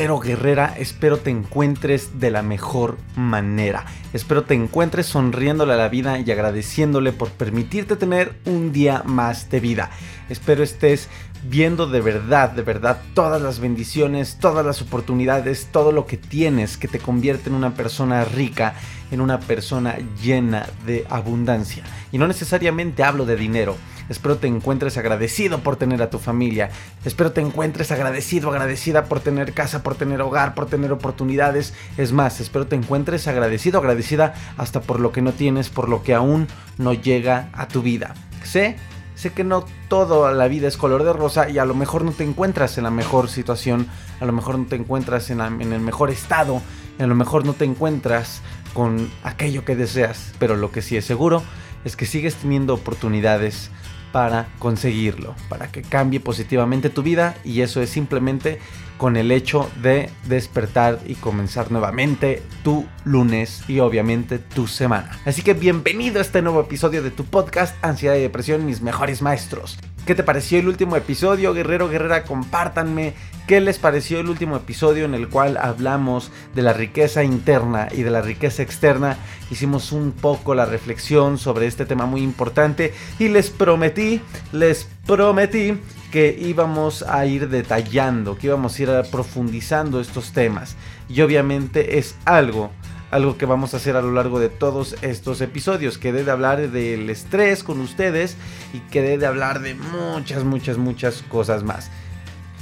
Guerrero, 0.00 0.18
guerrera, 0.18 0.74
espero 0.78 1.18
te 1.18 1.28
encuentres 1.28 2.18
de 2.20 2.30
la 2.30 2.40
mejor 2.40 2.96
manera. 3.16 3.84
Espero 4.14 4.44
te 4.44 4.54
encuentres 4.54 5.04
sonriéndole 5.04 5.74
a 5.74 5.76
la 5.76 5.90
vida 5.90 6.18
y 6.18 6.30
agradeciéndole 6.30 7.12
por 7.12 7.28
permitirte 7.28 7.96
tener 7.96 8.34
un 8.46 8.72
día 8.72 9.02
más 9.04 9.50
de 9.50 9.60
vida. 9.60 9.90
Espero 10.30 10.62
estés 10.62 11.10
viendo 11.42 11.86
de 11.86 12.00
verdad, 12.00 12.48
de 12.48 12.62
verdad 12.62 13.02
todas 13.12 13.42
las 13.42 13.60
bendiciones, 13.60 14.38
todas 14.40 14.64
las 14.64 14.80
oportunidades, 14.80 15.68
todo 15.70 15.92
lo 15.92 16.06
que 16.06 16.16
tienes 16.16 16.78
que 16.78 16.88
te 16.88 16.98
convierte 16.98 17.50
en 17.50 17.54
una 17.54 17.74
persona 17.74 18.24
rica, 18.24 18.76
en 19.10 19.20
una 19.20 19.38
persona 19.38 19.98
llena 20.22 20.66
de 20.86 21.04
abundancia. 21.10 21.84
Y 22.10 22.16
no 22.16 22.26
necesariamente 22.26 23.04
hablo 23.04 23.26
de 23.26 23.36
dinero. 23.36 23.76
Espero 24.10 24.36
te 24.36 24.48
encuentres 24.48 24.98
agradecido 24.98 25.60
por 25.60 25.76
tener 25.76 26.02
a 26.02 26.10
tu 26.10 26.18
familia. 26.18 26.68
Espero 27.04 27.32
te 27.32 27.40
encuentres 27.40 27.92
agradecido, 27.92 28.50
agradecida 28.50 29.04
por 29.04 29.20
tener 29.20 29.54
casa, 29.54 29.82
por 29.82 29.94
tener 29.94 30.20
hogar, 30.20 30.54
por 30.54 30.66
tener 30.66 30.92
oportunidades. 30.92 31.72
Es 31.96 32.12
más, 32.12 32.40
espero 32.40 32.66
te 32.66 32.76
encuentres 32.76 33.28
agradecido, 33.28 33.78
agradecida 33.78 34.34
hasta 34.58 34.82
por 34.82 35.00
lo 35.00 35.12
que 35.12 35.22
no 35.22 35.32
tienes, 35.32 35.70
por 35.70 35.88
lo 35.88 36.02
que 36.02 36.12
aún 36.12 36.48
no 36.76 36.92
llega 36.92 37.48
a 37.52 37.68
tu 37.68 37.80
vida. 37.80 38.14
Sé 38.42 38.76
Sé 39.20 39.34
que 39.34 39.44
no 39.44 39.66
toda 39.88 40.32
la 40.32 40.48
vida 40.48 40.66
es 40.66 40.78
color 40.78 41.04
de 41.04 41.12
rosa 41.12 41.50
y 41.50 41.58
a 41.58 41.66
lo 41.66 41.74
mejor 41.74 42.04
no 42.04 42.12
te 42.12 42.24
encuentras 42.24 42.78
en 42.78 42.84
la 42.84 42.90
mejor 42.90 43.28
situación, 43.28 43.86
a 44.18 44.24
lo 44.24 44.32
mejor 44.32 44.58
no 44.58 44.64
te 44.64 44.76
encuentras 44.76 45.28
en, 45.28 45.42
en, 45.42 45.74
el 45.74 45.80
mejor 45.80 46.08
estado, 46.08 46.62
a 46.98 47.06
lo 47.06 47.14
mejor 47.14 47.44
no 47.44 47.52
te 47.52 47.66
encuentras 47.66 48.40
con 48.72 49.10
aquello 49.22 49.62
que 49.66 49.76
deseas, 49.76 50.32
pero 50.38 50.56
lo 50.56 50.72
que 50.72 50.80
sí 50.80 50.96
es 50.96 51.04
seguro 51.04 51.42
es 51.84 51.96
que 51.96 52.06
sigues 52.06 52.34
teniendo 52.36 52.72
oportunidades 52.72 53.70
para 54.12 54.48
conseguirlo, 54.58 55.34
para 55.48 55.70
que 55.70 55.82
cambie 55.82 56.20
positivamente 56.20 56.90
tu 56.90 57.02
vida 57.02 57.34
y 57.44 57.60
eso 57.62 57.80
es 57.80 57.90
simplemente 57.90 58.58
con 58.98 59.16
el 59.16 59.32
hecho 59.32 59.70
de 59.82 60.10
despertar 60.28 61.00
y 61.06 61.14
comenzar 61.14 61.72
nuevamente 61.72 62.42
tu 62.62 62.86
lunes 63.04 63.62
y 63.66 63.80
obviamente 63.80 64.38
tu 64.38 64.66
semana. 64.66 65.18
Así 65.24 65.40
que 65.40 65.54
bienvenido 65.54 66.18
a 66.18 66.22
este 66.22 66.42
nuevo 66.42 66.60
episodio 66.60 67.02
de 67.02 67.10
tu 67.10 67.24
podcast 67.24 67.74
Ansiedad 67.82 68.16
y 68.16 68.20
Depresión, 68.20 68.66
mis 68.66 68.82
mejores 68.82 69.22
maestros. 69.22 69.78
¿Qué 70.06 70.14
te 70.14 70.22
pareció 70.24 70.58
el 70.58 70.66
último 70.66 70.96
episodio, 70.96 71.52
guerrero, 71.52 71.88
guerrera? 71.88 72.24
Compártanme 72.24 73.14
qué 73.46 73.60
les 73.60 73.78
pareció 73.78 74.18
el 74.18 74.28
último 74.28 74.56
episodio 74.56 75.04
en 75.04 75.14
el 75.14 75.28
cual 75.28 75.56
hablamos 75.56 76.32
de 76.54 76.62
la 76.62 76.72
riqueza 76.72 77.22
interna 77.22 77.88
y 77.92 78.02
de 78.02 78.10
la 78.10 78.22
riqueza 78.22 78.62
externa. 78.62 79.18
Hicimos 79.50 79.92
un 79.92 80.12
poco 80.12 80.54
la 80.54 80.64
reflexión 80.64 81.36
sobre 81.36 81.66
este 81.66 81.84
tema 81.84 82.06
muy 82.06 82.22
importante 82.22 82.94
y 83.18 83.28
les 83.28 83.50
prometí, 83.50 84.20
les 84.52 84.88
prometí 85.06 85.78
que 86.10 86.36
íbamos 86.40 87.02
a 87.02 87.26
ir 87.26 87.48
detallando, 87.48 88.36
que 88.36 88.48
íbamos 88.48 88.78
a 88.78 88.82
ir 88.82 88.90
profundizando 89.12 90.00
estos 90.00 90.32
temas. 90.32 90.76
Y 91.08 91.20
obviamente 91.20 91.98
es 91.98 92.16
algo 92.24 92.70
algo 93.10 93.36
que 93.36 93.46
vamos 93.46 93.74
a 93.74 93.78
hacer 93.78 93.96
a 93.96 94.02
lo 94.02 94.12
largo 94.12 94.38
de 94.38 94.48
todos 94.48 94.96
estos 95.02 95.40
episodios. 95.40 95.98
Quedé 95.98 96.24
de 96.24 96.30
hablar 96.30 96.70
del 96.70 97.10
estrés 97.10 97.64
con 97.64 97.80
ustedes 97.80 98.36
y 98.72 98.80
quedé 98.90 99.18
de 99.18 99.26
hablar 99.26 99.60
de 99.60 99.74
muchas, 99.74 100.44
muchas, 100.44 100.78
muchas 100.78 101.22
cosas 101.28 101.62
más. 101.62 101.90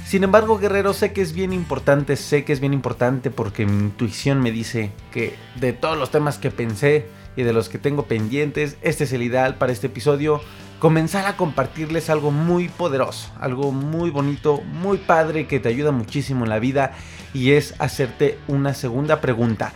Sin 0.05 0.23
embargo, 0.23 0.57
guerrero, 0.57 0.93
sé 0.93 1.13
que 1.13 1.21
es 1.21 1.33
bien 1.33 1.53
importante, 1.53 2.15
sé 2.15 2.43
que 2.43 2.51
es 2.51 2.59
bien 2.59 2.73
importante 2.73 3.29
porque 3.29 3.67
mi 3.67 3.77
intuición 3.77 4.41
me 4.41 4.51
dice 4.51 4.91
que 5.11 5.35
de 5.59 5.71
todos 5.71 5.97
los 5.97 6.09
temas 6.09 6.39
que 6.39 6.49
pensé 6.49 7.05
y 7.35 7.43
de 7.43 7.53
los 7.53 7.69
que 7.69 7.77
tengo 7.77 8.05
pendientes, 8.05 8.77
este 8.81 9.03
es 9.03 9.13
el 9.13 9.21
ideal 9.21 9.55
para 9.55 9.71
este 9.71 9.85
episodio. 9.85 10.41
Comenzar 10.79 11.27
a 11.27 11.37
compartirles 11.37 12.09
algo 12.09 12.31
muy 12.31 12.69
poderoso, 12.69 13.31
algo 13.39 13.71
muy 13.71 14.09
bonito, 14.09 14.61
muy 14.61 14.97
padre 14.97 15.45
que 15.45 15.59
te 15.59 15.69
ayuda 15.69 15.91
muchísimo 15.91 16.45
en 16.45 16.49
la 16.49 16.57
vida 16.57 16.93
y 17.33 17.51
es 17.51 17.75
hacerte 17.79 18.39
una 18.47 18.73
segunda 18.73 19.21
pregunta 19.21 19.73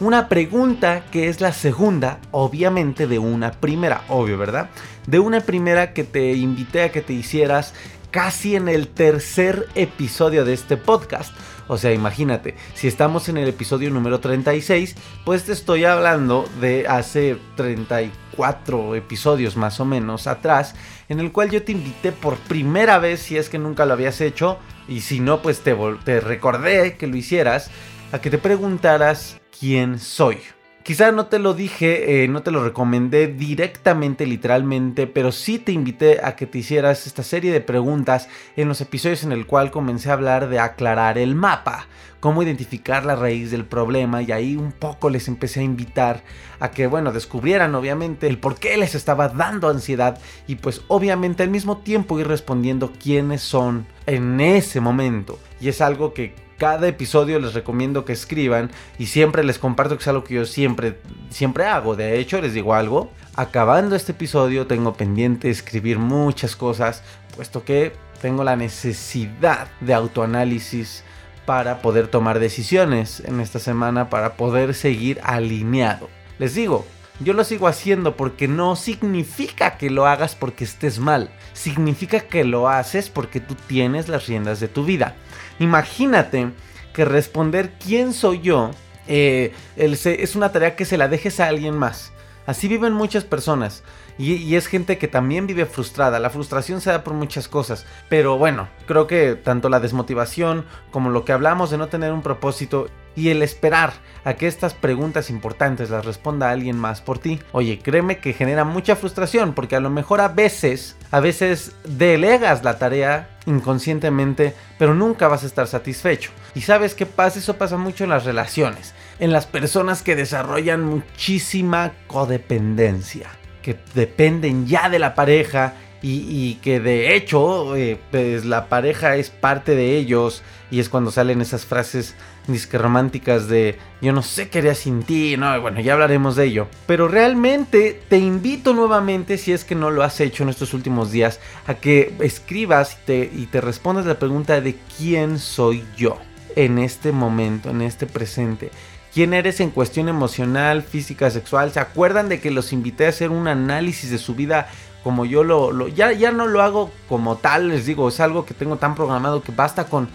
una 0.00 0.28
pregunta 0.28 1.04
que 1.10 1.28
es 1.28 1.40
la 1.40 1.52
segunda, 1.52 2.18
obviamente, 2.30 3.06
de 3.06 3.18
una 3.18 3.52
primera, 3.52 4.02
obvio, 4.08 4.36
¿verdad? 4.36 4.70
De 5.06 5.18
una 5.18 5.40
primera 5.40 5.92
que 5.92 6.04
te 6.04 6.32
invité 6.34 6.82
a 6.82 6.92
que 6.92 7.00
te 7.00 7.12
hicieras 7.12 7.72
casi 8.10 8.56
en 8.56 8.68
el 8.68 8.88
tercer 8.88 9.68
episodio 9.74 10.44
de 10.44 10.54
este 10.54 10.76
podcast. 10.76 11.34
O 11.68 11.78
sea, 11.78 11.92
imagínate, 11.92 12.54
si 12.74 12.86
estamos 12.88 13.28
en 13.28 13.38
el 13.38 13.48
episodio 13.48 13.90
número 13.90 14.20
36, 14.20 14.94
pues 15.24 15.44
te 15.44 15.52
estoy 15.52 15.84
hablando 15.84 16.48
de 16.60 16.86
hace 16.86 17.38
34 17.56 18.94
episodios 18.94 19.56
más 19.56 19.80
o 19.80 19.84
menos 19.84 20.26
atrás, 20.26 20.74
en 21.08 21.20
el 21.20 21.32
cual 21.32 21.50
yo 21.50 21.62
te 21.62 21.72
invité 21.72 22.12
por 22.12 22.36
primera 22.36 22.98
vez, 22.98 23.20
si 23.20 23.36
es 23.36 23.48
que 23.48 23.58
nunca 23.58 23.84
lo 23.84 23.94
habías 23.94 24.20
hecho, 24.20 24.58
y 24.88 25.00
si 25.00 25.20
no, 25.20 25.42
pues 25.42 25.60
te, 25.60 25.76
te 26.04 26.20
recordé 26.20 26.96
que 26.96 27.06
lo 27.06 27.16
hicieras, 27.16 27.70
a 28.12 28.20
que 28.20 28.30
te 28.30 28.38
preguntaras 28.38 29.40
quién 29.58 29.98
soy. 29.98 30.38
Quizá 30.86 31.10
no 31.10 31.26
te 31.26 31.40
lo 31.40 31.52
dije, 31.52 32.22
eh, 32.22 32.28
no 32.28 32.44
te 32.44 32.52
lo 32.52 32.62
recomendé 32.62 33.26
directamente, 33.26 34.24
literalmente, 34.24 35.08
pero 35.08 35.32
sí 35.32 35.58
te 35.58 35.72
invité 35.72 36.20
a 36.22 36.36
que 36.36 36.46
te 36.46 36.58
hicieras 36.58 37.08
esta 37.08 37.24
serie 37.24 37.52
de 37.52 37.60
preguntas 37.60 38.28
en 38.54 38.68
los 38.68 38.80
episodios 38.80 39.24
en 39.24 39.32
el 39.32 39.46
cual 39.46 39.72
comencé 39.72 40.10
a 40.10 40.12
hablar 40.12 40.48
de 40.48 40.60
aclarar 40.60 41.18
el 41.18 41.34
mapa, 41.34 41.88
cómo 42.20 42.40
identificar 42.44 43.04
la 43.04 43.16
raíz 43.16 43.50
del 43.50 43.64
problema 43.64 44.22
y 44.22 44.30
ahí 44.30 44.54
un 44.54 44.70
poco 44.70 45.10
les 45.10 45.26
empecé 45.26 45.58
a 45.58 45.64
invitar 45.64 46.22
a 46.60 46.70
que, 46.70 46.86
bueno, 46.86 47.10
descubrieran 47.10 47.74
obviamente 47.74 48.28
el 48.28 48.38
por 48.38 48.56
qué 48.56 48.76
les 48.76 48.94
estaba 48.94 49.28
dando 49.28 49.68
ansiedad 49.68 50.20
y 50.46 50.54
pues 50.54 50.82
obviamente 50.86 51.42
al 51.42 51.50
mismo 51.50 51.78
tiempo 51.78 52.20
ir 52.20 52.28
respondiendo 52.28 52.92
quiénes 52.92 53.42
son 53.42 53.88
en 54.06 54.40
ese 54.40 54.80
momento. 54.80 55.40
Y 55.60 55.68
es 55.68 55.80
algo 55.80 56.14
que 56.14 56.45
cada 56.58 56.88
episodio 56.88 57.38
les 57.38 57.54
recomiendo 57.54 58.04
que 58.04 58.12
escriban 58.12 58.70
y 58.98 59.06
siempre 59.06 59.44
les 59.44 59.58
comparto 59.58 59.96
que 59.96 60.02
es 60.02 60.08
algo 60.08 60.24
que 60.24 60.34
yo 60.34 60.46
siempre, 60.46 60.98
siempre 61.30 61.66
hago. 61.66 61.96
De 61.96 62.18
hecho, 62.18 62.40
les 62.40 62.54
digo 62.54 62.74
algo, 62.74 63.10
acabando 63.34 63.96
este 63.96 64.12
episodio 64.12 64.66
tengo 64.66 64.94
pendiente 64.94 65.50
escribir 65.50 65.98
muchas 65.98 66.56
cosas, 66.56 67.02
puesto 67.34 67.64
que 67.64 67.92
tengo 68.20 68.44
la 68.44 68.56
necesidad 68.56 69.68
de 69.80 69.94
autoanálisis 69.94 71.04
para 71.44 71.80
poder 71.80 72.08
tomar 72.08 72.40
decisiones 72.40 73.20
en 73.20 73.40
esta 73.40 73.58
semana, 73.58 74.10
para 74.10 74.34
poder 74.36 74.74
seguir 74.74 75.20
alineado. 75.22 76.08
Les 76.38 76.54
digo, 76.54 76.84
yo 77.20 77.32
lo 77.32 77.44
sigo 77.44 77.68
haciendo 77.68 78.16
porque 78.16 78.48
no 78.48 78.76
significa 78.76 79.78
que 79.78 79.90
lo 79.90 80.06
hagas 80.06 80.34
porque 80.34 80.64
estés 80.64 80.98
mal, 80.98 81.30
significa 81.52 82.20
que 82.20 82.44
lo 82.44 82.68
haces 82.68 83.08
porque 83.08 83.40
tú 83.40 83.54
tienes 83.66 84.08
las 84.08 84.26
riendas 84.26 84.60
de 84.60 84.68
tu 84.68 84.84
vida. 84.84 85.14
Imagínate 85.58 86.50
que 86.92 87.04
responder 87.04 87.72
quién 87.78 88.12
soy 88.12 88.40
yo 88.40 88.70
eh, 89.08 89.54
es 89.76 90.36
una 90.36 90.52
tarea 90.52 90.76
que 90.76 90.84
se 90.84 90.98
la 90.98 91.08
dejes 91.08 91.40
a 91.40 91.48
alguien 91.48 91.76
más. 91.76 92.12
Así 92.46 92.68
viven 92.68 92.92
muchas 92.92 93.24
personas. 93.24 93.82
Y, 94.18 94.54
es 94.54 94.66
gente 94.66 94.98
que 94.98 95.08
también 95.08 95.46
vive 95.46 95.66
frustrada. 95.66 96.18
La 96.18 96.30
frustración 96.30 96.80
se 96.80 96.90
da 96.90 97.04
por 97.04 97.14
muchas 97.14 97.48
cosas. 97.48 97.86
Pero 98.08 98.38
bueno, 98.38 98.68
creo 98.86 99.06
que 99.06 99.34
tanto 99.34 99.68
la 99.68 99.80
desmotivación 99.80 100.64
como 100.90 101.10
lo 101.10 101.24
que 101.24 101.32
hablamos 101.32 101.70
de 101.70 101.78
no 101.78 101.88
tener 101.88 102.12
un 102.12 102.22
propósito 102.22 102.88
y 103.14 103.30
el 103.30 103.42
esperar 103.42 103.94
a 104.24 104.34
que 104.34 104.46
estas 104.46 104.74
preguntas 104.74 105.30
importantes 105.30 105.90
las 105.90 106.04
responda 106.04 106.50
alguien 106.50 106.78
más 106.78 107.00
por 107.00 107.18
ti. 107.18 107.40
Oye, 107.52 107.78
créeme 107.78 108.18
que 108.18 108.34
genera 108.34 108.64
mucha 108.64 108.94
frustración 108.94 109.54
porque 109.54 109.74
a 109.74 109.80
lo 109.80 109.90
mejor 109.90 110.20
a 110.20 110.28
veces, 110.28 110.96
a 111.10 111.20
veces 111.20 111.74
delegas 111.84 112.62
la 112.62 112.78
tarea 112.78 113.30
inconscientemente, 113.46 114.54
pero 114.78 114.94
nunca 114.94 115.28
vas 115.28 115.44
a 115.44 115.46
estar 115.46 115.66
satisfecho. 115.66 116.30
Y 116.54 116.60
sabes 116.62 116.94
qué 116.94 117.06
pasa, 117.06 117.38
eso 117.38 117.56
pasa 117.56 117.76
mucho 117.76 118.04
en 118.04 118.10
las 118.10 118.24
relaciones, 118.24 118.94
en 119.18 119.32
las 119.32 119.46
personas 119.46 120.02
que 120.02 120.16
desarrollan 120.16 120.84
muchísima 120.84 121.92
codependencia, 122.06 123.30
que 123.66 123.76
dependen 123.96 124.68
ya 124.68 124.88
de 124.88 125.00
la 125.00 125.16
pareja 125.16 125.74
y, 126.00 126.54
que 126.62 126.78
de 126.78 127.16
hecho 127.16 127.74
eh, 127.74 127.98
pues 128.12 128.44
la 128.44 128.68
pareja 128.68 129.16
es 129.16 129.30
parte 129.30 129.74
de 129.74 129.96
ellos 129.96 130.44
y 130.70 130.78
es 130.78 130.88
cuando 130.88 131.10
salen 131.10 131.40
esas 131.40 131.66
frases 131.66 132.14
disque 132.46 132.78
románticas 132.78 133.48
de 133.48 133.76
yo 134.00 134.12
no 134.12 134.22
sé 134.22 134.50
qué 134.50 134.60
haría 134.60 134.76
sin 134.76 135.02
ti, 135.02 135.36
no, 135.36 135.60
bueno, 135.60 135.80
ya 135.80 135.94
hablaremos 135.94 136.36
de 136.36 136.44
ello. 136.44 136.68
Pero 136.86 137.08
realmente 137.08 138.00
te 138.08 138.18
invito 138.18 138.72
nuevamente, 138.72 139.36
si 139.36 139.52
es 139.52 139.64
que 139.64 139.74
no 139.74 139.90
lo 139.90 140.04
has 140.04 140.20
hecho 140.20 140.44
en 140.44 140.50
estos 140.50 140.72
últimos 140.72 141.10
días, 141.10 141.40
a 141.66 141.74
que 141.74 142.14
escribas 142.20 142.92
y 142.92 143.06
te, 143.06 143.30
y 143.34 143.46
te 143.46 143.60
respondas 143.60 144.06
la 144.06 144.20
pregunta 144.20 144.60
de 144.60 144.76
quién 144.96 145.40
soy 145.40 145.84
yo 145.96 146.18
en 146.54 146.78
este 146.78 147.10
momento, 147.10 147.70
en 147.70 147.82
este 147.82 148.06
presente. 148.06 148.70
¿Quién 149.16 149.32
eres 149.32 149.60
en 149.60 149.70
cuestión 149.70 150.10
emocional, 150.10 150.82
física, 150.82 151.30
sexual? 151.30 151.72
¿Se 151.72 151.80
acuerdan 151.80 152.28
de 152.28 152.38
que 152.38 152.50
los 152.50 152.74
invité 152.74 153.06
a 153.06 153.08
hacer 153.08 153.30
un 153.30 153.48
análisis 153.48 154.10
de 154.10 154.18
su 154.18 154.34
vida 154.34 154.68
como 155.02 155.24
yo 155.24 155.42
lo, 155.42 155.88
ya, 155.88 156.12
ya 156.12 156.32
no 156.32 156.46
lo 156.46 156.60
hago 156.60 156.90
como 157.08 157.36
tal, 157.36 157.68
les 157.68 157.86
digo, 157.86 158.10
es 158.10 158.20
algo 158.20 158.44
que 158.44 158.52
tengo 158.52 158.76
tan 158.76 158.94
programado 158.94 159.42
que 159.42 159.52
basta 159.52 159.84
con, 159.84 160.10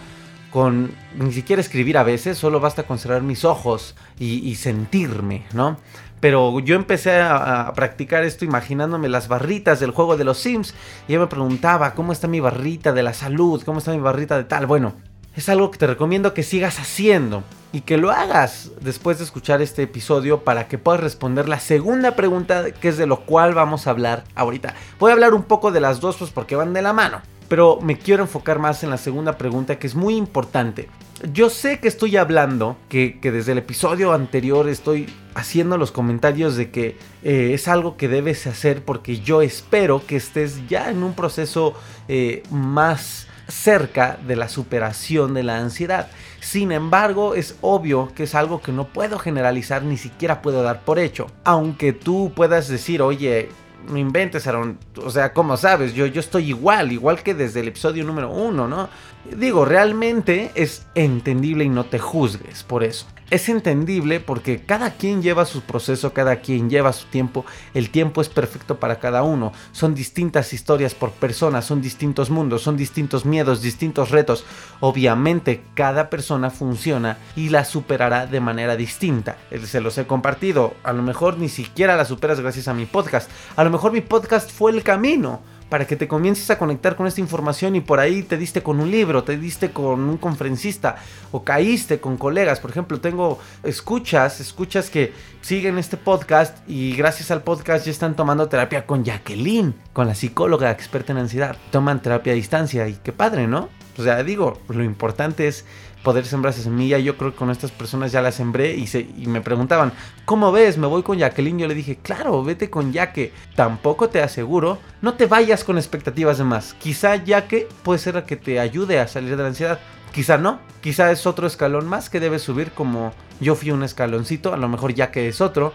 con 0.52 0.92
ni 1.16 1.34
siquiera 1.34 1.60
escribir 1.64 1.98
a 1.98 2.04
veces, 2.04 2.38
solo 2.38 2.60
basta 2.60 2.84
con 2.84 3.00
cerrar 3.00 3.24
mis 3.24 3.44
ojos 3.44 3.96
y, 4.20 4.54
sentirme, 4.54 5.46
¿no? 5.52 5.78
Pero 6.20 6.60
yo 6.60 6.76
empecé 6.76 7.20
a, 7.20 7.74
practicar 7.74 8.24
esto 8.24 8.46
imaginándome 8.46 9.10
las 9.10 9.28
barritas 9.28 9.80
del 9.80 9.90
juego 9.90 10.16
de 10.16 10.26
los 10.26 10.38
Sims 10.38 10.76
y 11.08 11.14
yo 11.14 11.20
me 11.20 11.26
preguntaba, 11.26 11.96
¿cómo 11.96 12.14
está 12.14 12.28
mi 12.28 12.40
barrita 12.40 12.94
de 12.94 13.02
la 13.02 13.16
salud? 13.16 13.64
¿Cómo 13.66 13.80
está 13.80 13.94
mi 13.94 14.00
barrita 14.00 14.38
de 14.38 14.44
tal? 14.44 14.68
Bueno, 14.68 14.94
es 15.36 15.50
algo 15.50 15.72
que 15.72 15.78
te 15.78 15.88
recomiendo 15.88 16.34
que 16.34 16.44
sigas 16.44 16.80
haciendo 16.80 17.44
y 17.74 17.82
que 17.82 17.98
lo 17.98 18.12
hagas 18.12 18.72
después 18.82 19.18
de 19.18 19.24
escuchar 19.24 19.62
este 19.62 19.84
episodio 19.84 20.44
para 20.44 20.68
que 20.68 20.78
puedas 20.78 21.00
responder 21.00 21.48
la 21.48 21.60
segunda 21.60 22.16
pregunta 22.16 22.72
que 22.72 22.90
es 22.90 22.98
de 22.98 23.06
lo 23.08 23.22
cual 23.22 23.54
vamos 23.54 23.88
a 23.88 23.92
hablar 23.92 24.26
ahorita. 24.36 24.76
Voy 25.00 25.12
a 25.12 25.14
hablar 25.14 25.34
un 25.34 25.44
poco 25.44 25.72
de 25.72 25.80
las 25.80 26.02
dos 26.02 26.18
pues 26.18 26.32
porque 26.32 26.56
van 26.56 26.74
de 26.74 26.82
la 26.82 26.92
mano, 26.92 27.22
pero 27.48 27.80
me 27.82 27.98
quiero 27.98 28.24
enfocar 28.24 28.60
más 28.60 28.84
en 28.84 28.90
la 28.90 28.98
segunda 28.98 29.38
pregunta 29.38 29.80
que 29.80 29.88
es 29.88 29.96
muy 29.96 30.16
importante. 30.16 30.90
Yo 31.34 31.52
sé 31.52 31.80
que 31.80 31.88
estoy 31.88 32.18
hablando, 32.18 32.78
que, 32.90 33.20
desde 33.22 33.52
el 33.52 33.60
episodio 33.60 34.12
anterior 34.12 34.68
estoy 34.68 35.08
haciendo 35.36 35.78
los 35.78 35.92
comentarios 35.92 36.56
de 36.56 36.72
que 36.72 36.98
eh, 37.24 37.52
es 37.54 37.68
algo 37.68 37.96
que 37.96 38.08
debes 38.08 38.48
hacer 38.48 38.84
porque 38.84 39.20
yo 39.20 39.44
espero 39.44 40.04
que 40.06 40.16
estés 40.16 40.68
ya 40.68 40.90
en 40.90 41.04
un 41.04 41.14
proceso 41.14 41.76
eh, 42.08 42.42
más 42.50 43.28
cerca 43.52 44.18
de 44.26 44.36
la 44.36 44.50
superación 44.50 45.34
de 45.34 45.44
la 45.44 45.58
ansiedad. 45.58 46.10
Sin 46.40 46.72
embargo, 46.72 47.36
es 47.36 47.58
obvio 47.62 48.12
que 48.16 48.24
es 48.24 48.34
algo 48.34 48.62
que 48.62 48.72
no 48.72 48.88
puedo 48.88 49.20
generalizar 49.20 49.84
ni 49.84 49.98
siquiera 49.98 50.42
puedo 50.42 50.64
dar 50.64 50.82
por 50.82 50.98
hecho. 50.98 51.28
Aunque 51.44 51.94
tú 51.94 52.32
puedas 52.36 52.68
decir, 52.68 53.02
oye, 53.02 53.50
no 53.88 53.98
inventes, 53.98 54.48
Aaron. 54.48 54.78
O 55.04 55.10
sea, 55.10 55.34
como 55.34 55.58
sabes, 55.58 55.94
yo, 55.94 56.06
yo 56.06 56.20
estoy 56.20 56.50
igual, 56.50 56.92
igual 56.92 57.22
que 57.22 57.34
desde 57.34 57.60
el 57.60 57.68
episodio 57.68 58.04
número 58.04 58.32
uno, 58.32 58.68
¿no? 58.68 58.90
Digo, 59.36 59.66
realmente 59.66 60.52
es 60.56 60.88
entendible 60.96 61.64
y 61.64 61.70
no 61.70 61.86
te 61.86 62.00
juzgues 62.00 62.64
por 62.64 62.84
eso 62.84 63.06
es 63.32 63.48
entendible 63.48 64.20
porque 64.20 64.62
cada 64.62 64.92
quien 64.92 65.22
lleva 65.22 65.46
su 65.46 65.62
proceso, 65.62 66.14
cada 66.14 66.42
quien 66.42 66.70
lleva 66.70 66.92
su 66.92 67.08
tiempo, 67.08 67.46
el 67.74 67.90
tiempo 67.90 68.22
es 68.22 68.28
perfecto 68.28 68.80
para 68.80 69.00
cada 69.00 69.24
uno, 69.24 69.54
son 69.72 69.96
distintas 69.96 70.54
historias 70.54 70.94
por 70.94 71.12
persona, 71.12 71.62
son 71.62 71.82
distintos 71.82 72.30
mundos, 72.30 72.62
son 72.62 72.76
distintos 72.76 73.26
miedos, 73.26 73.62
distintos 73.62 74.12
retos, 74.12 74.46
obviamente 74.82 75.64
cada 75.74 76.10
persona 76.10 76.50
funciona 76.50 77.18
y 77.38 77.50
la 77.50 77.64
superará 77.64 78.28
de 78.28 78.42
manera 78.42 78.76
distinta, 78.76 79.38
se 79.64 79.80
los 79.80 79.98
he 79.98 80.06
compartido, 80.06 80.74
a 80.84 80.92
lo 80.92 81.02
mejor 81.02 81.38
ni 81.38 81.48
siquiera 81.48 81.96
la 81.96 82.06
superas 82.06 82.42
gracias 82.42 82.68
a 82.68 82.74
mi 82.74 82.86
podcast, 82.86 83.32
a 83.56 83.64
lo 83.64 83.70
mejor 83.70 83.94
mi 83.94 84.02
podcast 84.02 84.52
fue 84.52 84.74
el 84.74 84.84
camino, 84.84 85.42
para 85.72 85.88
que 85.88 85.96
te 85.96 86.10
comiences 86.10 86.50
a 86.50 86.58
conectar 86.60 86.98
con 86.98 87.08
esta 87.08 87.22
información 87.22 87.78
y 87.78 87.80
por 87.80 88.02
ahí 88.02 88.24
te 88.24 88.36
diste 88.36 88.62
con 88.62 88.82
un 88.82 88.92
libro, 88.92 89.24
te 89.24 89.38
diste 89.38 89.72
con 89.72 90.02
un 90.02 90.18
conferencista 90.18 90.98
o 91.32 91.46
caíste 91.46 92.02
con 92.02 92.18
colegas. 92.18 92.60
Por 92.60 92.72
ejemplo, 92.72 93.00
tengo 93.00 93.40
escuchas, 93.64 94.42
escuchas 94.42 94.90
que 94.90 95.14
siguen 95.40 95.78
este 95.78 95.96
podcast 95.96 96.58
y 96.68 96.94
gracias 96.98 97.32
al 97.32 97.44
podcast 97.44 97.86
ya 97.86 97.92
están 97.92 98.18
tomando 98.18 98.50
terapia 98.50 98.86
con 98.86 99.06
Jacqueline, 99.06 99.74
con 99.94 100.08
la 100.08 100.14
psicóloga 100.14 100.72
experta 100.72 101.14
en 101.14 101.20
ansiedad. 101.20 101.56
Toman 101.72 102.02
terapia 102.02 102.34
a 102.34 102.36
distancia 102.36 102.90
y 102.90 102.96
qué 102.96 103.14
padre, 103.14 103.48
¿no? 103.48 103.70
O 103.98 104.04
sea, 104.04 104.24
digo, 104.24 104.60
lo 104.68 104.84
importante 104.84 105.48
es 105.48 105.64
poder 106.04 106.26
sembrar 106.26 106.54
esa 106.54 106.64
semilla. 106.64 107.00
Yo 107.00 107.18
creo 107.18 107.32
que 107.32 107.38
con 107.38 107.50
estas 107.50 107.72
personas 107.72 108.12
ya 108.12 108.22
la 108.22 108.32
sembré 108.32 108.76
y, 108.76 108.88
se, 108.88 109.02
y 109.18 109.28
me 109.28 109.42
preguntaban, 109.42 109.94
¿cómo 110.26 110.52
ves? 110.52 110.78
¿Me 110.78 110.88
voy 110.88 111.04
con 111.04 111.18
Jacqueline? 111.18 111.60
Yo 111.60 111.68
le 111.68 111.76
dije, 111.76 111.98
claro, 112.02 112.44
vete 112.44 112.70
con 112.70 112.94
Jaque. 112.94 113.34
Tampoco 113.56 114.10
te 114.10 114.22
aseguro, 114.22 114.80
no 115.02 115.14
te 115.14 115.26
vayas 115.26 115.64
con 115.64 115.78
expectativas 115.78 116.38
de 116.38 116.44
más. 116.44 116.74
Quizá 116.76 117.22
Jaque 117.26 117.68
puede 117.84 118.00
ser 118.00 118.16
la 118.16 118.26
que 118.26 118.36
te 118.36 118.60
ayude 118.60 119.00
a 119.00 119.08
salir 119.08 119.36
de 119.36 119.44
la 119.44 119.50
ansiedad. 119.50 119.80
Quizá 120.14 120.38
no, 120.38 120.60
quizá 120.82 121.12
es 121.12 121.26
otro 121.26 121.48
escalón 121.48 121.88
más 121.88 122.10
que 122.10 122.20
debes 122.20 122.42
subir 122.42 122.72
como 122.72 123.14
yo 123.40 123.56
fui 123.56 123.72
un 123.72 123.84
escaloncito, 123.84 124.54
a 124.54 124.58
lo 124.58 124.68
mejor 124.68 124.96
Jaque 124.96 125.28
es 125.28 125.42
otro. 125.42 125.74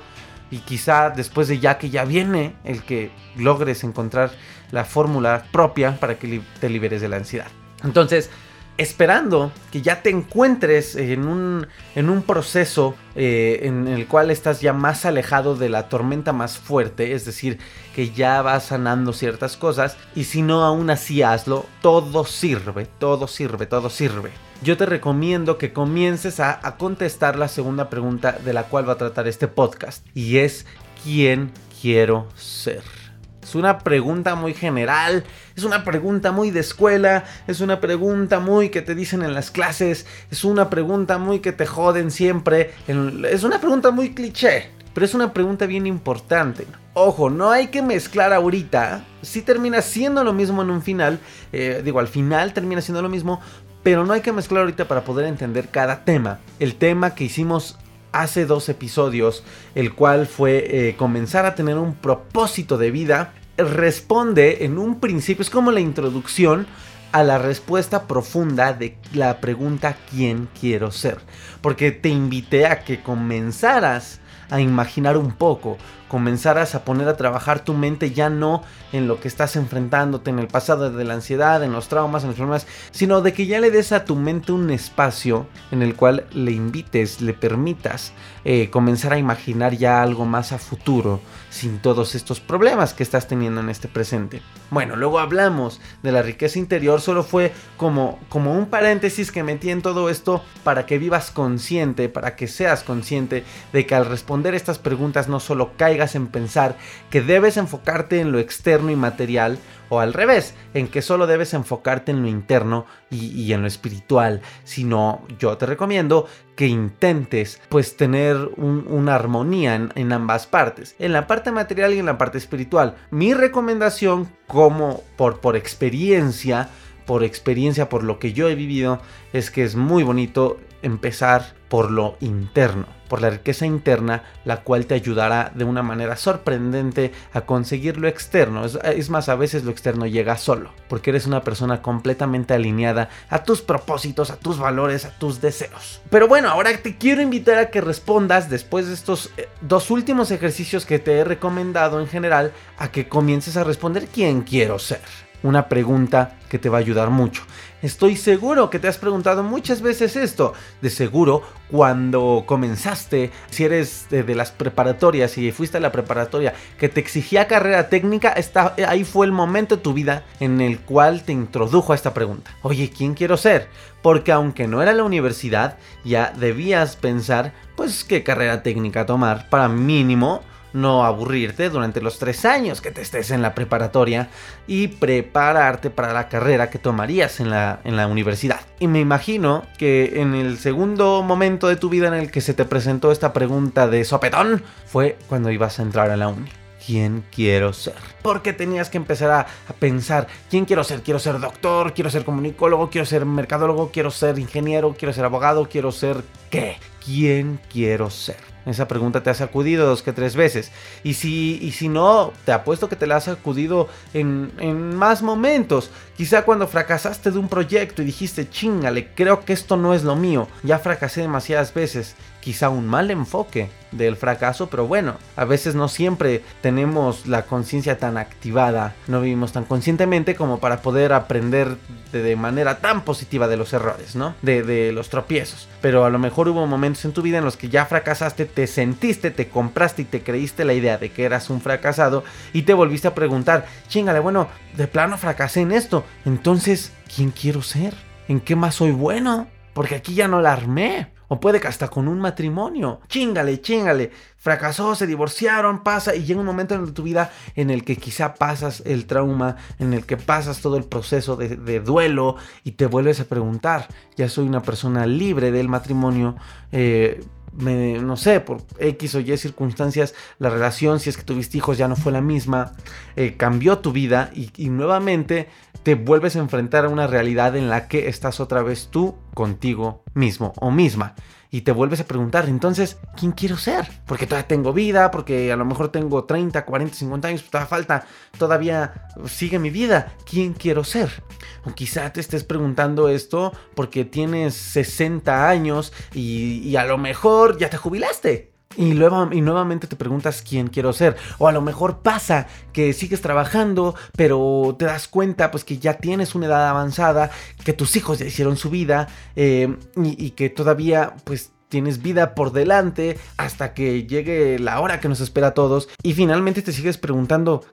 Y 0.50 0.58
quizá 0.58 1.10
después 1.10 1.48
de 1.48 1.58
Jaque 1.58 1.90
ya 1.90 2.04
viene 2.04 2.54
el 2.62 2.82
que 2.82 3.10
logres 3.36 3.82
encontrar 3.82 4.30
la 4.70 4.84
fórmula 4.84 5.44
propia 5.50 5.98
para 5.98 6.18
que 6.18 6.40
te 6.60 6.68
liberes 6.68 7.00
de 7.00 7.08
la 7.08 7.16
ansiedad. 7.16 7.48
Entonces, 7.82 8.30
esperando 8.78 9.52
que 9.72 9.82
ya 9.82 10.02
te 10.02 10.10
encuentres 10.10 10.96
en 10.96 11.26
un, 11.26 11.66
en 11.94 12.10
un 12.10 12.22
proceso 12.22 12.94
eh, 13.14 13.60
en 13.62 13.88
el 13.88 14.06
cual 14.06 14.30
estás 14.30 14.60
ya 14.60 14.72
más 14.72 15.04
alejado 15.04 15.56
de 15.56 15.68
la 15.68 15.88
tormenta 15.88 16.32
más 16.32 16.58
fuerte, 16.58 17.12
es 17.12 17.24
decir, 17.24 17.58
que 17.94 18.10
ya 18.10 18.42
vas 18.42 18.66
sanando 18.66 19.12
ciertas 19.12 19.56
cosas 19.56 19.96
y 20.14 20.24
si 20.24 20.42
no 20.42 20.62
aún 20.62 20.90
así 20.90 21.22
hazlo, 21.22 21.66
todo 21.80 22.24
sirve, 22.24 22.86
todo 22.98 23.26
sirve, 23.28 23.66
todo 23.66 23.90
sirve. 23.90 24.30
Yo 24.62 24.76
te 24.76 24.86
recomiendo 24.86 25.58
que 25.58 25.72
comiences 25.72 26.40
a, 26.40 26.60
a 26.66 26.76
contestar 26.76 27.36
la 27.36 27.48
segunda 27.48 27.90
pregunta 27.90 28.32
de 28.32 28.52
la 28.52 28.64
cual 28.64 28.88
va 28.88 28.94
a 28.94 28.98
tratar 28.98 29.28
este 29.28 29.48
podcast 29.48 30.06
y 30.14 30.38
es 30.38 30.66
¿quién 31.02 31.52
quiero 31.80 32.28
ser? 32.36 33.05
Es 33.46 33.54
una 33.54 33.78
pregunta 33.78 34.34
muy 34.34 34.54
general, 34.54 35.22
es 35.54 35.62
una 35.62 35.84
pregunta 35.84 36.32
muy 36.32 36.50
de 36.50 36.58
escuela, 36.58 37.22
es 37.46 37.60
una 37.60 37.80
pregunta 37.80 38.40
muy 38.40 38.70
que 38.70 38.82
te 38.82 38.96
dicen 38.96 39.22
en 39.22 39.34
las 39.34 39.52
clases, 39.52 40.04
es 40.32 40.42
una 40.42 40.68
pregunta 40.68 41.18
muy 41.18 41.38
que 41.38 41.52
te 41.52 41.64
joden 41.64 42.10
siempre, 42.10 42.72
es 42.88 43.44
una 43.44 43.60
pregunta 43.60 43.92
muy 43.92 44.14
cliché, 44.14 44.70
pero 44.92 45.06
es 45.06 45.14
una 45.14 45.32
pregunta 45.32 45.66
bien 45.66 45.86
importante. 45.86 46.66
Ojo, 46.94 47.30
no 47.30 47.52
hay 47.52 47.68
que 47.68 47.82
mezclar 47.82 48.32
ahorita, 48.32 49.04
si 49.22 49.42
termina 49.42 49.80
siendo 49.80 50.24
lo 50.24 50.32
mismo 50.32 50.62
en 50.62 50.70
un 50.70 50.82
final, 50.82 51.20
eh, 51.52 51.82
digo, 51.84 52.00
al 52.00 52.08
final 52.08 52.52
termina 52.52 52.80
siendo 52.80 53.00
lo 53.00 53.08
mismo, 53.08 53.40
pero 53.84 54.04
no 54.04 54.12
hay 54.12 54.22
que 54.22 54.32
mezclar 54.32 54.62
ahorita 54.62 54.88
para 54.88 55.04
poder 55.04 55.26
entender 55.26 55.68
cada 55.68 56.04
tema. 56.04 56.40
El 56.58 56.74
tema 56.74 57.14
que 57.14 57.22
hicimos 57.22 57.78
hace 58.20 58.46
dos 58.46 58.68
episodios, 58.68 59.44
el 59.74 59.94
cual 59.94 60.26
fue 60.26 60.88
eh, 60.88 60.96
comenzar 60.96 61.46
a 61.46 61.54
tener 61.54 61.76
un 61.78 61.94
propósito 61.94 62.78
de 62.78 62.90
vida, 62.90 63.32
responde 63.56 64.64
en 64.64 64.78
un 64.78 65.00
principio, 65.00 65.42
es 65.42 65.50
como 65.50 65.72
la 65.72 65.80
introducción 65.80 66.66
a 67.12 67.22
la 67.22 67.38
respuesta 67.38 68.06
profunda 68.06 68.72
de 68.72 68.98
la 69.14 69.40
pregunta 69.40 69.96
¿quién 70.10 70.48
quiero 70.60 70.90
ser? 70.90 71.18
Porque 71.62 71.90
te 71.92 72.08
invité 72.08 72.66
a 72.66 72.84
que 72.84 73.02
comenzaras 73.02 74.20
a 74.50 74.60
imaginar 74.60 75.16
un 75.16 75.32
poco, 75.32 75.78
comenzaras 76.08 76.74
a 76.74 76.84
poner 76.84 77.08
a 77.08 77.16
trabajar 77.16 77.60
tu 77.60 77.74
mente 77.74 78.12
ya 78.12 78.30
no 78.30 78.62
en 78.92 79.08
lo 79.08 79.20
que 79.20 79.28
estás 79.28 79.56
enfrentándote 79.56 80.30
en 80.30 80.38
el 80.38 80.46
pasado 80.46 80.90
de 80.90 81.04
la 81.04 81.14
ansiedad, 81.14 81.62
en 81.62 81.72
los 81.72 81.88
traumas, 81.88 82.22
en 82.22 82.28
los 82.28 82.36
problemas, 82.36 82.66
sino 82.90 83.20
de 83.20 83.32
que 83.32 83.46
ya 83.46 83.60
le 83.60 83.70
des 83.70 83.92
a 83.92 84.04
tu 84.04 84.16
mente 84.16 84.52
un 84.52 84.70
espacio 84.70 85.46
en 85.70 85.82
el 85.82 85.94
cual 85.94 86.26
le 86.32 86.52
invites, 86.52 87.20
le 87.20 87.34
permitas 87.34 88.12
eh, 88.44 88.70
comenzar 88.70 89.12
a 89.12 89.18
imaginar 89.18 89.76
ya 89.76 90.02
algo 90.02 90.24
más 90.24 90.52
a 90.52 90.58
futuro 90.58 91.20
sin 91.50 91.78
todos 91.78 92.14
estos 92.14 92.38
problemas 92.38 92.94
que 92.94 93.02
estás 93.02 93.26
teniendo 93.28 93.60
en 93.60 93.70
este 93.70 93.88
presente. 93.88 94.42
Bueno, 94.70 94.96
luego 94.96 95.18
hablamos 95.18 95.80
de 96.02 96.12
la 96.12 96.22
riqueza 96.22 96.58
interior, 96.58 97.00
solo 97.00 97.22
fue 97.22 97.52
como, 97.76 98.18
como 98.28 98.52
un 98.52 98.66
paréntesis 98.66 99.32
que 99.32 99.42
metí 99.42 99.70
en 99.70 99.82
todo 99.82 100.10
esto 100.10 100.42
para 100.64 100.86
que 100.86 100.98
vivas 100.98 101.30
consciente, 101.30 102.08
para 102.08 102.36
que 102.36 102.46
seas 102.46 102.82
consciente 102.82 103.44
de 103.72 103.86
que 103.86 103.94
al 103.94 104.06
responder 104.06 104.54
estas 104.54 104.78
preguntas 104.78 105.28
no 105.28 105.40
solo 105.40 105.72
caigas 105.76 105.95
en 106.14 106.26
pensar 106.28 106.76
que 107.10 107.22
debes 107.22 107.56
enfocarte 107.56 108.20
en 108.20 108.32
lo 108.32 108.38
externo 108.38 108.90
y 108.90 108.96
material 108.96 109.58
o 109.88 110.00
al 110.00 110.12
revés, 110.12 110.54
en 110.74 110.88
que 110.88 111.02
solo 111.02 111.26
debes 111.26 111.54
enfocarte 111.54 112.10
en 112.10 112.22
lo 112.22 112.28
interno 112.28 112.86
y, 113.10 113.52
en 113.52 113.62
lo 113.62 113.68
espiritual, 113.68 114.42
sino 114.64 115.24
yo 115.38 115.56
te 115.56 115.66
recomiendo 115.66 116.26
que 116.56 116.66
intentes 116.66 117.60
pues 117.68 117.96
tener 117.96 118.36
una 118.56 119.14
armonía 119.14 119.74
en, 119.74 119.92
en, 119.94 120.12
ambas 120.12 120.46
partes, 120.46 120.96
en 120.98 121.12
la 121.12 121.26
parte 121.26 121.52
material 121.52 121.94
y 121.94 121.98
en 121.98 122.06
la 122.06 122.18
parte 122.18 122.38
espiritual. 122.38 122.96
Mi 123.10 123.32
recomendación 123.34 124.28
como 124.46 125.02
por, 125.16 125.40
por 125.40 125.56
experiencia, 125.56 126.68
por 127.06 127.22
experiencia, 127.22 127.88
por 127.88 128.02
lo 128.02 128.18
que 128.18 128.32
yo 128.32 128.48
he 128.48 128.54
vivido, 128.54 129.00
es 129.32 129.50
que 129.50 129.62
es 129.62 129.76
muy 129.76 130.02
bonito 130.02 130.58
empezar 130.82 131.55
por 131.68 131.90
lo 131.90 132.16
interno, 132.20 132.86
por 133.08 133.20
la 133.20 133.30
riqueza 133.30 133.66
interna, 133.66 134.22
la 134.44 134.62
cual 134.62 134.86
te 134.86 134.94
ayudará 134.94 135.50
de 135.54 135.64
una 135.64 135.82
manera 135.82 136.16
sorprendente 136.16 137.12
a 137.32 137.42
conseguir 137.42 137.96
lo 137.98 138.08
externo. 138.08 138.64
Es, 138.64 139.10
más, 139.10 139.28
a 139.28 139.34
veces 139.34 139.64
lo 139.64 139.70
externo 139.70 140.06
llega 140.06 140.36
solo, 140.36 140.72
porque 140.88 141.10
eres 141.10 141.26
una 141.26 141.42
persona 141.42 141.82
completamente 141.82 142.54
alineada 142.54 143.08
a 143.28 143.42
tus 143.42 143.62
propósitos, 143.62 144.30
a 144.30 144.36
tus 144.36 144.58
valores, 144.58 145.04
a 145.04 145.18
tus 145.18 145.40
deseos. 145.40 146.00
Pero 146.10 146.28
bueno, 146.28 146.48
ahora 146.48 146.76
te 146.76 146.96
quiero 146.96 147.22
invitar 147.22 147.58
a 147.58 147.70
que 147.70 147.80
respondas 147.80 148.48
después 148.48 148.86
de 148.86 148.94
estos 148.94 149.32
eh, 149.36 149.48
dos 149.60 149.90
últimos 149.90 150.30
ejercicios 150.30 150.86
que 150.86 150.98
te 150.98 151.18
he 151.18 151.24
recomendado 151.24 152.00
en 152.00 152.08
general, 152.08 152.52
a 152.78 152.90
que 152.90 153.08
comiences 153.08 153.56
a 153.56 153.64
responder 153.64 154.08
quién 154.08 154.42
quiero 154.42 154.78
ser 154.78 155.00
una 155.42 155.68
pregunta 155.68 156.36
que 156.48 156.58
te 156.58 156.68
va 156.68 156.78
a 156.78 156.80
ayudar 156.80 157.10
mucho. 157.10 157.42
Estoy 157.86 158.16
seguro 158.16 158.68
que 158.68 158.80
te 158.80 158.88
has 158.88 158.98
preguntado 158.98 159.44
muchas 159.44 159.80
veces 159.80 160.16
esto. 160.16 160.54
De 160.82 160.90
seguro, 160.90 161.42
cuando 161.70 162.42
comenzaste, 162.44 163.30
si 163.48 163.62
eres 163.62 164.08
de, 164.10 164.34
las 164.34 164.50
preparatorias 164.50 165.38
y 165.38 165.52
fuiste 165.52 165.76
a 165.76 165.80
la 165.80 165.92
preparatoria 165.92 166.52
que 166.80 166.88
te 166.88 166.98
exigía 166.98 167.46
carrera 167.46 167.88
técnica, 167.88 168.32
está, 168.32 168.74
ahí 168.88 169.04
fue 169.04 169.24
el 169.26 169.30
momento 169.30 169.76
de 169.76 169.82
tu 169.82 169.92
vida 169.92 170.24
en 170.40 170.60
el 170.60 170.80
cual 170.80 171.22
te 171.22 171.30
introdujo 171.30 171.92
a 171.92 171.94
esta 171.94 172.12
pregunta. 172.12 172.50
Oye, 172.62 172.90
¿quién 172.90 173.14
quiero 173.14 173.36
ser? 173.36 173.68
Porque 174.02 174.32
aunque 174.32 174.66
no 174.66 174.82
era 174.82 174.92
la 174.92 175.04
universidad, 175.04 175.78
ya 176.04 176.32
debías 176.36 176.96
pensar, 176.96 177.52
pues, 177.76 178.02
qué 178.02 178.24
carrera 178.24 178.64
técnica 178.64 179.06
tomar 179.06 179.48
para 179.48 179.68
mínimo 179.68 180.42
no 180.76 181.04
aburrirte 181.04 181.70
durante 181.70 182.00
los 182.00 182.18
tres 182.18 182.44
años 182.44 182.80
que 182.80 182.90
te 182.90 183.00
estés 183.00 183.30
en 183.30 183.42
la 183.42 183.54
preparatoria 183.54 184.28
y 184.66 184.88
prepararte 184.88 185.90
para 185.90 186.12
la 186.12 186.28
carrera 186.28 186.70
que 186.70 186.78
tomarías 186.78 187.40
en 187.40 187.50
la, 187.50 187.80
en 187.84 187.96
la 187.96 188.06
universidad. 188.06 188.60
Y 188.78 188.86
me 188.86 189.00
imagino 189.00 189.64
que 189.78 190.20
en 190.20 190.34
el 190.34 190.58
segundo 190.58 191.22
momento 191.22 191.68
de 191.68 191.76
tu 191.76 191.88
vida 191.88 192.08
en 192.08 192.14
el 192.14 192.30
que 192.30 192.40
se 192.40 192.54
te 192.54 192.64
presentó 192.64 193.10
esta 193.10 193.32
pregunta 193.32 193.88
de 193.88 194.04
sopetón 194.04 194.62
fue 194.86 195.16
cuando 195.28 195.50
ibas 195.50 195.78
a 195.78 195.82
entrar 195.82 196.10
a 196.10 196.16
la 196.16 196.28
uni. 196.28 196.65
¿Quién 196.86 197.24
quiero 197.34 197.72
ser? 197.72 197.96
Porque 198.22 198.52
tenías 198.52 198.90
que 198.90 198.96
empezar 198.96 199.30
a, 199.32 199.74
pensar, 199.80 200.28
¿quién 200.48 200.64
quiero 200.64 200.84
ser? 200.84 201.02
Quiero 201.02 201.18
ser 201.18 201.40
doctor, 201.40 201.92
quiero 201.94 202.10
ser 202.10 202.24
comunicólogo, 202.24 202.90
quiero 202.90 203.04
ser 203.04 203.26
mercadólogo, 203.26 203.90
quiero 203.90 204.12
ser 204.12 204.38
ingeniero, 204.38 204.94
quiero 204.96 205.12
ser 205.12 205.24
abogado, 205.24 205.68
quiero 205.68 205.90
ser 205.90 206.22
qué? 206.48 206.76
¿Quién 207.04 207.58
quiero 207.72 208.08
ser? 208.08 208.36
Esa 208.66 208.86
pregunta 208.86 209.22
te 209.22 209.30
ha 209.30 209.34
sacudido 209.34 209.86
dos 209.86 210.02
que 210.02 210.12
tres 210.12 210.36
veces. 210.36 210.70
Y 211.02 211.14
si, 211.14 211.58
y 211.60 211.72
si 211.72 211.88
no, 211.88 212.32
te 212.44 212.52
apuesto 212.52 212.88
que 212.88 212.96
te 212.96 213.08
la 213.08 213.16
has 213.16 213.24
sacudido 213.24 213.88
en, 214.14 214.52
en 214.58 214.94
más 214.94 215.22
momentos. 215.22 215.90
Quizá 216.16 216.42
cuando 216.42 216.68
fracasaste 216.68 217.32
de 217.32 217.38
un 217.38 217.48
proyecto 217.48 218.02
y 218.02 218.06
dijiste, 218.06 218.48
chingale, 218.48 219.08
creo 219.14 219.44
que 219.44 219.52
esto 219.52 219.76
no 219.76 219.92
es 219.92 220.04
lo 220.04 220.14
mío. 220.14 220.46
Ya 220.62 220.78
fracasé 220.78 221.22
demasiadas 221.22 221.74
veces 221.74 222.14
quizá 222.46 222.68
un 222.68 222.86
mal 222.86 223.10
enfoque 223.10 223.70
del 223.90 224.14
fracaso, 224.14 224.68
pero 224.68 224.86
bueno, 224.86 225.16
a 225.34 225.44
veces 225.44 225.74
no 225.74 225.88
siempre 225.88 226.44
tenemos 226.60 227.26
la 227.26 227.42
conciencia 227.42 227.98
tan 227.98 228.16
activada, 228.16 228.94
no 229.08 229.20
vivimos 229.20 229.50
tan 229.50 229.64
conscientemente 229.64 230.36
como 230.36 230.60
para 230.60 230.80
poder 230.80 231.12
aprender 231.12 231.76
de, 232.12 232.36
manera 232.36 232.78
tan 232.78 233.02
positiva 233.02 233.48
de 233.48 233.56
los 233.56 233.72
errores, 233.72 234.14
¿no? 234.14 234.36
De, 234.42 234.62
de, 234.62 234.92
los 234.92 235.08
tropiezos. 235.08 235.68
Pero 235.80 236.04
a 236.04 236.10
lo 236.10 236.20
mejor 236.20 236.48
hubo 236.48 236.68
momentos 236.68 237.04
en 237.04 237.12
tu 237.12 237.20
vida 237.20 237.38
en 237.38 237.44
los 237.44 237.56
que 237.56 237.68
ya 237.68 237.84
fracasaste, 237.84 238.44
te 238.44 238.68
sentiste, 238.68 239.32
te 239.32 239.48
compraste 239.48 240.02
y 240.02 240.04
te 240.04 240.22
creíste 240.22 240.64
la 240.64 240.74
idea 240.74 240.98
de 240.98 241.10
que 241.10 241.24
eras 241.24 241.50
un 241.50 241.60
fracasado 241.60 242.22
y 242.52 242.62
te 242.62 242.74
volviste 242.74 243.08
a 243.08 243.14
preguntar, 243.16 243.66
chingale, 243.88 244.20
bueno, 244.20 244.46
de 244.76 244.86
plano 244.86 245.18
fracasé 245.18 245.62
en 245.62 245.72
esto, 245.72 246.04
entonces, 246.24 246.92
¿quién 247.12 247.32
quiero 247.32 247.62
ser? 247.62 247.92
¿En 248.28 248.38
qué 248.38 248.54
más 248.54 248.76
soy 248.76 248.92
bueno? 248.92 249.48
Porque 249.74 249.96
aquí 249.96 250.14
ya 250.14 250.28
no 250.28 250.40
la 250.40 250.52
armé. 250.52 251.15
O 251.28 251.40
puede 251.40 251.60
que 251.60 251.68
hasta 251.68 251.88
con 251.88 252.08
un 252.08 252.20
matrimonio. 252.20 253.00
Chingale, 253.08 253.60
chingale. 253.60 254.10
Fracasó, 254.36 254.94
se 254.94 255.06
divorciaron, 255.06 255.82
pasa 255.82 256.14
y 256.14 256.24
llega 256.24 256.38
un 256.38 256.46
momento 256.46 256.74
en 256.74 256.94
tu 256.94 257.02
vida 257.02 257.32
en 257.56 257.70
el 257.70 257.84
que 257.84 257.96
quizá 257.96 258.34
pasas 258.34 258.82
el 258.86 259.06
trauma, 259.06 259.56
en 259.80 259.92
el 259.92 260.06
que 260.06 260.16
pasas 260.16 260.60
todo 260.60 260.76
el 260.76 260.84
proceso 260.84 261.34
de, 261.36 261.80
duelo 261.80 262.36
y 262.62 262.72
te 262.72 262.86
vuelves 262.86 263.18
a 263.18 263.24
preguntar, 263.24 263.88
ya 264.16 264.28
soy 264.28 264.46
una 264.46 264.62
persona 264.62 265.04
libre 265.04 265.50
del 265.50 265.68
matrimonio, 265.68 266.36
eh, 266.70 267.24
no 267.56 268.16
sé, 268.16 268.40
por 268.40 268.62
X 268.78 269.14
o 269.14 269.20
Y 269.20 269.36
circunstancias, 269.36 270.14
la 270.38 270.50
relación, 270.50 271.00
si 271.00 271.10
es 271.10 271.16
que 271.16 271.22
tuviste 271.22 271.58
hijos, 271.58 271.78
ya 271.78 271.88
no 271.88 271.96
fue 271.96 272.12
la 272.12 272.20
misma, 272.20 272.72
eh, 273.16 273.36
cambió 273.36 273.78
tu 273.78 273.92
vida 273.92 274.30
y, 274.34 274.68
nuevamente 274.68 275.48
te 275.82 275.94
vuelves 275.94 276.36
a 276.36 276.40
enfrentar 276.40 276.84
a 276.84 276.88
una 276.88 277.06
realidad 277.06 277.56
en 277.56 277.68
la 277.68 277.88
que 277.88 278.08
estás 278.08 278.40
otra 278.40 278.62
vez 278.62 278.88
tú 278.90 279.14
contigo 279.34 280.02
mismo 280.14 280.52
o 280.56 280.70
misma 280.70 281.14
y 281.50 281.62
te 281.62 281.72
vuelves 281.72 282.00
a 282.00 282.04
preguntar, 282.06 282.48
entonces, 282.48 282.98
¿quién 283.16 283.32
quiero 283.32 283.56
ser? 283.56 283.86
Porque 284.06 284.26
todavía 284.26 284.48
tengo 284.48 284.72
vida, 284.72 285.10
porque 285.10 285.52
a 285.52 285.56
lo 285.56 285.64
mejor 285.64 285.90
tengo 285.90 286.24
30, 286.24 286.64
40, 286.64 286.94
50 286.94 287.28
años, 287.28 287.44
todavía 287.44 287.68
falta, 287.68 288.06
todavía 288.38 289.08
sigue 289.26 289.58
mi 289.58 289.70
vida, 289.70 290.14
¿quién 290.28 290.52
quiero 290.54 290.84
ser? 290.84 291.22
O 291.64 291.72
quizá 291.72 292.12
te 292.12 292.20
estés 292.20 292.44
preguntando 292.44 293.08
esto 293.08 293.52
porque 293.74 294.04
tienes 294.04 294.54
60 294.54 295.48
años 295.48 295.92
y, 296.12 296.60
y 296.68 296.76
a 296.76 296.84
lo 296.84 296.98
mejor 296.98 297.58
ya 297.58 297.70
te 297.70 297.76
jubilaste. 297.76 298.55
Y, 298.76 298.92
luego, 298.94 299.28
y 299.32 299.40
nuevamente 299.40 299.86
te 299.86 299.96
preguntas 299.96 300.42
quién 300.46 300.68
quiero 300.68 300.92
ser. 300.92 301.16
O 301.38 301.48
a 301.48 301.52
lo 301.52 301.62
mejor 301.62 301.98
pasa 301.98 302.46
que 302.72 302.92
sigues 302.92 303.20
trabajando, 303.20 303.94
pero 304.16 304.76
te 304.78 304.84
das 304.84 305.08
cuenta 305.08 305.50
pues 305.50 305.64
que 305.64 305.78
ya 305.78 305.94
tienes 305.94 306.34
una 306.34 306.46
edad 306.46 306.68
avanzada, 306.68 307.30
que 307.64 307.72
tus 307.72 307.96
hijos 307.96 308.18
ya 308.18 308.26
hicieron 308.26 308.56
su 308.56 308.70
vida 308.70 309.08
eh, 309.34 309.74
y, 309.96 310.26
y, 310.26 310.30
que 310.30 310.50
todavía 310.50 311.14
pues 311.24 311.52
tienes 311.68 312.02
vida 312.02 312.34
por 312.34 312.52
delante 312.52 313.18
hasta 313.36 313.74
que 313.74 314.06
llegue 314.06 314.58
la 314.58 314.80
hora 314.80 315.00
que 315.00 315.08
nos 315.08 315.20
espera 315.20 315.48
a 315.48 315.54
todos 315.54 315.88
y 316.02 316.14
finalmente 316.14 316.62
te 316.62 316.72
sigues 316.72 316.98
preguntando, 316.98 317.64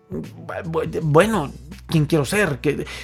bueno, 1.01 1.51
¿quién 1.87 2.05
quiero 2.05 2.25
ser? 2.25 2.59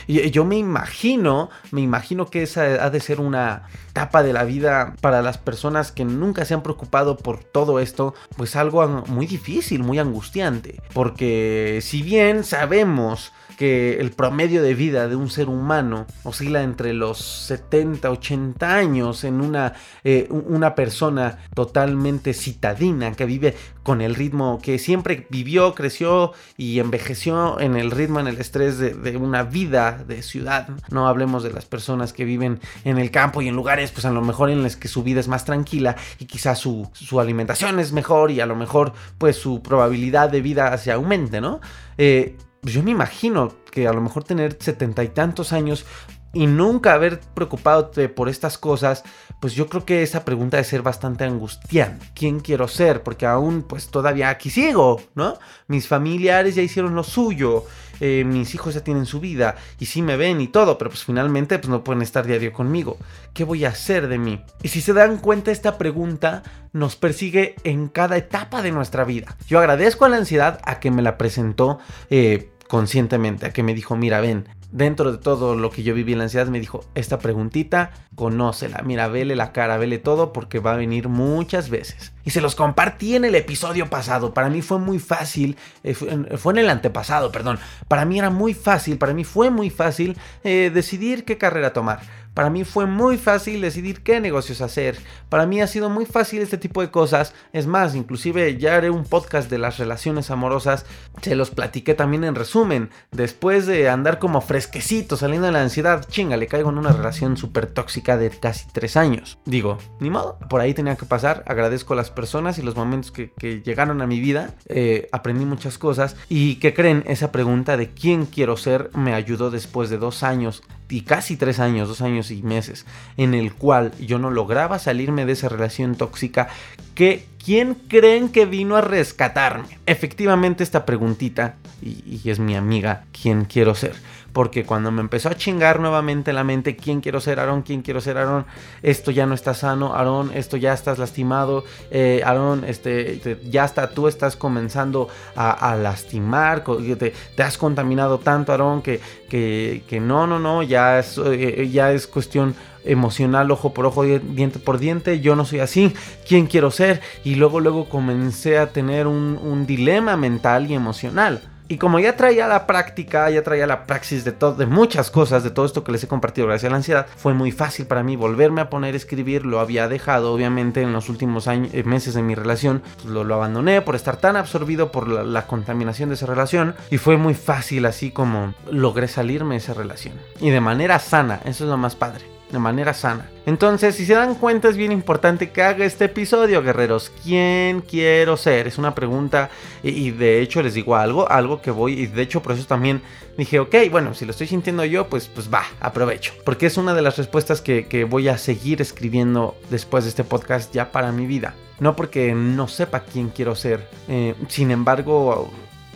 Yo 0.07 0.45
me 0.45 0.57
imagino, 0.57 1.49
me 1.71 1.81
imagino 1.81 2.27
que 2.27 2.43
esa 2.43 2.83
ha 2.83 2.89
de 2.89 2.99
ser 2.99 3.19
una 3.19 3.63
etapa 3.89 4.23
de 4.23 4.33
la 4.33 4.43
vida 4.43 4.95
para 5.01 5.21
las 5.21 5.37
personas 5.37 5.91
que 5.91 6.05
nunca 6.05 6.45
se 6.45 6.53
han 6.53 6.63
preocupado 6.63 7.17
por 7.17 7.43
todo 7.43 7.79
esto, 7.79 8.13
pues 8.35 8.55
algo 8.55 8.87
muy 9.07 9.27
difícil, 9.27 9.83
muy 9.83 9.99
angustiante, 9.99 10.81
porque 10.93 11.79
si 11.81 12.01
bien 12.01 12.43
sabemos 12.43 13.31
que 13.59 13.99
el 13.99 14.11
promedio 14.11 14.63
de 14.63 14.73
vida 14.73 15.09
de 15.09 15.17
un 15.17 15.29
ser 15.29 15.49
humano 15.49 16.07
oscila 16.23 16.63
entre 16.63 16.93
los 16.93 17.17
70, 17.17 18.09
80 18.09 18.73
años 18.73 19.25
en 19.25 19.41
una, 19.41 19.73
eh, 20.05 20.29
una 20.29 20.75
persona 20.75 21.39
totalmente 21.53 22.33
citadina 22.33 23.11
que 23.15 23.25
vive 23.25 23.57
con 23.83 23.99
el 23.99 24.15
ritmo 24.15 24.59
que 24.63 24.79
siempre 24.79 25.27
vivió, 25.29 25.75
creció 25.75 26.31
y 26.55 26.79
envejeció 26.79 27.59
en 27.59 27.75
el 27.75 27.91
ritmo, 27.91 28.21
en 28.21 28.27
el 28.27 28.37
estrés 28.37 28.77
de, 28.77 29.17
una 29.17 29.43
vida 29.43 30.05
de 30.07 30.23
ciudad. 30.23 30.69
No 30.89 31.09
hablemos 31.09 31.43
de 31.43 31.51
las 31.51 31.65
personas 31.65 32.13
que 32.13 32.23
viven 32.23 32.61
en 32.85 32.97
el 32.97 33.11
campo 33.11 33.41
y 33.41 33.49
en 33.49 33.57
lugares, 33.57 33.91
pues 33.91 34.05
a 34.05 34.11
lo 34.11 34.21
mejor 34.21 34.51
en 34.51 34.63
los 34.63 34.77
que 34.77 34.87
su 34.87 35.03
vida 35.03 35.19
es 35.19 35.27
más 35.27 35.43
tranquila 35.43 35.97
y 36.17 36.27
quizás 36.27 36.59
su, 36.59 36.89
su 36.93 37.19
alimentación 37.19 37.77
es 37.81 37.91
mejor 37.91 38.31
y 38.31 38.39
a 38.39 38.45
lo 38.45 38.55
mejor 38.55 38.93
pues 39.17 39.35
su 39.35 39.61
probabilidad 39.61 40.29
de 40.29 40.39
vida 40.39 40.77
se 40.77 40.93
aumente, 40.93 41.41
¿no? 41.41 41.59
Eh, 41.97 42.37
pues 42.61 42.73
yo 42.73 42.83
me 42.83 42.91
imagino 42.91 43.53
que 43.71 43.87
a 43.87 43.93
lo 43.93 44.01
mejor 44.01 44.23
tener 44.23 44.57
setenta 44.59 45.03
y 45.03 45.09
tantos 45.09 45.53
años 45.53 45.85
y 46.33 46.45
nunca 46.45 46.93
haber 46.93 47.19
preocupado 47.19 47.91
por 48.15 48.29
estas 48.29 48.57
cosas, 48.57 49.03
pues 49.39 49.53
yo 49.53 49.67
creo 49.67 49.85
que 49.85 50.03
esa 50.03 50.25
pregunta 50.25 50.57
debe 50.57 50.69
ser 50.69 50.81
bastante 50.81 51.23
angustiante. 51.23 52.05
¿Quién 52.13 52.39
quiero 52.39 52.67
ser? 52.67 53.01
Porque 53.01 53.25
aún 53.25 53.63
pues 53.63 53.87
todavía 53.87 54.29
aquí 54.29 54.49
sigo, 54.49 55.01
¿no? 55.15 55.37
Mis 55.67 55.87
familiares 55.87 56.55
ya 56.55 56.61
hicieron 56.61 56.93
lo 56.93 57.03
suyo, 57.03 57.65
eh, 57.99 58.23
mis 58.25 58.53
hijos 58.55 58.73
ya 58.73 58.83
tienen 58.83 59.05
su 59.05 59.19
vida 59.19 59.55
y 59.79 59.85
sí 59.85 60.01
me 60.01 60.17
ven 60.17 60.41
y 60.41 60.47
todo, 60.47 60.77
pero 60.77 60.89
pues 60.89 61.03
finalmente 61.03 61.59
pues 61.59 61.69
no 61.69 61.83
pueden 61.83 62.01
estar 62.01 62.25
diario 62.25 62.53
conmigo. 62.53 62.97
¿Qué 63.33 63.43
voy 63.43 63.65
a 63.65 63.69
hacer 63.69 64.07
de 64.07 64.17
mí? 64.17 64.43
Y 64.63 64.69
si 64.69 64.81
se 64.81 64.93
dan 64.93 65.17
cuenta 65.17 65.51
esta 65.51 65.77
pregunta 65.77 66.43
nos 66.73 66.95
persigue 66.95 67.55
en 67.63 67.87
cada 67.87 68.17
etapa 68.17 68.61
de 68.61 68.71
nuestra 68.71 69.03
vida. 69.03 69.35
Yo 69.47 69.59
agradezco 69.59 70.05
a 70.05 70.09
la 70.09 70.17
ansiedad 70.17 70.59
a 70.63 70.79
que 70.79 70.91
me 70.91 71.01
la 71.01 71.17
presentó. 71.17 71.79
Eh, 72.09 72.51
conscientemente, 72.69 73.47
a 73.47 73.51
que 73.51 73.63
me 73.63 73.73
dijo, 73.73 73.97
mira, 73.97 74.21
ven, 74.21 74.47
dentro 74.71 75.11
de 75.11 75.17
todo 75.17 75.55
lo 75.55 75.71
que 75.71 75.83
yo 75.83 75.93
viví 75.93 76.13
en 76.13 76.19
la 76.19 76.25
ansiedad, 76.25 76.47
me 76.47 76.59
dijo, 76.59 76.85
esta 76.95 77.19
preguntita, 77.19 77.91
conócela, 78.15 78.81
mira, 78.83 79.07
vele 79.07 79.35
la 79.35 79.51
cara, 79.51 79.77
vele 79.77 79.97
todo, 79.97 80.33
porque 80.33 80.59
va 80.59 80.73
a 80.73 80.77
venir 80.77 81.09
muchas 81.09 81.69
veces. 81.69 82.13
Y 82.23 82.31
se 82.31 82.41
los 82.41 82.55
compartí 82.55 83.15
en 83.15 83.25
el 83.25 83.35
episodio 83.35 83.89
pasado. 83.89 84.33
Para 84.33 84.49
mí 84.49 84.61
fue 84.61 84.77
muy 84.77 84.99
fácil, 84.99 85.57
eh, 85.83 85.93
fue, 85.93 86.53
en 86.53 86.57
el 86.59 86.69
antepasado, 86.69 87.31
perdón. 87.31 87.59
Para 87.87 88.05
mí 88.05 88.19
era 88.19 88.29
muy 88.29 88.53
fácil, 88.53 88.97
para 88.97 89.13
mí 89.13 89.23
fue 89.23 89.49
muy 89.49 89.69
fácil 89.69 90.17
eh, 90.43 90.71
decidir 90.73 91.25
qué 91.25 91.37
carrera 91.37 91.73
tomar. 91.73 92.01
Para 92.39 92.49
mí 92.49 92.63
fue 92.63 92.85
muy 92.85 93.17
fácil 93.17 93.59
decidir 93.59 94.01
qué 94.01 94.21
negocios 94.21 94.61
hacer. 94.61 94.97
Para 95.27 95.45
mí 95.45 95.59
ha 95.59 95.67
sido 95.67 95.89
muy 95.89 96.05
fácil 96.05 96.41
este 96.41 96.57
tipo 96.57 96.79
de 96.79 96.89
cosas. 96.89 97.33
Es 97.51 97.67
más, 97.67 97.95
inclusive 97.95 98.55
ya 98.57 98.77
haré 98.77 98.89
un 98.89 99.03
podcast 99.03 99.49
de 99.49 99.57
las 99.57 99.77
relaciones 99.77 100.31
amorosas. 100.31 100.85
Se 101.21 101.35
los 101.35 101.49
platiqué 101.49 101.95
también 101.95 102.23
en 102.23 102.35
resumen. 102.35 102.91
Después 103.11 103.67
de 103.67 103.89
andar 103.89 104.19
como 104.19 104.39
fresquecito 104.39 105.17
saliendo 105.17 105.47
de 105.47 105.51
la 105.51 105.61
ansiedad, 105.61 106.07
chinga, 106.07 106.37
le 106.37 106.47
caigo 106.47 106.69
en 106.69 106.77
una 106.77 106.93
relación 106.93 107.35
súper 107.35 107.67
tóxica 107.67 108.15
de 108.15 108.29
casi 108.29 108.67
tres 108.71 108.95
años. 108.95 109.37
Digo, 109.43 109.77
ni 109.99 110.09
modo, 110.09 110.39
por 110.49 110.61
ahí 110.61 110.73
tenía 110.73 110.95
que 110.95 111.05
pasar. 111.05 111.43
Agradezco 111.45 111.91
a 111.91 111.97
las 111.97 112.09
personas 112.09 112.57
y 112.57 112.61
los 112.61 112.77
momentos 112.77 113.11
que, 113.11 113.33
llegaron 113.65 114.01
a 114.01 114.07
mi 114.07 114.21
vida. 114.21 114.55
Eh, 114.67 115.09
aprendí 115.11 115.43
muchas 115.43 115.77
cosas. 115.77 116.15
Y 116.29 116.55
que 116.55 116.73
creen, 116.73 117.03
esa 117.05 117.33
pregunta 117.33 117.75
de 117.75 117.89
quién 117.89 118.25
quiero 118.25 118.55
ser 118.55 118.91
me 118.95 119.13
ayudó 119.13 119.51
después 119.51 119.89
de 119.89 119.97
dos 119.97 120.23
años 120.23 120.63
y 120.89 121.01
casi 121.01 121.37
tres 121.37 121.59
años, 121.59 121.87
dos 121.87 122.01
años 122.01 122.28
y 122.31 122.41
meses, 122.43 122.85
en 123.17 123.33
el 123.33 123.53
cual 123.53 123.91
yo 123.99 124.19
no 124.19 124.31
lograba 124.31 124.79
salirme 124.79 125.25
de 125.25 125.33
esa 125.33 125.49
relación 125.49 125.95
tóxica, 125.95 126.49
que 126.95 127.25
¿quién 127.43 127.75
creen 127.75 128.29
que 128.29 128.45
vino 128.45 128.75
a 128.75 128.81
rescatarme? 128.81 129.79
Efectivamente 129.85 130.63
esta 130.63 130.85
preguntita, 130.85 131.55
y, 131.81 132.21
y 132.23 132.29
es 132.29 132.39
mi 132.39 132.55
amiga, 132.55 133.05
¿quién 133.11 133.45
quiero 133.45 133.75
ser? 133.75 133.95
Porque 134.33 134.65
cuando 134.65 134.91
me 134.91 135.01
empezó 135.01 135.29
a 135.29 135.35
chingar 135.35 135.79
nuevamente 135.79 136.33
la 136.33 136.43
mente, 136.43 136.75
¿quién 136.75 137.01
quiero 137.01 137.19
ser 137.19 137.39
Aarón? 137.39 137.61
¿Quién 137.61 137.81
quiero 137.81 138.01
ser 138.01 138.17
Aarón? 138.17 138.45
Esto 138.81 139.11
ya 139.11 139.25
no 139.25 139.33
está 139.33 139.53
sano, 139.53 139.95
Aarón, 139.95 140.31
esto 140.33 140.57
ya 140.57 140.73
estás 140.73 140.99
lastimado, 140.99 141.63
eh, 141.91 142.21
Aarón, 142.25 142.63
este, 142.65 143.39
ya 143.49 143.65
está, 143.65 143.89
tú 143.91 144.07
estás 144.07 144.35
comenzando 144.35 145.07
a, 145.35 145.75
lastimar, 145.75 146.63
te, 146.63 147.13
te, 147.35 147.43
has 147.43 147.57
contaminado 147.57 148.19
tanto, 148.19 148.51
Aarón, 148.51 148.81
que, 148.81 148.99
que, 149.29 149.99
no, 150.01 150.27
no, 150.27 150.39
no, 150.39 150.63
ya 150.63 150.99
es, 150.99 151.19
eh, 151.23 151.69
ya 151.71 151.91
es 151.91 152.07
cuestión 152.07 152.55
emocional, 152.85 153.51
ojo 153.51 153.73
por 153.73 153.85
ojo, 153.85 154.03
diente 154.03 154.59
por 154.59 154.79
diente, 154.79 155.19
yo 155.19 155.35
no 155.35 155.45
soy 155.45 155.59
así, 155.59 155.93
¿quién 156.27 156.47
quiero 156.47 156.71
ser? 156.71 157.01
Y 157.23 157.35
luego, 157.35 157.59
luego 157.59 157.89
comencé 157.89 158.57
a 158.57 158.71
tener 158.71 159.07
un 159.07 159.65
dilema 159.65 160.17
mental 160.17 160.69
y 160.69 160.75
emocional. 160.75 161.41
Y 161.71 161.77
como 161.77 161.99
ya 161.99 162.17
traía 162.17 162.47
la 162.47 162.65
práctica, 162.65 163.29
ya 163.29 163.43
traía 163.43 163.67
la 163.67 163.85
praxis 163.85 164.23
de, 164.23 164.31
de 164.31 164.65
muchas 164.65 165.11
cosas, 165.11 165.43
de 165.43 165.51
todo 165.51 165.67
esto 165.67 165.83
que 165.83 165.91
les 165.91 166.03
he 166.03 166.07
compartido 166.07 166.47
gracias 166.47 166.67
a 166.67 166.71
la 166.71 166.77
ansiedad, 166.77 167.05
fue 167.15 167.35
muy 167.35 167.51
fácil 167.51 167.85
para 167.85 168.01
mí 168.01 168.15
volverme 168.15 168.61
a 168.61 168.71
poner 168.71 168.95
a 168.95 168.97
escribir. 168.97 169.45
Lo 169.45 169.59
había 169.59 169.87
dejado, 169.87 170.33
obviamente, 170.33 170.81
en 170.81 170.93
los 170.93 171.09
últimos 171.09 171.45
eh, 171.45 171.83
meses 171.85 172.15
de 172.15 172.23
mi 172.23 172.33
relación. 172.33 172.81
Pues, 172.95 173.05
lo, 173.05 173.23
lo, 173.23 173.35
abandoné 173.35 173.83
por 173.83 173.95
estar 173.95 174.17
tan 174.17 174.35
absorbido 174.35 174.91
por 174.91 175.07
la, 175.07 175.21
la, 175.21 175.45
contaminación 175.45 176.09
de 176.09 176.15
esa 176.15 176.25
relación. 176.25 176.73
Y 176.89 176.97
fue 176.97 177.17
muy 177.17 177.35
fácil, 177.35 177.85
así 177.85 178.09
como 178.09 178.55
logré 178.71 179.07
salirme 179.07 179.53
de 179.53 179.59
esa 179.59 179.75
relación. 179.75 180.15
Y 180.41 180.49
de 180.49 180.61
manera 180.61 180.97
sana, 180.97 181.39
eso 181.45 181.65
es 181.65 181.69
lo 181.69 181.77
más 181.77 181.95
padre 181.95 182.38
de 182.51 182.59
manera 182.59 182.93
sana. 182.93 183.29
Entonces, 183.45 183.95
si 183.95 184.05
se 184.05 184.13
dan 184.13 184.35
cuenta, 184.35 184.69
es 184.69 184.77
bien 184.77 184.91
importante 184.91 185.51
que 185.51 185.61
haga 185.61 185.85
este 185.85 186.05
episodio, 186.05 186.61
guerreros. 186.61 187.11
¿Quién 187.23 187.81
quiero 187.81 188.37
ser? 188.37 188.67
Es 188.67 188.77
una 188.77 188.93
pregunta 188.95 189.49
y, 189.83 190.11
de 190.11 190.41
hecho 190.41 190.61
les 190.61 190.73
digo 190.73 190.95
algo, 190.95 191.29
algo 191.29 191.61
que 191.61 191.71
voy, 191.71 191.93
y 191.93 192.07
de 192.07 192.21
hecho 192.21 192.41
por 192.41 192.53
eso 192.53 192.65
también 192.65 193.01
dije, 193.37 193.59
ok, 193.59 193.75
bueno, 193.89 194.13
si 194.13 194.25
lo 194.25 194.31
estoy 194.31 194.47
sintiendo 194.47 194.83
yo, 194.85 195.07
pues, 195.07 195.27
pues 195.27 195.51
va, 195.51 195.63
aprovecho. 195.79 196.33
Porque 196.43 196.65
es 196.65 196.77
una 196.77 196.93
de 196.93 197.01
las 197.01 197.17
respuestas 197.17 197.61
que, 197.61 198.07
voy 198.09 198.27
a 198.27 198.37
seguir 198.37 198.81
escribiendo 198.81 199.55
después 199.69 200.03
de 200.03 200.09
este 200.09 200.23
podcast 200.23 200.73
ya 200.73 200.91
para 200.91 201.11
mi 201.11 201.25
vida. 201.25 201.55
No 201.79 201.95
porque 201.95 202.33
no 202.33 202.67
sepa 202.67 203.01
quién 203.01 203.29
quiero 203.29 203.55
ser. 203.55 203.87
Eh, 204.07 204.35
sin 204.47 204.71
embargo, 204.71 205.49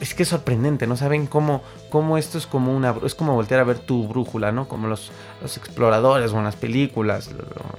es 0.03 0.13
que 0.13 0.23
es 0.23 0.29
sorprendente, 0.29 0.85
¿no? 0.85 0.97
Saben 0.97 1.27
cómo, 1.27 1.63
cómo 1.89 2.17
esto 2.17 2.37
es 2.37 2.45
como 2.45 2.75
una. 2.75 2.93
Es 3.05 3.15
como 3.15 3.33
voltear 3.35 3.61
a 3.61 3.63
ver 3.63 3.79
tu 3.79 4.05
brújula, 4.05 4.51
¿no? 4.51 4.67
Como 4.67 4.87
los, 4.87 5.11
los 5.41 5.55
exploradores 5.55 6.33
o 6.33 6.39
en 6.39 6.43
las 6.43 6.57
películas, 6.57 7.31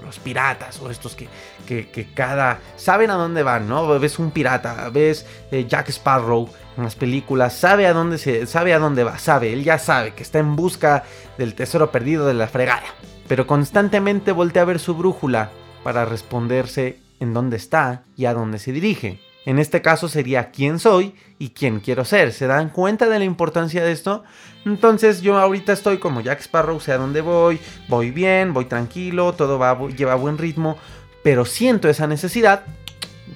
los, 0.03 0.19
piratas 0.21 0.81
o 0.81 0.91
estos 0.91 1.17
que, 1.17 1.29
que, 1.67 2.09
cada. 2.15 2.61
Saben 2.77 3.11
a 3.11 3.15
dónde 3.15 3.43
van, 3.43 3.69
¿no? 3.69 3.87
Ves 3.99 4.19
un 4.19 4.31
pirata, 4.31 4.89
ves 4.89 5.27
eh, 5.51 5.67
Jack 5.69 5.91
Sparrow 5.91 6.49
en 6.79 6.85
las 6.85 6.95
películas, 6.95 7.53
sabe 7.53 7.87
a 7.87 7.93
dónde 7.93 8.17
se. 8.17 8.47
sabe 8.47 8.73
a 8.73 8.79
dónde 8.79 9.05
va, 9.05 9.19
sabe, 9.19 9.53
él 9.53 9.63
ya 9.63 9.79
sabe 9.79 10.15
que 10.15 10.23
está 10.23 10.39
en 10.39 10.57
busca 10.57 11.05
del 11.37 11.55
tesoro 11.55 11.91
perdido 11.91 12.27
de 12.27 12.33
la 12.33 12.49
fregada. 12.49 12.87
Pero 13.29 13.47
constantemente 13.47 14.33
voltea 14.33 14.63
a 14.63 14.67
ver 14.67 14.79
su 14.79 14.95
brújula 14.95 15.51
para 15.83 16.07
responderse 16.07 17.01
en 17.21 17.35
dónde 17.35 17.59
está 17.59 18.05
y 18.17 18.25
a 18.25 18.33
dónde 18.33 18.59
se 18.59 18.73
dirige. 18.73 19.21
En 19.47 19.59
este 19.59 19.83
caso 19.83 20.09
sería 20.09 20.51
quién 20.51 20.79
soy 20.79 21.15
y 21.39 21.51
quién 21.51 21.81
quiero 21.81 22.05
ser. 22.05 22.33
¿Se 22.33 22.47
dan 22.47 22.71
cuenta 22.71 23.09
de 23.09 23.19
la 23.19 23.25
importancia 23.25 23.85
de 23.85 23.93
esto? 23.93 24.25
Entonces 24.65 25.21
yo 25.21 25.39
ahorita 25.39 25.73
estoy 25.73 25.99
como 25.99 26.23
Jack 26.23 26.41
Sparrow, 26.41 26.81
sé 26.81 26.93
a 26.93 26.99
dónde 26.99 27.21
voy, 27.21 27.61
voy 27.89 28.11
bien, 28.11 28.55
voy 28.55 28.65
tranquilo, 28.65 29.35
todo 29.35 29.59
va, 29.59 29.79
lleva 29.89 30.15
buen 30.15 30.39
ritmo, 30.39 30.79
pero 31.23 31.45
siento 31.45 31.89
esa 31.89 32.07
necesidad 32.07 32.65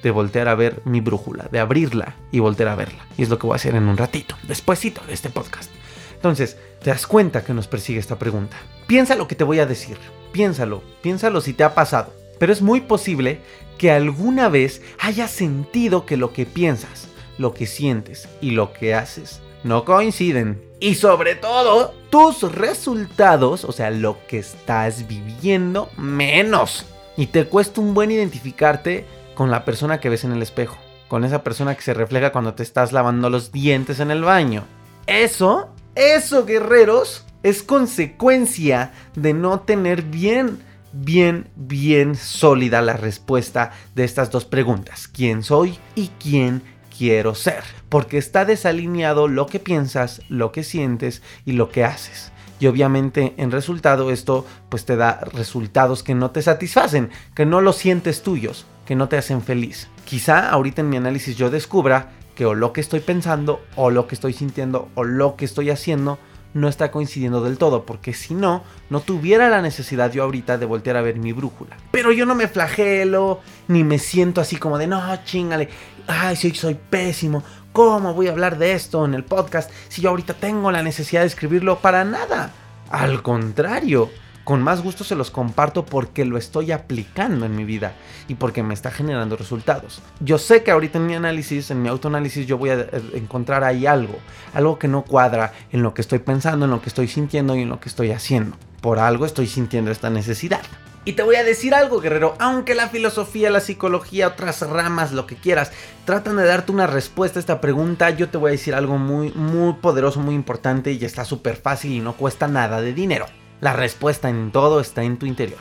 de 0.03 0.11
voltear 0.11 0.49
a 0.49 0.55
ver 0.55 0.81
mi 0.85 1.01
brújula, 1.01 1.49
de 1.51 1.61
abrirla 1.61 2.15
y 2.31 2.39
voltear 2.39 2.71
a 2.71 2.75
verla. 2.75 3.05
Y 3.17 3.23
es 3.23 3.29
lo 3.29 3.39
que 3.39 3.47
voy 3.47 3.55
a 3.55 3.57
hacer 3.57 3.75
en 3.75 3.89
un 3.89 3.97
ratito, 3.97 4.37
despuésito 4.45 5.03
de 5.07 5.15
este 5.15 5.31
podcast. 5.31 5.71
Entonces, 6.15 6.57
te 6.83 6.91
das 6.91 7.07
cuenta 7.07 7.45
que 7.45 7.55
nos 7.55 7.69
persigue 7.69 7.99
esta 7.99 8.19
pregunta. 8.19 8.57
Piensa 8.87 9.15
lo 9.15 9.29
que 9.29 9.35
te 9.35 9.45
voy 9.45 9.61
a 9.61 9.67
decir. 9.67 9.97
Piénsalo, 10.33 10.83
piénsalo 11.03 11.41
si 11.41 11.53
te 11.53 11.65
ha 11.65 11.75
pasado. 11.75 12.13
Pero 12.39 12.53
es 12.53 12.63
muy 12.63 12.81
posible 12.81 13.41
que 13.79 13.91
alguna 13.91 14.49
vez 14.49 14.83
hayas 14.99 15.31
sentido 15.31 16.05
que 16.05 16.17
lo 16.17 16.33
que 16.33 16.45
piensas, 16.45 17.09
lo 17.39 17.55
que 17.55 17.67
sientes 17.67 18.29
y 18.41 18.51
lo 18.51 18.73
que 18.73 18.95
haces 18.95 19.41
no 19.65 19.85
coinciden. 19.85 20.63
Y 20.81 20.95
sobre 20.95 21.35
todo, 21.35 21.95
tus 22.11 22.43
resultados, 22.53 23.65
o 23.65 23.73
sea, 23.73 23.91
lo 23.91 24.19
que 24.29 24.39
estás 24.39 25.07
viviendo, 25.09 25.91
menos. 25.97 26.87
Y 27.17 27.27
te 27.27 27.47
cuesta 27.47 27.81
un 27.81 27.95
buen 27.95 28.11
identificarte 28.11 29.05
con 29.35 29.51
la 29.51 29.65
persona 29.65 30.01
que 30.01 30.09
ves 30.09 30.25
en 30.25 30.33
el 30.33 30.43
espejo, 30.43 30.79
con 31.09 31.25
esa 31.25 31.43
persona 31.43 31.75
que 31.75 31.83
se 31.83 31.95
refleja 31.95 32.33
cuando 32.33 32.55
te 32.55 32.63
estás 32.63 32.93
lavando 32.93 33.31
los 33.31 33.51
dientes 33.51 33.99
en 34.01 34.11
el 34.11 34.23
baño. 34.23 34.65
Eso, 35.07 35.69
eso, 35.95 36.45
guerreros, 36.45 37.25
es 37.43 37.63
consecuencia 37.63 38.93
de 39.15 39.33
no 39.33 39.61
tener 39.61 40.03
bien 40.03 40.63
bien, 40.93 41.49
bien 41.57 42.15
sólida 42.17 42.83
la 42.83 42.95
respuesta 42.95 43.73
de 43.95 44.05
estas 44.05 44.31
dos 44.31 44.45
preguntas. 44.45 45.09
¿Quién 45.09 45.43
soy 45.43 45.79
y 45.95 46.09
quién 46.21 46.63
quiero 46.97 47.35
ser? 47.35 47.63
Porque 47.89 48.19
está 48.19 48.45
desalineado 48.45 49.29
lo 49.29 49.47
que 49.47 49.61
piensas, 49.61 50.23
lo 50.29 50.53
que 50.53 50.65
sientes 50.65 51.23
y 51.45 51.53
lo 51.53 51.71
que 51.71 51.85
haces. 51.85 52.33
Y 52.61 52.67
obviamente 52.67 53.35
en 53.37 53.51
resultado 53.51 54.11
esto 54.11 54.45
pues 54.69 54.85
te 54.85 54.97
da 54.97 55.21
resultados 55.33 56.03
que 56.03 56.15
no 56.15 56.31
te 56.31 56.43
satisfacen, 56.43 57.11
que 57.35 57.47
no 57.47 57.61
los 57.61 57.77
sientes 57.77 58.23
tuyos, 58.23 58.67
que 58.85 58.97
no 58.97 59.09
te 59.09 59.17
hacen 59.17 59.43
feliz. 59.43 59.89
Quizá 60.05 60.51
ahorita 60.51 60.81
en 60.81 60.89
mi 60.89 60.97
análisis 60.97 61.37
yo 61.37 61.51
descubra 61.51 62.11
que 62.35 62.47
o 62.47 62.55
lo 62.55 62.73
que 62.73 62.81
estoy 62.81 63.01
pensando 63.01 63.61
o 63.77 63.91
lo 63.91 64.07
que 64.07 64.15
estoy 64.15 64.33
sintiendo 64.33 64.89
o 64.95 65.05
lo 65.05 65.37
que 65.37 65.45
estoy 65.45 65.71
haciendo 65.71 66.19
no 66.55 66.69
está 66.69 66.91
coincidiendo 66.91 67.43
del 67.43 67.59
todo, 67.59 67.85
porque 67.85 68.15
si 68.15 68.35
no, 68.35 68.63
no 68.91 69.01
tuviera 69.01 69.49
la 69.49 69.63
necesidad 69.63 70.13
yo 70.13 70.23
ahorita 70.23 70.59
de 70.59 70.67
voltear 70.67 70.97
a 70.97 71.03
ver 71.03 71.17
mi 71.17 71.33
brújula. 71.33 71.77
Pero 71.91 72.13
yo 72.13 72.27
no 72.27 72.35
me 72.35 72.49
flagelo, 72.49 73.41
ni 73.69 73.85
me 73.85 73.99
siento 73.99 74.41
así 74.41 74.57
como 74.57 74.79
de, 74.79 74.87
no, 74.87 75.25
chingale, 75.25 75.69
ay, 76.07 76.37
soy, 76.37 76.55
soy 76.55 76.75
pésimo, 76.75 77.43
¿cómo 77.73 78.15
voy 78.15 78.29
a 78.29 78.33
hablar 78.33 78.59
de 78.59 78.73
esto 78.73 79.05
en 79.05 79.15
el 79.15 79.25
podcast 79.25 79.71
si 79.89 80.03
yo 80.03 80.11
ahorita 80.11 80.35
tengo 80.35 80.71
la 80.71 80.83
necesidad 80.83 81.21
de 81.23 81.29
escribirlo? 81.29 81.79
Para 81.79 82.05
nada. 82.05 82.53
Al 82.91 83.23
contrario, 83.23 84.11
con 84.49 84.63
más 84.63 84.83
gusto 84.83 85.05
se 85.05 85.15
los 85.15 85.31
comparto 85.31 85.85
porque 85.85 86.25
lo 86.25 86.39
estoy 86.39 86.73
aplicando 86.73 87.45
en 87.45 87.55
mi 87.55 87.65
vida 87.65 87.93
y 88.29 88.37
porque 88.37 88.63
me 88.63 88.73
está 88.73 88.91
generando 88.91 89.37
resultados. 89.37 90.01
Yo 90.21 90.39
sé 90.39 90.63
que 90.63 90.71
ahorita 90.71 90.97
en 90.97 91.07
mi 91.07 91.15
análisis, 91.15 91.71
en 91.71 91.83
mi 91.83 91.91
autoanálisis, 91.91 92.47
yo 92.47 92.57
voy 92.57 92.71
a 92.71 92.81
eh, 92.81 92.89
encontrar 93.13 93.63
ahí 93.63 93.85
algo, 93.85 94.19
algo 94.55 94.79
que 94.79 94.89
no 94.89 95.05
cuadra 95.05 95.53
en 95.71 95.83
lo 95.83 95.93
que 95.93 96.01
estoy 96.01 96.21
pensando, 96.21 96.65
en 96.65 96.71
lo 96.71 96.81
que 96.81 96.89
estoy 96.89 97.09
sintiendo 97.09 97.57
y 97.57 97.61
en 97.61 97.69
lo 97.69 97.79
que 97.79 97.91
estoy 97.91 98.11
haciendo. 98.11 98.57
Por 98.81 98.99
algo 98.99 99.27
estoy 99.27 99.49
sintiendo 99.49 99.91
esta 99.91 100.09
necesidad. 100.09 100.63
Y 101.05 101.13
te 101.13 101.25
voy 101.25 101.37
a 101.37 101.45
decir 101.45 101.75
algo, 101.75 102.01
guerrero, 102.01 102.35
aunque 102.39 102.75
la 102.75 102.89
filosofía, 102.89 103.51
la 103.51 103.61
psicología, 103.61 104.29
otras 104.29 104.63
ramas, 104.63 105.13
lo 105.13 105.27
que 105.27 105.37
quieras, 105.37 105.73
tratan 106.07 106.39
de 106.39 106.47
darte 106.47 106.73
una 106.73 106.87
respuesta 106.87 107.39
a 107.39 107.41
esta 107.41 107.61
pregunta, 107.61 108.09
yo 108.09 108.31
te 108.31 108.39
voy 108.39 108.49
a 108.49 108.53
decir 108.53 108.75
algo 108.75 108.97
muy, 108.97 109.31
muy 109.33 109.75
poderoso, 109.75 110.21
muy 110.21 110.35
importante 110.35 110.93
y 110.93 111.05
está 111.05 111.27
súper 111.27 111.57
fácil 111.57 111.93
y 111.93 112.01
no 112.01 112.15
cuesta 112.15 112.49
nada 112.49 112.81
de 112.81 112.95
dinero. 112.95 113.27
La 113.61 113.73
respuesta 113.73 114.29
en 114.29 114.53
todo 114.53 114.81
está 114.81 115.03
en 115.03 115.19
tu 115.19 115.27
interior. 115.27 115.61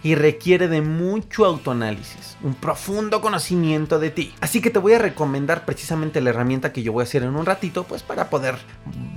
y 0.00 0.14
requiere 0.14 0.68
de 0.68 0.80
mucho 0.80 1.44
autoanálisis, 1.44 2.36
un 2.44 2.54
profundo 2.54 3.20
conocimiento 3.20 3.98
de 3.98 4.10
ti. 4.10 4.32
Así 4.40 4.60
que 4.60 4.70
te 4.70 4.78
voy 4.78 4.92
a 4.92 5.00
recomendar 5.00 5.64
precisamente 5.64 6.20
la 6.20 6.30
herramienta 6.30 6.72
que 6.72 6.84
yo 6.84 6.92
voy 6.92 7.00
a 7.00 7.02
hacer 7.02 7.24
en 7.24 7.34
un 7.34 7.44
ratito, 7.44 7.82
pues 7.82 8.04
para 8.04 8.30
poder 8.30 8.54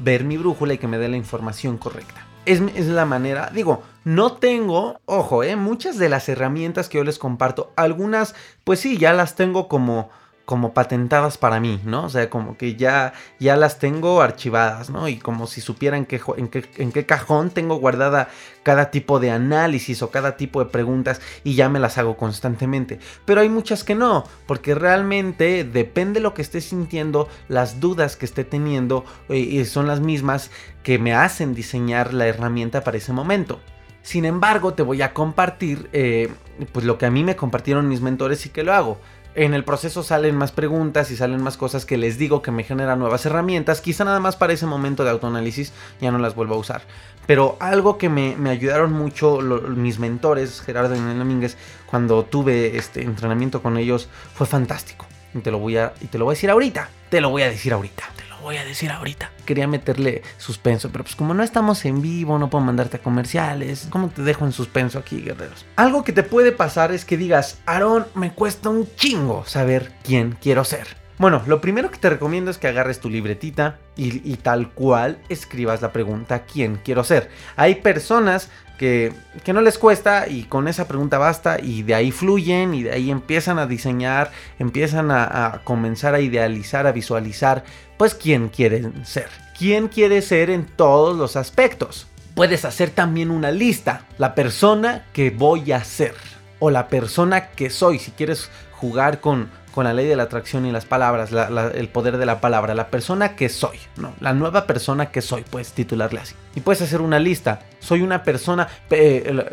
ver 0.02 0.24
mi 0.24 0.38
brújula 0.38 0.74
y 0.74 0.78
que 0.80 0.88
me 0.88 0.97
dé 0.97 1.08
la 1.08 1.17
información 1.17 1.78
correcta. 1.78 2.26
Es, 2.47 2.60
la 2.88 3.06
manera, 3.06 3.52
digo, 3.54 3.84
no 4.04 4.34
tengo, 4.34 5.00
ojo, 5.06 5.43
eh, 5.43 5.56
muchas 5.56 6.00
de 6.00 6.10
las 6.10 6.28
herramientas 6.28 6.89
que 6.89 6.97
yo 6.97 7.04
les 7.04 7.19
comparto, 7.19 7.71
algunas, 7.76 8.34
pues 8.63 8.80
sí, 8.80 8.97
ya 8.97 9.13
las 9.13 9.36
tengo 9.36 9.67
como 9.67 10.10
como 10.51 10.73
patentadas 10.73 11.37
para 11.37 11.61
mí, 11.61 11.79
¿no? 11.85 12.03
O 12.03 12.09
sea, 12.09 12.29
como 12.29 12.57
que 12.57 12.75
ya, 12.75 13.13
ya 13.39 13.55
las 13.55 13.79
tengo 13.79 14.21
archivadas, 14.21 14.89
¿no? 14.89 15.07
Y 15.07 15.15
como 15.15 15.47
si 15.47 15.61
supieran 15.61 16.05
qué, 16.05 16.19
en, 16.35 16.91
qué, 16.91 17.05
cajón 17.05 17.51
tengo 17.51 17.77
guardada 17.77 18.27
cada 18.61 18.91
tipo 18.91 19.21
de 19.21 19.31
análisis 19.31 20.01
o 20.01 20.11
cada 20.11 20.35
tipo 20.35 20.61
de 20.61 20.69
preguntas 20.69 21.21
y 21.45 21.55
ya 21.55 21.69
me 21.69 21.79
las 21.79 21.97
hago 21.97 22.17
constantemente. 22.17 22.99
Pero 23.23 23.39
hay 23.39 23.47
muchas 23.47 23.85
que 23.85 23.95
no, 23.95 24.25
porque 24.45 24.75
realmente 24.75 25.63
depende 25.63 26.19
de 26.19 26.23
lo 26.23 26.33
que 26.33 26.41
esté 26.41 26.59
sintiendo, 26.59 27.29
las 27.47 27.79
dudas 27.79 28.17
que 28.17 28.25
esté 28.25 28.43
teniendo 28.43 29.05
eh, 29.29 29.63
son 29.63 29.87
las 29.87 30.01
mismas 30.01 30.51
que 30.83 30.99
me 30.99 31.13
hacen 31.13 31.55
diseñar 31.55 32.13
la 32.13 32.27
herramienta 32.27 32.83
para 32.83 32.97
ese 32.97 33.13
momento. 33.13 33.61
Sin 34.01 34.25
embargo, 34.25 34.73
te 34.73 34.83
voy 34.83 35.01
a 35.01 35.13
compartir 35.13 35.89
eh, 35.93 36.29
pues 36.73 36.85
lo 36.85 36.97
que 36.97 37.05
a 37.05 37.11
mí 37.11 37.23
me 37.23 37.37
compartieron 37.37 37.87
mis 37.87 38.01
mentores 38.01 38.45
y 38.45 38.49
que 38.49 38.63
lo 38.63 38.73
hago 38.73 38.99
en 39.36 39.54
el 39.54 39.63
proceso 39.63 40.04
salen 40.04 40.36
más 40.36 40.52
preguntas 40.52 41.12
y 41.12 41.15
salen 41.15 41.41
más 41.41 41.58
cosas 41.58 41.86
que 41.86 41.98
les 41.98 42.17
digo 42.17 42.41
que 42.41 42.52
me 42.52 42.63
generan 42.63 43.00
nuevas 43.00 43.26
herramientas. 43.26 43.82
Quizá 43.82 44.04
nada 44.04 44.20
más 44.20 44.36
para 44.36 44.54
ese 44.54 44.65
momento 44.65 45.04
de 45.04 45.12
autoanálisis 45.12 45.74
ya 46.00 46.12
no 46.12 46.20
las 46.20 46.36
vuelvo 46.36 46.56
a 46.56 46.60
usar. 46.60 46.82
Pero 47.28 47.58
algo 47.60 47.98
que 47.98 48.10
me, 48.10 48.36
ayudaron 48.50 48.94
mucho 48.94 49.39
mis 49.39 50.00
mentores, 50.00 50.62
Gerardo 50.62 50.96
y 50.96 51.00
Domínguez, 51.00 51.58
cuando 51.86 52.24
tuve 52.24 52.78
este 52.78 53.04
entrenamiento 53.04 53.62
con 53.62 53.78
ellos, 53.78 54.10
fue 54.34 54.48
fantástico. 54.48 55.06
Y 55.34 55.39
te 55.39 55.52
lo 55.52 55.60
voy 55.60 55.78
a, 55.78 55.94
y 56.02 56.08
te 56.08 56.17
lo 56.17 56.26
voy 56.26 56.34
a 56.34 56.36
decir 56.36 56.50
ahorita. 56.50 56.89
Te 57.10 57.22
lo 57.22 57.30
voy 57.30 57.44
a 57.44 57.50
decir 57.50 57.74
ahorita 57.74 58.20
voy 58.41 58.58
a 58.58 58.65
decir 58.65 58.91
ahorita. 58.91 59.32
Quería 59.45 59.67
meterle 59.67 60.23
suspenso, 60.38 60.91
pero 60.91 61.04
pues 61.04 61.15
como 61.15 61.34
no 61.34 61.43
estamos 61.43 61.86
en 61.86 62.01
vivo, 62.01 62.38
no 62.38 62.49
puedo 62.49 62.63
mandarte 62.63 62.97
a 62.97 63.01
comerciales. 63.01 63.88
¿Cómo 63.89 64.10
te 64.10 64.21
dejo 64.23 64.45
en 64.45 64.51
suspenso 64.51 64.99
aquí, 64.99 65.21
guerreros? 65.21 65.65
Algo 65.75 66.04
que 66.04 66.13
te 66.13 66.23
puede 66.23 66.51
pasar 66.51 66.91
es 66.91 67.06
que 67.06 67.17
digas, 67.17 67.60
Aaron, 67.65 68.08
me 68.15 68.34
cuesta 68.34 68.69
un 68.69 68.88
chingo 68.95 69.45
saber 69.45 69.93
quién 70.04 70.38
quiero 70.41 70.63
ser. 70.63 71.00
Bueno, 71.21 71.43
lo 71.45 71.62
primero 71.62 71.91
que 71.91 71.99
te 71.99 72.10
recomiendo 72.10 72.49
es 72.49 72.57
que 72.57 72.67
agarres 72.67 72.99
tu 72.99 73.07
libretita 73.07 73.77
y, 73.95 74.38
tal 74.38 74.71
cual 74.71 75.19
escribas 75.29 75.79
la 75.84 75.93
pregunta 75.93 76.45
¿quién 76.51 76.79
quiero 76.84 77.03
ser? 77.03 77.29
Hay 77.57 77.75
personas 77.75 78.49
que, 78.79 79.13
no 79.45 79.62
les 79.62 79.77
cuesta 79.77 80.27
y 80.27 80.45
con 80.45 80.67
esa 80.67 80.88
pregunta 80.88 81.19
basta 81.19 81.60
y 81.62 81.84
de 81.84 81.93
ahí 81.93 82.12
fluyen 82.12 82.73
y 82.73 82.81
de 82.81 82.93
ahí 82.93 83.12
empiezan 83.12 83.60
a 83.60 83.67
diseñar, 83.67 84.31
empiezan 84.57 85.12
a, 85.12 85.62
comenzar 85.63 86.15
a 86.15 86.21
idealizar, 86.21 86.88
a 86.88 86.91
visualizar, 86.91 87.65
pues 87.97 88.15
quién 88.15 88.49
quieren 88.49 89.05
ser. 89.05 89.27
¿Quién 89.55 89.89
quiere 89.89 90.23
ser 90.23 90.49
en 90.49 90.65
todos 90.65 91.15
los 91.15 91.36
aspectos? 91.36 92.07
Puedes 92.34 92.65
hacer 92.65 92.89
también 92.89 93.29
una 93.29 93.51
lista, 93.51 94.07
la 94.17 94.34
persona 94.34 95.05
que 95.13 95.29
voy 95.29 95.71
a 95.71 95.84
ser 95.84 96.15
o 96.57 96.71
la 96.71 96.88
persona 96.88 97.49
que 97.49 97.69
soy, 97.69 97.99
si 97.99 98.10
quieres 98.10 98.49
jugar 98.71 99.21
con, 99.21 99.51
con 99.73 99.86
la 99.86 99.93
ley 99.93 100.07
de 100.07 100.15
la 100.15 100.23
atracción 100.23 100.65
y 100.65 100.71
las 100.71 100.86
palabras, 100.86 101.31
el 101.73 101.89
poder 101.89 102.17
de 102.17 102.25
la 102.25 102.41
palabra, 102.41 102.75
la 102.75 102.88
persona 102.88 103.36
que 103.36 103.49
soy. 103.49 103.77
La 104.19 104.34
nueva 104.34 104.67
persona 104.67 105.12
que 105.12 105.21
soy, 105.21 105.43
puedes 105.43 105.73
titularle 105.73 106.19
así. 106.19 106.36
Y 106.55 106.62
puedes 106.62 106.81
hacer 106.81 107.01
una 107.01 107.19
lista. 107.19 107.62
Soy 107.79 108.01
una 108.01 108.23
persona, 108.23 108.67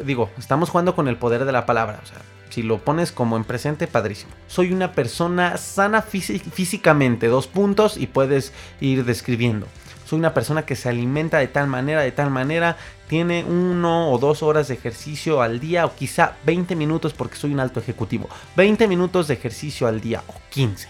digo, 0.05 0.31
estamos 0.39 0.71
jugando 0.71 0.95
con 0.95 1.09
el 1.09 1.17
poder 1.17 1.45
de 1.45 1.53
la 1.53 1.67
palabra, 1.67 2.01
o 2.03 2.07
sea, 2.07 2.19
si 2.51 2.63
lo 2.63 2.79
pones 2.79 3.13
como 3.13 3.37
en 3.37 3.45
presente, 3.45 3.87
padrísimo. 3.87 4.33
Soy 4.47 4.73
una 4.73 4.93
persona 4.93 5.57
sana 5.57 6.03
físicamente, 6.03 7.29
dos 7.29 7.47
puntos 7.47 7.97
y 7.97 8.07
puedes 8.07 8.53
ir 8.81 9.05
describiendo 9.05 9.67
soy 10.09 10.19
una 10.19 10.33
persona 10.33 10.65
que 10.65 10.75
se 10.75 10.89
alimenta 10.89 11.37
de 11.37 11.49
tal 11.49 11.67
manera, 11.67 12.01
de 12.01 12.13
tal 12.13 12.31
manera, 12.31 12.79
tiene 13.09 13.45
uno 13.45 14.11
o 14.11 14.19
dos 14.19 14.43
horas 14.43 14.69
de 14.69 14.75
ejercicio 14.75 15.43
al 15.43 15.61
día 15.61 15.87
o 15.87 15.95
quizá 15.95 16.37
20 16.45 16.77
minutos 16.77 17.13
porque 17.15 17.37
soy 17.37 17.53
un 17.53 17.61
alto 17.61 17.81
ejecutivo. 17.81 18.29
20 18.57 18.87
minutos 18.87 19.29
de 19.29 19.35
ejercicio 19.35 19.87
al 19.87 20.01
día 20.01 20.23
o 20.27 20.35
15. 20.51 20.89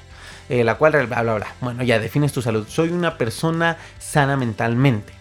Eh, 0.51 0.65
la 0.65 0.77
cual, 0.77 1.07
bla, 1.07 1.23
bla, 1.23 1.35
bla. 1.35 1.47
Bueno, 1.61 1.83
ya 1.83 1.99
defines 1.99 2.33
tu 2.33 2.43
salud. 2.43 2.67
Soy 2.69 2.89
una 2.89 3.19
persona 3.19 3.77
sana 3.99 4.37
mentalmente. 4.37 5.18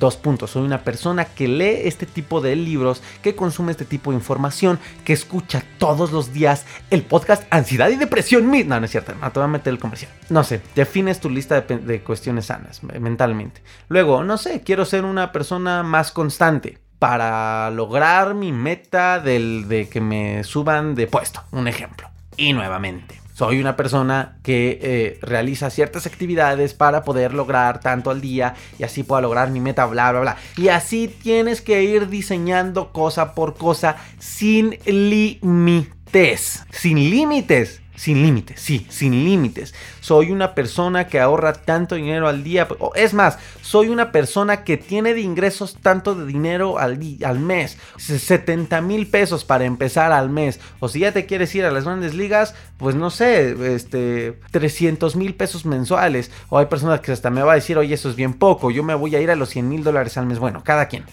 Dos 0.00 0.16
puntos, 0.16 0.50
soy 0.50 0.62
una 0.62 0.82
persona 0.82 1.24
que 1.24 1.48
lee 1.48 1.80
este 1.84 2.06
tipo 2.06 2.40
de 2.40 2.56
libros, 2.56 3.02
que 3.22 3.34
consume 3.34 3.72
este 3.72 3.84
tipo 3.84 4.10
de 4.10 4.16
información, 4.16 4.78
que 5.04 5.12
escucha 5.12 5.62
todos 5.78 6.12
los 6.12 6.32
días 6.32 6.66
el 6.90 7.02
podcast 7.02 7.44
Ansiedad 7.50 7.90
y 7.90 7.96
Depresión. 7.96 8.50
No, 8.66 8.80
no 8.80 8.84
es 8.84 8.90
cierto, 8.90 9.14
no 9.20 9.30
te 9.30 9.38
voy 9.38 9.44
a 9.44 9.48
meter 9.48 9.72
el 9.72 9.78
comercial. 9.78 10.10
No 10.30 10.44
sé, 10.44 10.60
defines 10.74 11.20
tu 11.20 11.30
lista 11.30 11.60
de, 11.60 12.00
cuestiones 12.02 12.46
sanas 12.46 12.82
mentalmente. 12.82 13.62
Luego, 13.88 14.24
no 14.24 14.38
sé, 14.38 14.62
quiero 14.62 14.84
ser 14.84 15.04
una 15.04 15.32
persona 15.32 15.82
más 15.82 16.12
constante 16.12 16.78
para 16.98 17.70
lograr 17.70 18.34
mi 18.34 18.52
meta 18.52 19.20
del, 19.20 19.68
de 19.68 19.88
que 19.88 20.00
me 20.00 20.44
suban 20.44 20.94
de 20.94 21.06
puesto, 21.06 21.42
un 21.50 21.68
ejemplo. 21.68 22.08
Y 22.36 22.52
nuevamente, 22.52 23.20
soy 23.34 23.60
una 23.60 23.74
persona 23.74 24.38
que 24.44 24.78
eh, 24.80 25.18
realiza 25.20 25.68
ciertas 25.68 26.06
actividades 26.06 26.72
para 26.72 27.02
poder 27.02 27.34
lograr 27.34 27.80
tanto 27.80 28.10
al 28.10 28.20
día 28.20 28.54
y 28.78 28.84
así 28.84 29.02
pueda 29.02 29.22
lograr 29.22 29.50
mi 29.50 29.60
meta, 29.60 29.84
bla, 29.86 30.12
bla, 30.12 30.20
bla. 30.20 30.36
Y 30.56 30.68
así 30.68 31.08
tienes 31.08 31.60
que 31.60 31.82
ir 31.82 32.08
diseñando 32.08 32.92
cosa 32.92 33.34
por 33.34 33.54
cosa 33.54 33.96
sin 34.20 34.78
límites. 34.86 36.64
Sin 36.70 37.10
límites. 37.10 37.82
Sin 37.96 38.22
límites, 38.22 38.60
sí, 38.60 38.86
sin 38.90 39.12
límites. 39.24 39.72
Soy 40.00 40.32
una 40.32 40.54
persona 40.54 41.06
que 41.06 41.20
ahorra 41.20 41.52
tanto 41.52 41.94
dinero 41.94 42.26
al 42.26 42.42
día. 42.42 42.66
Es 42.96 43.14
más, 43.14 43.38
soy 43.62 43.88
una 43.88 44.10
persona 44.10 44.64
que 44.64 44.76
tiene 44.76 45.14
de 45.14 45.20
ingresos 45.20 45.76
tanto 45.80 46.16
de 46.16 46.26
dinero 46.26 46.78
al, 46.80 46.98
al 47.24 47.38
mes. 47.38 47.78
70 47.96 48.80
mil 48.80 49.06
pesos 49.06 49.44
para 49.44 49.64
empezar 49.64 50.10
al 50.10 50.28
mes. 50.28 50.58
O 50.80 50.88
si 50.88 51.00
ya 51.00 51.12
te 51.12 51.24
quieres 51.24 51.54
ir 51.54 51.64
a 51.64 51.70
las 51.70 51.84
grandes 51.84 52.14
ligas, 52.14 52.56
pues 52.78 52.96
no 52.96 53.10
sé, 53.10 53.74
este, 53.74 54.40
300 54.50 55.14
mil 55.14 55.34
pesos 55.34 55.64
mensuales. 55.64 56.32
O 56.48 56.58
hay 56.58 56.66
personas 56.66 57.00
que 57.00 57.12
hasta 57.12 57.30
me 57.30 57.42
va 57.42 57.52
a 57.52 57.56
decir, 57.56 57.78
oye, 57.78 57.94
eso 57.94 58.10
es 58.10 58.16
bien 58.16 58.34
poco. 58.34 58.72
Yo 58.72 58.82
me 58.82 58.94
voy 58.94 59.14
a 59.14 59.20
ir 59.20 59.30
a 59.30 59.36
los 59.36 59.50
100 59.50 59.68
mil 59.68 59.84
dólares 59.84 60.18
al 60.18 60.26
mes. 60.26 60.40
Bueno, 60.40 60.62
cada 60.64 60.88
quien. 60.88 61.04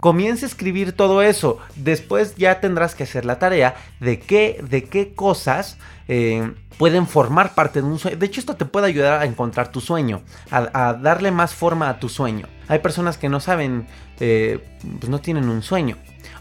Comienza 0.00 0.46
a 0.46 0.48
escribir 0.48 0.92
todo 0.92 1.22
eso. 1.22 1.58
Después 1.74 2.36
ya 2.36 2.60
tendrás 2.60 2.94
que 2.94 3.04
hacer 3.04 3.24
la 3.24 3.38
tarea 3.38 3.74
de 4.00 4.20
qué, 4.20 4.62
de 4.68 4.84
qué 4.84 5.12
cosas 5.14 5.76
eh, 6.06 6.52
pueden 6.78 7.06
formar 7.06 7.54
parte 7.54 7.82
de 7.82 7.88
un 7.88 7.98
sueño. 7.98 8.16
De 8.16 8.26
hecho, 8.26 8.40
esto 8.40 8.54
te 8.54 8.64
puede 8.64 8.86
ayudar 8.86 9.20
a 9.20 9.24
encontrar 9.24 9.72
tu 9.72 9.80
sueño, 9.80 10.22
a, 10.50 10.94
darle 10.94 11.32
más 11.32 11.52
forma 11.54 11.88
a 11.88 11.98
tu 11.98 12.08
sueño. 12.08 12.46
Hay 12.68 12.78
personas 12.78 13.18
que 13.18 13.28
no 13.28 13.40
saben, 13.40 13.86
eh, 14.20 14.64
pues 15.00 15.10
no 15.10 15.20
tienen 15.20 15.48
un 15.48 15.62
sueño. 15.62 15.96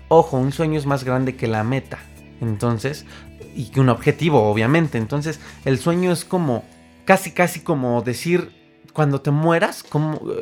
Ojo, 0.08 0.38
un 0.38 0.52
sueño 0.52 0.78
es 0.78 0.86
más 0.86 1.04
grande 1.04 1.36
que 1.36 1.48
la 1.48 1.64
meta. 1.64 1.98
Entonces, 2.40 3.06
y 3.56 3.66
que 3.70 3.80
un 3.80 3.90
objetivo, 3.90 4.50
obviamente. 4.50 5.00
Entonces, 5.00 5.40
el 5.66 5.80
sueño 5.80 6.12
es 6.12 6.24
como, 6.24 6.64
casi, 7.06 7.32
casi 7.32 7.62
como 7.62 8.04
decir, 8.04 8.52
cuando 8.94 9.22
te 9.22 9.32
mueras, 9.32 9.84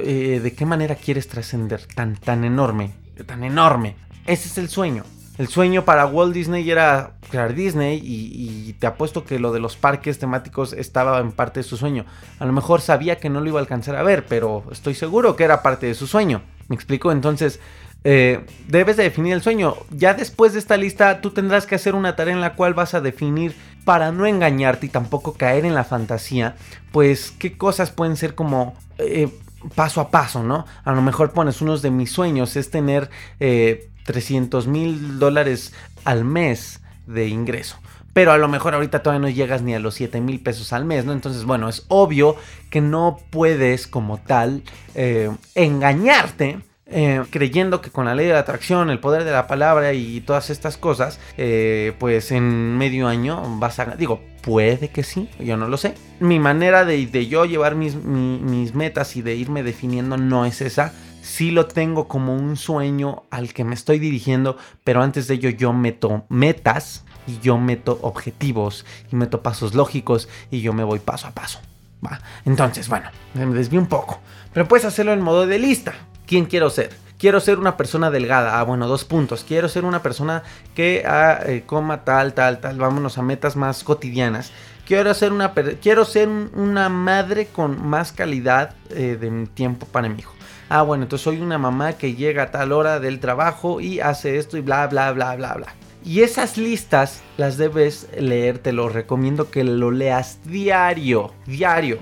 eh, 0.02 0.40
¿de 0.44 0.54
qué 0.54 0.66
manera 0.66 0.96
quieres 0.96 1.28
trascender 1.28 1.86
tan, 1.86 2.16
tan 2.16 2.44
enorme? 2.44 3.05
Tan 3.24 3.44
enorme. 3.44 3.96
Ese 4.26 4.48
es 4.48 4.58
el 4.58 4.70
sueño. 4.70 5.04
El 5.38 5.48
sueño 5.50 5.84
para 5.84 6.06
Walt 6.06 6.34
Disney 6.34 6.70
era 6.70 7.12
crear 7.30 7.54
Disney 7.54 8.00
y, 8.02 8.74
te 8.80 8.88
apuesto 8.88 9.26
que 9.26 9.40
lo 9.40 9.52
de 9.52 9.60
los 9.60 9.76
parques 9.76 10.20
temáticos 10.20 10.74
estaba 10.74 11.20
en 11.20 11.32
parte 11.32 11.60
de 11.60 11.64
su 11.64 11.78
sueño. 11.78 12.06
A 12.40 12.46
lo 12.46 12.54
mejor 12.54 12.82
sabía 12.82 13.18
que 13.18 13.30
no 13.30 13.42
lo 13.42 13.50
iba 13.50 13.60
a 13.60 13.62
alcanzar 13.62 13.96
a 13.96 14.04
ver, 14.04 14.26
pero 14.26 14.64
estoy 14.72 14.96
seguro 14.96 15.36
que 15.36 15.44
era 15.44 15.62
parte 15.62 15.88
de 15.88 15.94
su 15.94 16.08
sueño. 16.08 16.42
¿Me 16.68 16.76
explico? 16.76 17.12
Entonces, 17.12 17.60
eh, 18.06 18.46
debes 18.68 18.98
de 18.98 19.04
definir 19.04 19.34
el 19.34 19.42
sueño. 19.42 19.76
Ya 19.92 20.14
después 20.14 20.54
de 20.54 20.60
esta 20.60 20.78
lista, 20.78 21.20
tú 21.20 21.32
tendrás 21.32 21.66
que 21.66 21.76
hacer 21.76 21.96
una 21.96 22.16
tarea 22.16 22.34
en 22.34 22.42
la 22.42 22.56
cual 22.56 22.74
vas 22.74 22.94
a 22.94 23.02
definir, 23.02 23.56
para 23.86 24.12
no 24.12 24.26
engañarte 24.26 24.88
y 24.88 24.90
tampoco 24.90 25.34
caer 25.34 25.64
en 25.64 25.76
la 25.76 25.84
fantasía, 25.84 26.56
pues 26.92 27.32
qué 27.32 27.58
cosas 27.58 27.92
pueden 27.92 28.18
ser 28.18 28.36
como... 28.36 28.76
Eh, 28.98 29.30
paso 29.76 30.02
a 30.02 30.10
paso, 30.10 30.44
¿no? 30.44 30.66
A 30.84 30.92
lo 30.94 31.02
mejor 31.02 31.32
pones 31.32 31.62
unos 31.62 31.82
de 31.82 31.92
mis 31.92 32.12
sueños, 32.12 32.56
es 32.56 32.70
tener 32.70 33.10
eh, 33.40 33.90
300 34.06 34.68
mil 34.68 35.20
dólares 35.20 35.74
al 36.04 36.24
mes 36.24 36.82
de 37.08 37.28
ingreso. 37.28 37.78
Pero 38.14 38.32
a 38.32 38.38
lo 38.38 38.48
mejor 38.48 38.74
ahorita 38.74 39.04
todavía 39.04 39.28
no 39.28 39.30
llegas 39.30 39.62
ni 39.62 39.76
a 39.76 39.80
los 39.80 39.96
7 39.96 40.22
mil 40.22 40.42
pesos 40.42 40.72
al 40.72 40.86
mes, 40.86 41.04
¿no? 41.04 41.12
Entonces, 41.12 41.44
bueno, 41.44 41.68
es 41.68 41.86
obvio 41.90 42.38
que 42.70 42.80
no 42.80 43.20
puedes 43.30 43.88
como 43.88 44.20
tal 44.20 44.64
eh, 44.94 45.30
engañarte. 45.54 46.60
Eh, 46.88 47.24
creyendo 47.32 47.82
que 47.82 47.90
con 47.90 48.06
la 48.06 48.14
ley 48.14 48.28
de 48.28 48.34
la 48.34 48.40
atracción, 48.40 48.92
el 48.92 49.00
poder 49.00 49.24
de 49.24 49.32
la 49.32 49.48
palabra 49.48 49.94
y 49.94 50.22
todas 50.22 50.50
estas 50.52 50.78
cosas, 50.78 51.20
eh, 51.38 51.94
pues 52.00 52.32
en 52.32 52.78
medio 52.78 53.08
año 53.08 53.42
vas 53.60 53.80
a... 53.80 53.86
Digo, 53.96 54.22
puede 54.42 54.90
que 54.90 55.04
sí, 55.04 55.30
yo 55.40 55.58
no 55.58 55.68
lo 55.68 55.78
sé. 55.78 55.96
Mi 56.20 56.40
manera 56.40 56.86
de, 56.86 57.28
yo 57.28 57.46
llevar 57.46 57.76
mis, 57.76 57.96
mis 57.96 58.76
metas 58.76 59.16
y 59.16 59.24
de 59.24 59.36
irme 59.36 59.64
definiendo 59.64 60.18
no 60.18 60.46
es 60.46 60.62
esa 60.62 60.94
sí 61.26 61.50
lo 61.50 61.66
tengo 61.66 62.08
como 62.08 62.36
un 62.36 62.56
sueño 62.56 63.24
al 63.32 63.52
que 63.52 63.64
me 63.64 63.74
estoy 63.74 63.98
dirigiendo, 63.98 64.58
pero 64.84 65.02
antes 65.02 65.28
de 65.28 65.34
ello 65.34 65.50
yo 65.50 65.74
meto 65.74 66.24
metas 66.30 67.04
y 67.26 67.40
yo 67.40 67.58
meto 67.58 67.98
objetivos 68.04 68.86
y 69.12 69.16
meto 69.16 69.42
pasos 69.42 69.74
lógicos 69.74 70.30
y 70.52 70.62
yo 70.62 70.72
me 70.72 70.84
voy 70.84 71.00
paso 71.00 71.28
a 71.28 71.32
paso. 71.32 71.60
¿va? 72.06 72.22
Entonces, 72.46 72.88
bueno, 72.88 73.10
me 73.34 73.46
desvío 73.48 73.80
un 73.80 73.88
poco, 73.88 74.20
pero 74.54 74.68
puedes 74.68 74.86
hacerlo 74.86 75.14
en 75.14 75.22
modo 75.22 75.48
de 75.48 75.58
lista. 75.58 75.96
¿Quién 76.26 76.46
quiero 76.46 76.70
ser? 76.70 76.92
Quiero 77.18 77.40
ser 77.40 77.60
una 77.60 77.78
persona 77.78 78.12
delgada. 78.12 78.60
Ah, 78.60 78.64
bueno, 78.64 78.88
dos 78.88 79.06
puntos. 79.06 79.46
Quiero 79.48 79.70
ser 79.70 79.86
una 79.86 80.02
persona 80.02 80.44
que 80.74 81.04
ah, 81.06 81.40
eh, 81.46 81.64
coma 81.66 82.04
tal, 82.04 82.34
tal, 82.34 82.60
tal. 82.60 82.78
Vámonos 82.78 83.18
a 83.18 83.22
metas 83.22 83.56
más 83.56 83.84
cotidianas. 83.84 84.52
Quiero 84.86 85.14
ser 85.14 85.32
una, 85.32 85.54
quiero 85.82 86.06
ser 86.06 86.28
una 86.28 86.90
madre 86.90 87.48
con 87.48 87.88
más 87.88 88.12
calidad 88.12 88.76
eh, 88.90 89.18
de 89.20 89.48
tiempo 89.48 89.88
para 89.88 90.10
mi 90.10 90.20
hijo. 90.20 90.34
Ah, 90.68 90.82
bueno, 90.82 91.04
entonces 91.04 91.24
soy 91.24 91.40
una 91.42 91.58
mamá 91.58 91.94
que 91.94 92.16
llega 92.16 92.44
a 92.44 92.52
tal 92.52 92.72
hora 92.72 93.00
del 93.00 93.20
trabajo 93.20 93.80
y 93.82 94.00
hace 94.00 94.38
esto 94.38 94.58
y 94.58 94.62
bla, 94.62 94.88
bla, 94.88 95.12
bla, 95.12 95.36
bla, 95.36 95.54
bla. 95.54 95.76
Y 96.04 96.22
esas 96.22 96.58
listas 96.58 97.22
las 97.38 97.58
debes 97.58 98.08
leer, 98.20 98.60
te 98.60 98.74
lo 98.74 98.90
recomiendo 98.90 99.50
que 99.50 99.64
lo 99.64 99.90
leas 99.90 100.40
diario, 100.44 101.34
diario 101.48 102.00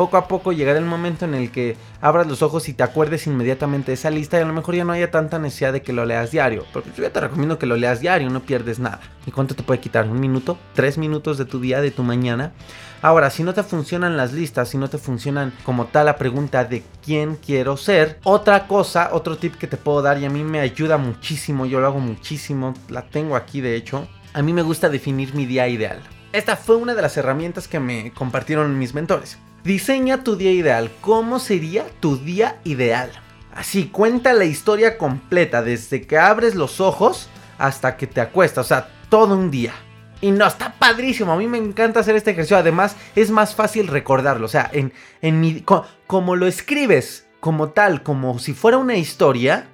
poco 0.00 0.16
a 0.16 0.28
poco 0.28 0.52
llegará 0.52 0.78
el 0.78 0.86
momento 0.86 1.26
en 1.26 1.34
el 1.34 1.50
que 1.50 1.76
abras 2.00 2.26
los 2.26 2.40
ojos 2.40 2.70
y 2.70 2.72
te 2.72 2.82
acuerdes 2.82 3.26
inmediatamente 3.26 3.90
de 3.90 3.96
esa 3.96 4.08
lista 4.08 4.38
y 4.38 4.42
a 4.42 4.46
lo 4.46 4.54
mejor 4.54 4.74
ya 4.74 4.82
no 4.82 4.94
haya 4.94 5.10
tanta 5.10 5.38
necesidad 5.38 5.74
de 5.74 5.82
que 5.82 5.92
lo 5.92 6.06
leas 6.06 6.30
diario. 6.30 6.64
Porque 6.72 6.88
yo 6.96 7.12
te 7.12 7.20
recomiendo 7.20 7.58
que 7.58 7.66
lo 7.66 7.76
leas 7.76 8.00
diario, 8.00 8.30
no 8.30 8.40
pierdes 8.40 8.78
nada. 8.78 9.00
¿Y 9.26 9.30
cuánto 9.30 9.54
te 9.54 9.62
puede 9.62 9.78
quitar? 9.78 10.08
¿Un 10.08 10.18
minuto? 10.18 10.56
¿Tres 10.72 10.96
minutos 10.96 11.36
de 11.36 11.44
tu 11.44 11.60
día, 11.60 11.82
de 11.82 11.90
tu 11.90 12.02
mañana? 12.02 12.54
Ahora, 13.02 13.28
si 13.28 13.42
no 13.42 13.52
te 13.52 13.62
funcionan 13.62 14.16
las 14.16 14.32
listas, 14.32 14.70
si 14.70 14.78
no 14.78 14.88
te 14.88 14.96
funcionan 14.96 15.52
como 15.64 15.84
tal 15.84 16.06
la 16.06 16.16
pregunta 16.16 16.64
de 16.64 16.82
quién 17.04 17.36
quiero 17.36 17.76
ser, 17.76 18.20
otra 18.24 18.66
cosa, 18.66 19.10
otro 19.12 19.36
tip 19.36 19.56
que 19.56 19.66
te 19.66 19.76
puedo 19.76 20.00
dar 20.00 20.16
y 20.16 20.24
a 20.24 20.30
mí 20.30 20.42
me 20.44 20.60
ayuda 20.60 20.96
muchísimo, 20.96 21.66
yo 21.66 21.78
lo 21.78 21.88
hago 21.88 22.00
muchísimo, 22.00 22.72
la 22.88 23.02
tengo 23.02 23.36
aquí 23.36 23.60
de 23.60 23.76
hecho, 23.76 24.08
a 24.32 24.40
mí 24.40 24.54
me 24.54 24.62
gusta 24.62 24.88
definir 24.88 25.34
mi 25.34 25.44
día 25.44 25.68
ideal. 25.68 26.00
Esta 26.32 26.56
fue 26.56 26.76
una 26.76 26.94
de 26.94 27.02
las 27.02 27.18
herramientas 27.18 27.68
que 27.68 27.80
me 27.80 28.12
compartieron 28.12 28.78
mis 28.78 28.94
mentores. 28.94 29.36
Diseña 29.64 30.24
tu 30.24 30.36
día 30.36 30.52
ideal. 30.52 30.90
¿Cómo 31.00 31.38
sería 31.38 31.84
tu 32.00 32.16
día 32.16 32.60
ideal? 32.64 33.10
Así, 33.54 33.88
cuenta 33.88 34.32
la 34.32 34.44
historia 34.44 34.96
completa, 34.96 35.62
desde 35.62 36.06
que 36.06 36.18
abres 36.18 36.54
los 36.54 36.80
ojos 36.80 37.28
hasta 37.58 37.96
que 37.96 38.06
te 38.06 38.20
acuestas, 38.20 38.66
o 38.66 38.68
sea, 38.68 38.88
todo 39.10 39.34
un 39.34 39.50
día. 39.50 39.74
Y 40.22 40.30
no, 40.30 40.46
está 40.46 40.74
padrísimo, 40.78 41.32
a 41.32 41.36
mí 41.36 41.46
me 41.46 41.58
encanta 41.58 42.00
hacer 42.00 42.16
este 42.16 42.30
ejercicio, 42.30 42.56
además 42.56 42.96
es 43.16 43.30
más 43.30 43.54
fácil 43.54 43.88
recordarlo, 43.88 44.46
o 44.46 44.48
sea, 44.48 44.70
en, 44.72 44.92
en 45.20 45.40
mi, 45.40 45.64
como 46.06 46.36
lo 46.36 46.46
escribes 46.46 47.26
como 47.40 47.70
tal, 47.70 48.02
como 48.02 48.38
si 48.38 48.52
fuera 48.52 48.78
una 48.78 48.96
historia, 48.96 49.68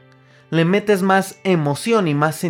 le 0.50 0.64
metes 0.64 1.02
más 1.02 1.38
emoción 1.44 2.08
y 2.08 2.14
más 2.14 2.44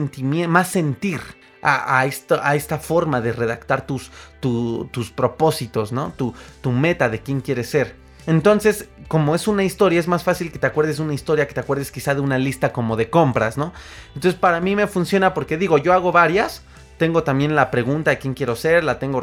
más 0.46 0.68
sentir 0.68 1.20
a, 1.66 2.00
a 2.00 2.54
esta 2.54 2.78
forma 2.78 3.20
de 3.20 3.32
redactar 3.32 3.86
tus, 3.86 4.10
tus 4.40 5.10
propósitos, 5.10 5.90
¿no? 5.90 6.12
Tu, 6.16 6.32
tu 6.60 6.70
meta 6.70 7.08
de 7.08 7.20
quién 7.20 7.40
quieres 7.40 7.68
ser. 7.68 7.96
Entonces, 8.28 8.88
como 9.08 9.34
es 9.34 9.48
una 9.48 9.64
historia, 9.64 9.98
es 9.98 10.08
más 10.08 10.22
fácil 10.22 10.52
que 10.52 10.58
te 10.58 10.66
acuerdes 10.66 10.98
de 10.98 11.02
una 11.02 11.14
historia, 11.14 11.46
que 11.46 11.54
te 11.54 11.60
acuerdes 11.60 11.90
quizá 11.90 12.14
de 12.14 12.20
una 12.20 12.38
lista 12.38 12.72
como 12.72 12.96
de 12.96 13.10
compras, 13.10 13.56
¿no? 13.56 13.72
Entonces, 14.14 14.38
para 14.38 14.60
mí 14.60 14.76
me 14.76 14.86
funciona 14.86 15.34
porque 15.34 15.56
digo, 15.56 15.78
yo 15.78 15.92
hago 15.92 16.12
varias. 16.12 16.62
Tengo 16.98 17.24
también 17.24 17.54
la 17.54 17.70
pregunta 17.70 18.10
de 18.10 18.18
quién 18.18 18.34
quiero 18.34 18.56
ser, 18.56 18.82
la 18.82 18.98
tengo 18.98 19.22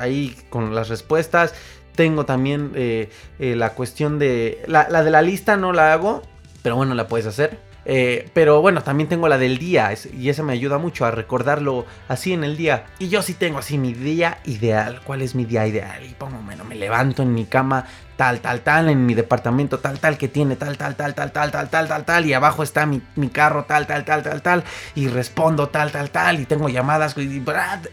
ahí 0.00 0.36
con 0.50 0.74
las 0.74 0.88
respuestas. 0.88 1.54
Tengo 1.94 2.24
también 2.24 2.72
eh, 2.74 3.10
eh, 3.38 3.56
la 3.56 3.70
cuestión 3.70 4.18
de... 4.18 4.62
La, 4.66 4.88
la 4.88 5.02
de 5.02 5.10
la 5.10 5.22
lista 5.22 5.56
no 5.56 5.72
la 5.72 5.92
hago, 5.92 6.22
pero 6.62 6.76
bueno, 6.76 6.94
la 6.94 7.08
puedes 7.08 7.26
hacer. 7.26 7.69
Eh, 7.84 8.28
pero 8.34 8.60
bueno, 8.60 8.82
también 8.82 9.08
tengo 9.08 9.28
la 9.28 9.38
del 9.38 9.58
día 9.58 9.92
y 10.12 10.28
esa 10.28 10.42
me 10.42 10.52
ayuda 10.52 10.78
mucho 10.78 11.06
a 11.06 11.10
recordarlo 11.10 11.86
así 12.08 12.32
en 12.32 12.44
el 12.44 12.56
día. 12.56 12.86
Y 12.98 13.08
yo 13.08 13.22
sí 13.22 13.34
tengo 13.34 13.58
así 13.58 13.78
mi 13.78 13.92
día 13.92 14.38
ideal. 14.44 15.00
¿Cuál 15.04 15.22
es 15.22 15.34
mi 15.34 15.44
día 15.44 15.66
ideal? 15.66 16.04
Y 16.04 16.14
pongo, 16.14 16.38
bueno, 16.44 16.64
me 16.64 16.74
levanto 16.74 17.22
en 17.22 17.34
mi 17.34 17.44
cama 17.44 17.86
tal, 18.16 18.40
tal, 18.40 18.60
tal, 18.60 18.90
en 18.90 19.06
mi 19.06 19.14
departamento 19.14 19.78
tal, 19.78 19.98
tal, 19.98 20.18
que 20.18 20.28
tiene 20.28 20.56
tal, 20.56 20.76
tal, 20.76 20.94
tal, 20.94 21.14
tal, 21.14 21.32
tal, 21.32 21.50
tal, 21.50 21.70
tal, 21.70 21.88
tal, 21.88 22.04
tal, 22.04 22.26
y 22.26 22.34
abajo 22.34 22.62
está 22.62 22.84
mi, 22.84 23.00
carro 23.32 23.64
tal, 23.64 23.86
tal, 23.86 24.04
tal, 24.04 24.22
tal, 24.22 24.42
tal, 24.42 24.64
y 24.94 25.08
respondo 25.08 25.70
tal, 25.70 25.90
tal, 25.90 26.10
tal, 26.10 26.38
y 26.38 26.44
tengo 26.44 26.68
llamadas, 26.68 27.16
y 27.16 27.42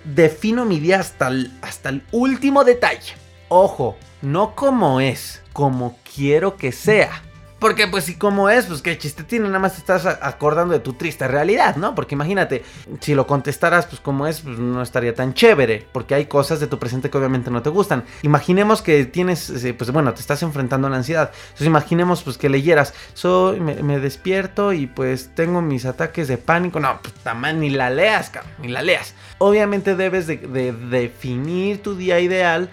defino 0.04 0.66
mi 0.66 0.82
día 0.82 1.00
hasta 1.00 1.32
hasta 1.62 1.88
el 1.88 2.04
último 2.12 2.66
detalle. 2.66 3.14
Ojo, 3.48 3.96
no 4.22 4.54
como 4.54 5.00
es, 5.00 5.42
como 5.54 5.98
quiero 6.14 6.58
que 6.58 6.74
sea. 6.74 7.24
Porque 7.60 7.88
pues 7.88 8.04
si 8.04 8.16
como 8.16 8.50
es, 8.50 8.66
pues 8.66 8.82
qué 8.82 8.98
chiste 8.98 9.24
tiene, 9.24 9.48
nada 9.48 9.60
más 9.60 9.74
te 9.74 9.80
estás 9.80 10.06
acordando 10.06 10.74
de 10.74 10.80
tu 10.80 10.94
triste 10.94 11.28
realidad, 11.28 11.76
¿no? 11.76 11.96
Porque 11.96 12.14
imagínate, 12.14 12.64
si 13.00 13.16
lo 13.16 13.26
contestaras 13.26 13.88
pues 13.88 14.00
como 14.00 14.28
es, 14.28 14.42
pues 14.42 14.60
no 14.60 14.82
estaría 14.82 15.16
tan 15.16 15.34
chévere, 15.34 15.88
porque 15.92 16.14
hay 16.14 16.26
cosas 16.26 16.60
de 16.60 16.68
tu 16.68 16.78
presente 16.78 17.10
que 17.10 17.18
obviamente 17.18 17.50
no 17.50 17.64
te 17.64 17.70
gustan. 17.70 18.04
Imaginemos 18.22 18.82
que 18.82 19.06
tienes, 19.06 19.50
eh, 19.50 19.74
pues 19.74 19.92
bueno, 19.92 20.14
te 20.14 20.22
estás 20.22 20.44
enfrentando 20.44 20.88
a 20.88 20.92
la 20.92 20.98
ansiedad. 20.98 21.32
Entonces 21.46 21.68
imaginemos 21.68 22.22
pues 22.22 22.38
que 22.38 22.50
leyeras, 22.50 22.94
soy, 23.14 23.60
me, 23.60 23.98
despierto 23.98 24.74
y 24.74 24.86
pues 24.86 25.32
tengo 25.34 25.62
mis 25.62 25.86
ataques 25.86 26.28
de 26.28 26.38
pánico. 26.38 26.80
No, 26.80 27.00
pues 27.02 27.16
tamán, 27.16 27.60
ni 27.60 27.72
la 27.72 27.90
leas, 27.90 28.30
cabrón, 28.30 28.52
ni 28.60 28.68
la 28.68 28.84
leas. 28.84 29.16
Obviamente 29.40 29.96
debes 29.96 30.28
de 30.28 30.38
definir 30.38 31.82
tu 31.82 31.96
día 31.96 32.20
ideal 32.20 32.70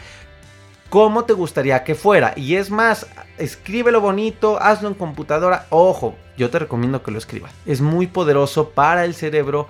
cómo 0.94 1.24
te 1.24 1.32
gustaría 1.32 1.82
que 1.82 1.96
fuera. 1.96 2.34
Y 2.36 2.54
es 2.54 2.70
más, 2.70 3.08
escríbelo 3.36 4.00
bonito, 4.00 4.62
hazlo 4.62 4.86
en 4.86 4.94
computadora. 4.94 5.66
Ojo, 5.70 6.14
yo 6.36 6.50
te 6.50 6.60
recomiendo 6.60 7.02
que 7.02 7.10
lo 7.10 7.18
escribas. 7.18 7.50
Es 7.66 7.80
muy 7.80 8.06
poderoso 8.06 8.68
para 8.68 9.04
el 9.04 9.16
cerebro 9.16 9.66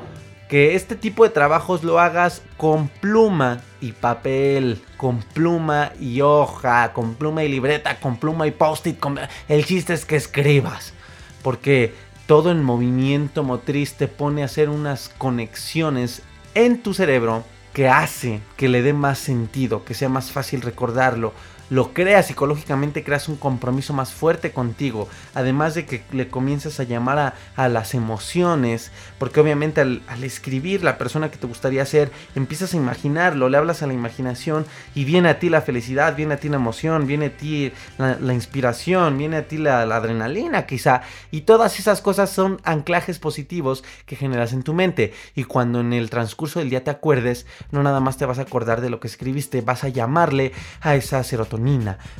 que 0.50 0.74
este 0.74 0.96
tipo 0.96 1.24
de 1.24 1.30
trabajos 1.30 1.82
lo 1.82 1.98
hagas 1.98 2.42
con 2.58 2.88
pluma 2.88 3.62
y 3.80 3.92
papel, 3.92 4.82
con 4.98 5.22
pluma 5.22 5.92
y 5.98 6.20
hoja, 6.20 6.92
con 6.92 7.14
pluma 7.14 7.42
y 7.42 7.48
libreta, 7.48 7.98
con 8.00 8.18
pluma 8.18 8.46
y 8.46 8.50
post-it. 8.50 9.02
El 9.48 9.64
chiste 9.64 9.94
es 9.94 10.04
que 10.04 10.16
escribas. 10.16 10.92
Porque 11.42 11.94
todo 12.26 12.50
en 12.50 12.62
movimiento 12.62 13.44
motriz 13.44 13.94
te 13.94 14.08
pone 14.08 14.42
a 14.42 14.44
hacer 14.44 14.68
unas 14.68 15.08
conexiones 15.08 16.20
en 16.54 16.82
tu 16.82 16.92
cerebro 16.92 17.44
que 17.74 17.88
hace 17.88 18.40
que 18.56 18.68
le 18.68 18.80
dé 18.80 18.94
más 18.94 19.18
sentido, 19.18 19.84
que 19.84 19.94
sea 19.94 20.08
más 20.08 20.30
fácil 20.30 20.62
recordarlo, 20.62 21.34
lo 21.74 21.92
creas 21.92 22.28
psicológicamente, 22.28 23.02
creas 23.02 23.28
un 23.28 23.34
compromiso 23.34 23.92
más 23.92 24.12
fuerte 24.12 24.52
contigo, 24.52 25.08
además 25.34 25.74
de 25.74 25.86
que 25.86 26.04
le 26.12 26.28
comienzas 26.28 26.78
a 26.78 26.84
llamar 26.84 27.34
a, 27.56 27.68
las 27.68 27.94
emociones, 27.94 28.92
porque 29.18 29.40
obviamente 29.40 29.80
al, 29.80 30.02
escribir 30.22 30.84
la 30.84 30.98
persona 30.98 31.32
que 31.32 31.36
te 31.36 31.48
gustaría 31.48 31.84
ser, 31.84 32.12
empiezas 32.36 32.74
a 32.74 32.76
imaginarlo, 32.76 33.48
le 33.48 33.56
hablas 33.56 33.82
a 33.82 33.88
la 33.88 33.92
imaginación 33.92 34.66
y 34.94 35.04
viene 35.04 35.28
a 35.30 35.40
ti 35.40 35.48
la 35.48 35.62
felicidad, 35.62 36.14
viene 36.14 36.34
a 36.34 36.36
ti 36.36 36.48
la 36.48 36.56
emoción, 36.56 37.08
viene 37.08 37.26
a 37.26 37.36
ti 37.36 37.72
la, 37.98 38.34
inspiración, 38.34 39.18
viene 39.18 39.38
a 39.38 39.48
ti 39.48 39.58
la, 39.58 39.82
adrenalina 39.82 40.66
quizá, 40.66 41.02
y 41.32 41.40
todas 41.40 41.80
esas 41.80 42.00
cosas 42.00 42.30
son 42.30 42.60
anclajes 42.62 43.18
positivos 43.18 43.82
que 44.06 44.14
generas 44.14 44.52
en 44.52 44.62
tu 44.62 44.74
mente, 44.74 45.12
y 45.34 45.42
cuando 45.42 45.80
en 45.80 45.92
el 45.92 46.08
transcurso 46.08 46.60
del 46.60 46.70
día 46.70 46.84
te 46.84 46.92
acuerdes, 46.92 47.46
no 47.72 47.82
nada 47.82 47.98
más 47.98 48.16
te 48.16 48.26
vas 48.26 48.38
a 48.38 48.42
acordar 48.42 48.80
de 48.80 48.90
lo 48.90 49.00
que 49.00 49.08
escribiste, 49.08 49.60
vas 49.60 49.82
a 49.82 49.88
llamarle 49.88 50.52
a 50.80 50.94
esa 50.94 51.24
serotonina, 51.24 51.63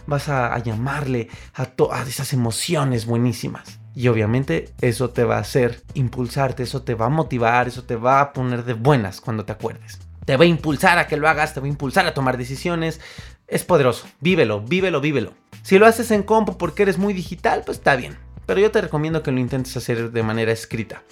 vas 0.06 0.28
a, 0.28 0.58
llamarle 0.58 1.28
a, 1.54 1.68
a 1.92 2.02
esas 2.02 2.32
emociones 2.32 3.06
buenísimas. 3.06 3.78
Y 3.94 4.08
obviamente 4.08 4.72
eso 4.80 5.10
te 5.10 5.24
va 5.24 5.36
a 5.36 5.40
hacer 5.40 5.82
impulsarte, 5.94 6.64
eso 6.64 6.82
te 6.82 6.94
va 6.94 7.06
a 7.06 7.10
motivar, 7.10 7.68
eso 7.68 7.84
te 7.84 7.96
va 7.96 8.20
a 8.20 8.32
poner 8.32 8.64
de 8.64 8.74
buenas 8.74 9.20
cuando 9.20 9.44
te 9.44 9.52
acuerdes. 9.52 10.00
Te 10.24 10.36
va 10.36 10.44
a 10.44 10.48
impulsar 10.48 10.98
a 10.98 11.06
que 11.06 11.16
lo 11.16 11.28
hagas, 11.28 11.54
te 11.54 11.60
va 11.60 11.66
a 11.66 11.68
impulsar 11.68 12.06
a 12.06 12.14
tomar 12.14 12.36
decisiones. 12.36 13.00
Es 13.46 13.62
poderoso. 13.62 14.06
Vívelo, 14.20 14.62
vívelo, 14.62 15.00
vívelo. 15.00 15.34
Si 15.62 15.78
lo 15.78 15.86
haces 15.86 16.10
en 16.10 16.22
compu 16.22 16.56
porque 16.56 16.82
eres 16.82 16.98
muy 16.98 17.12
digital, 17.12 17.62
pues 17.64 17.78
está 17.78 17.94
bien. 17.94 18.16
Pero 18.46 18.60
yo 18.60 18.70
te 18.70 18.80
recomiendo 18.80 19.22
que 19.22 19.32
lo 19.32 19.40
intentes 19.40 19.76
hacer 19.76 20.10
de 20.10 20.22
manera 20.22 20.52
escrita. 20.52 21.02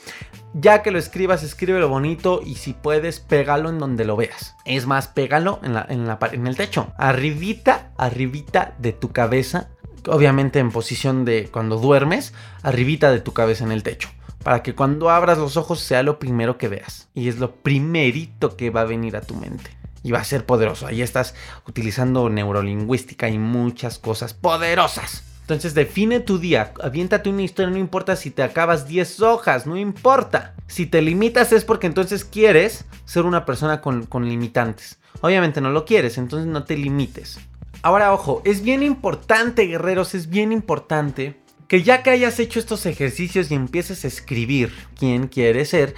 Ya 0.55 0.83
que 0.83 0.91
lo 0.91 0.99
escribas, 0.99 1.43
escríbelo 1.43 1.89
bonito 1.89 2.43
y 2.45 2.57
si 2.57 2.75
puedes, 2.75 3.21
pégalo 3.21 3.71
en 3.71 3.79
donde 3.79 4.05
lo 4.05 4.17
veas. 4.17 4.55
Es 4.65 4.87
más, 4.87 5.09
pégalo 5.09 5.61
en, 5.63 5.75
la, 5.75 5.87
en, 5.89 6.07
en 6.09 6.47
el 6.47 6.57
techo. 6.57 6.93
Arribita, 6.99 7.93
arribita 7.97 8.75
de 8.79 8.93
tu 8.93 9.13
cabeza. 9.13 9.69
Obviamente 10.07 10.59
en 10.59 10.71
posición 10.71 11.25
de 11.25 11.49
cuando 11.51 11.79
duermes, 11.79 12.35
arribita 12.63 13.11
de 13.11 13.21
tu 13.21 13.33
cabeza 13.33 13.65
en 13.65 13.73
el 13.73 13.83
techo. 13.83 14.11
Para 14.43 14.63
que 14.63 14.75
cuando 14.75 15.09
abras 15.11 15.39
los 15.39 15.57
ojos 15.57 15.81
sea 15.81 16.03
lo 16.03 16.19
primero 16.19 16.59
que 16.59 16.69
veas. 16.69 17.09
Y 17.15 17.29
es 17.29 17.39
lo 17.39 17.55
primerito 17.57 18.57
que 18.57 18.71
va 18.71 18.83
a 18.83 18.85
venir 18.85 19.17
a 19.17 19.21
tu 19.23 19.35
mente 19.37 19.71
y 20.03 20.11
va 20.11 20.19
a 20.19 20.25
ser 20.25 20.45
poderoso. 20.45 20.87
Ahí 20.87 21.03
estás 21.03 21.35
utilizando 21.67 22.29
neurolingüística 22.29 23.29
y 23.29 23.39
muchas 23.39 23.99
cosas 23.99 24.35
poderosas. 24.35 25.25
Entonces 25.43 25.75
define 25.75 26.21
tu 26.21 26.39
día, 26.39 26.73
aviéntate 26.83 27.29
una 27.29 27.43
historia, 27.43 27.71
no 27.71 27.79
importa 27.79 28.15
si 28.15 28.31
te 28.31 28.45
acabas 28.45 28.87
10 28.87 29.21
hojas, 29.23 29.67
no 29.67 29.77
importa. 29.77 30.55
Si 30.69 30.87
te 30.87 31.03
limitas 31.03 31.53
es 31.53 31.65
porque 31.65 31.89
entonces 31.89 32.25
quieres 32.25 32.85
ser 33.05 33.25
una 33.25 33.45
persona 33.45 33.81
con, 33.81 34.07
limitantes. 34.29 34.99
Obviamente 35.21 35.61
no 35.61 35.71
lo 35.71 35.85
quieres, 35.85 36.17
entonces 36.17 36.47
no 36.47 36.63
te 36.63 36.77
limites. 36.77 37.41
Ahora 37.83 38.13
ojo, 38.15 38.41
es 38.45 38.63
bien 38.63 38.85
importante 38.85 39.67
guerreros, 39.67 40.15
es 40.15 40.29
bien 40.29 40.53
importante 40.53 41.41
que 41.67 41.83
ya 41.83 42.05
que 42.05 42.11
hayas 42.11 42.39
hecho 42.39 42.61
estos 42.61 42.87
ejercicios 42.87 43.51
y 43.51 43.55
empieces 43.55 44.05
a 44.05 44.09
escribir 44.09 44.73
quién 44.97 45.27
quieres 45.27 45.71
ser, 45.71 45.95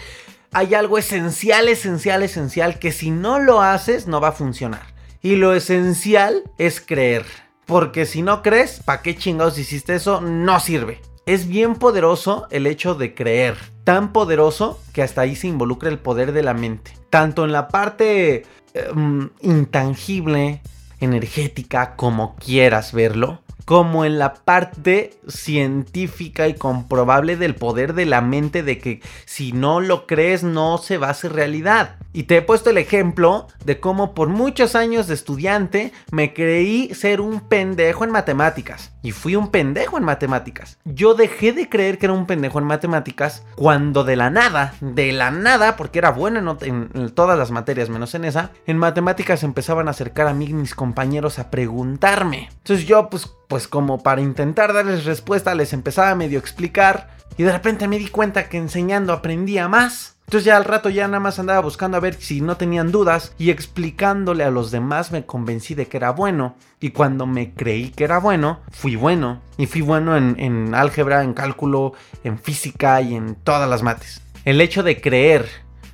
hay 0.52 0.74
algo 0.74 0.96
esencial, 0.96 1.68
esencial, 1.68 2.22
esencial 2.22 2.78
que 2.78 2.92
si 2.92 3.10
no 3.10 3.40
lo 3.40 3.60
haces 3.60 4.06
no 4.06 4.20
va 4.20 4.28
a 4.28 4.32
funcionar. 4.32 4.94
Y 5.20 5.36
lo 5.36 5.52
esencial 5.52 6.44
es 6.58 6.80
creer. 6.80 7.26
Porque 7.66 8.06
si 8.06 8.22
no 8.22 8.42
crees, 8.42 8.80
¿para 8.84 9.02
qué 9.02 9.16
chingados 9.16 9.58
hiciste 9.58 9.94
eso? 9.94 10.20
No 10.20 10.60
sirve. 10.60 11.00
Es 11.26 11.46
bien 11.46 11.76
poderoso 11.76 12.46
el 12.50 12.66
hecho 12.66 12.94
de 12.94 13.14
creer. 13.14 13.56
Tan 13.84 14.12
poderoso 14.12 14.80
que 14.92 15.02
hasta 15.02 15.22
ahí 15.22 15.36
se 15.36 15.48
involucra 15.48 15.88
el 15.88 15.98
poder 15.98 16.32
de 16.32 16.42
la 16.42 16.54
mente. 16.54 16.92
Tanto 17.10 17.44
en 17.44 17.52
la 17.52 17.68
parte 17.68 18.44
em, 18.74 19.30
intangible, 19.40 20.60
energética, 21.00 21.96
como 21.96 22.36
quieras 22.36 22.92
verlo 22.92 23.43
como 23.64 24.04
en 24.04 24.18
la 24.18 24.34
parte 24.34 25.14
científica 25.26 26.48
y 26.48 26.54
comprobable 26.54 27.36
del 27.36 27.54
poder 27.54 27.94
de 27.94 28.06
la 28.06 28.20
mente 28.20 28.62
de 28.62 28.78
que 28.78 29.00
si 29.24 29.52
no 29.52 29.80
lo 29.80 30.06
crees 30.06 30.42
no 30.42 30.78
se 30.78 30.98
va 30.98 31.08
a 31.08 31.10
hacer 31.10 31.32
realidad. 31.32 31.96
Y 32.12 32.24
te 32.24 32.36
he 32.36 32.42
puesto 32.42 32.70
el 32.70 32.78
ejemplo 32.78 33.48
de 33.64 33.80
cómo 33.80 34.14
por 34.14 34.28
muchos 34.28 34.74
años 34.74 35.06
de 35.06 35.14
estudiante 35.14 35.92
me 36.10 36.34
creí 36.34 36.94
ser 36.94 37.20
un 37.20 37.40
pendejo 37.40 38.04
en 38.04 38.10
matemáticas. 38.10 38.93
Y 39.04 39.12
fui 39.12 39.36
un 39.36 39.50
pendejo 39.50 39.98
en 39.98 40.04
matemáticas. 40.04 40.78
Yo 40.86 41.12
dejé 41.12 41.52
de 41.52 41.68
creer 41.68 41.98
que 41.98 42.06
era 42.06 42.14
un 42.14 42.26
pendejo 42.26 42.58
en 42.58 42.64
matemáticas 42.64 43.44
cuando 43.54 44.02
de 44.02 44.16
la 44.16 44.30
nada, 44.30 44.72
de 44.80 45.12
la 45.12 45.30
nada, 45.30 45.76
porque 45.76 45.98
era 45.98 46.10
bueno 46.10 46.56
en, 46.62 46.88
en 46.94 47.10
todas 47.10 47.38
las 47.38 47.50
materias 47.50 47.90
menos 47.90 48.14
en 48.14 48.24
esa, 48.24 48.52
en 48.66 48.78
matemáticas 48.78 49.42
empezaban 49.42 49.88
a 49.88 49.90
acercar 49.90 50.26
a 50.26 50.32
mí 50.32 50.54
mis 50.54 50.74
compañeros 50.74 51.38
a 51.38 51.50
preguntarme. 51.50 52.48
Entonces 52.50 52.86
yo 52.86 53.10
pues 53.10 53.30
pues 53.46 53.68
como 53.68 54.02
para 54.02 54.22
intentar 54.22 54.72
darles 54.72 55.04
respuesta 55.04 55.54
les 55.54 55.72
empezaba 55.72 56.10
a 56.10 56.14
medio 56.14 56.38
explicar 56.38 57.13
y 57.36 57.42
de 57.42 57.52
repente 57.52 57.88
me 57.88 57.98
di 57.98 58.08
cuenta 58.08 58.48
que 58.48 58.58
enseñando 58.58 59.12
aprendía 59.12 59.68
más. 59.68 60.16
Entonces 60.26 60.46
ya 60.46 60.56
al 60.56 60.64
rato 60.64 60.88
ya 60.88 61.06
nada 61.06 61.20
más 61.20 61.38
andaba 61.38 61.60
buscando 61.60 61.96
a 61.96 62.00
ver 62.00 62.14
si 62.14 62.40
no 62.40 62.56
tenían 62.56 62.90
dudas 62.90 63.34
y 63.38 63.50
explicándole 63.50 64.42
a 64.42 64.50
los 64.50 64.70
demás 64.70 65.12
me 65.12 65.26
convencí 65.26 65.74
de 65.74 65.86
que 65.86 65.98
era 65.98 66.10
bueno. 66.10 66.56
Y 66.80 66.90
cuando 66.90 67.26
me 67.26 67.52
creí 67.52 67.90
que 67.90 68.04
era 68.04 68.18
bueno, 68.18 68.60
fui 68.70 68.96
bueno. 68.96 69.42
Y 69.58 69.66
fui 69.66 69.82
bueno 69.82 70.16
en, 70.16 70.74
álgebra, 70.74 71.22
en 71.22 71.34
cálculo, 71.34 71.92
en 72.24 72.38
física 72.38 73.00
y 73.02 73.14
en 73.14 73.34
todas 73.34 73.68
las 73.68 73.82
mates. 73.82 74.22
El 74.44 74.60
hecho 74.60 74.82
de 74.82 75.00
creer. 75.00 75.46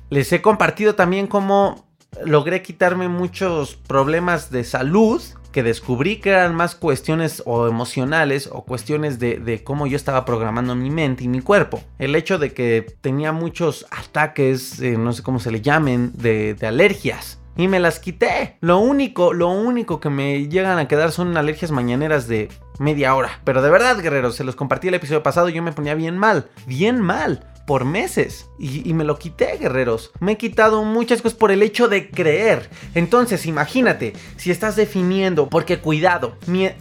Les 0.09 0.31
he 0.33 0.41
compartido 0.41 0.95
también 0.95 1.27
cómo 1.27 1.87
logré 2.25 2.61
quitarme 2.61 3.07
muchos 3.07 3.75
problemas 3.75 4.51
de 4.51 4.63
salud 4.63 5.21
que 5.51 5.63
descubrí 5.63 6.17
que 6.17 6.31
eran 6.31 6.55
más 6.55 6.75
cuestiones 6.75 7.43
o 7.45 7.67
emocionales 7.67 8.49
o 8.51 8.63
cuestiones 8.63 9.19
de, 9.19 9.61
cómo 9.63 9.87
yo 9.87 9.95
estaba 9.95 10.25
programando 10.25 10.75
mi 10.75 10.89
mente 10.89 11.23
y 11.23 11.27
mi 11.27 11.41
cuerpo. 11.41 11.83
El 11.99 12.15
hecho 12.15 12.39
de 12.39 12.53
que 12.53 12.85
tenía 13.01 13.31
muchos 13.31 13.85
ataques, 13.91 14.79
eh, 14.81 14.97
no 14.97 15.13
sé 15.13 15.23
cómo 15.23 15.39
se 15.39 15.51
le 15.51 15.61
llamen, 15.61 16.11
de, 16.15 16.53
de 16.53 16.67
alergias. 16.67 17.39
Y 17.57 17.67
me 17.67 17.81
las 17.81 17.99
quité. 17.99 18.57
Lo 18.61 18.79
único, 18.79 19.33
lo 19.33 19.49
único 19.49 19.99
que 19.99 20.09
me 20.09 20.47
llegan 20.47 20.79
a 20.79 20.87
quedar 20.87 21.11
son 21.11 21.35
alergias 21.35 21.71
mañaneras 21.71 22.27
de 22.27 22.47
media 22.79 23.13
hora. 23.13 23.41
Pero 23.43 23.61
de 23.61 23.69
verdad, 23.69 23.99
guerreros, 24.01 24.35
se 24.35 24.45
los 24.45 24.55
compartí 24.55 24.87
el 24.87 24.93
episodio 24.93 25.21
pasado 25.21 25.49
yo 25.49 25.61
me 25.61 25.73
ponía 25.73 25.93
bien 25.93 26.17
mal. 26.17 26.49
Bien 26.65 27.01
mal 27.01 27.50
por 27.65 27.85
meses. 27.85 28.49
Y, 28.59 28.93
me 28.93 29.03
lo 29.03 29.17
quité, 29.17 29.57
guerreros. 29.57 30.11
Me 30.19 30.33
he 30.33 30.37
quitado 30.37 30.83
muchas 30.83 31.21
cosas 31.21 31.37
por 31.37 31.51
el 31.51 31.63
hecho 31.63 31.87
de 31.87 32.09
creer. 32.09 32.69
Entonces, 32.95 33.45
imagínate, 33.45 34.13
si 34.37 34.51
estás 34.51 34.75
definiendo, 34.75 35.49
porque 35.49 35.79
cuidado, 35.79 36.37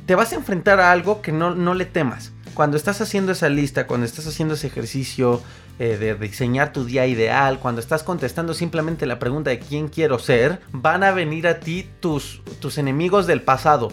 te 0.07 0.15
vas 0.15 0.33
a 0.33 0.37
enfrentar 0.37 0.81
a 0.81 0.93
algo 0.93 1.23
que 1.23 1.33
no, 1.33 1.55
no 1.55 1.75
le 1.75 1.85
temas. 1.85 2.33
Cuando 2.55 2.77
estás 2.77 3.01
haciendo 3.01 3.33
esa 3.33 3.49
lista, 3.49 3.87
cuando 3.87 4.07
estás 4.07 4.27
haciendo 4.27 4.55
ese 4.55 4.67
ejercicio 4.67 5.41
eh, 5.79 5.97
de 5.97 6.15
diseñar 6.15 6.73
tu 6.73 6.85
día 6.85 7.07
ideal, 7.07 7.59
cuando 7.59 7.81
estás 7.81 8.03
contestando 8.03 8.53
simplemente 8.53 9.07
la 9.07 9.19
pregunta 9.19 9.51
de 9.51 9.61
quién 9.61 9.89
quiero 9.89 10.19
ser, 10.19 10.61
van 10.73 11.03
a 11.05 11.13
venir 11.13 11.47
a 11.47 11.61
ti 11.61 11.89
tus, 12.01 12.43
tus 12.59 12.77
enemigos 12.77 13.27
del 13.27 13.41
pasado. 13.41 13.89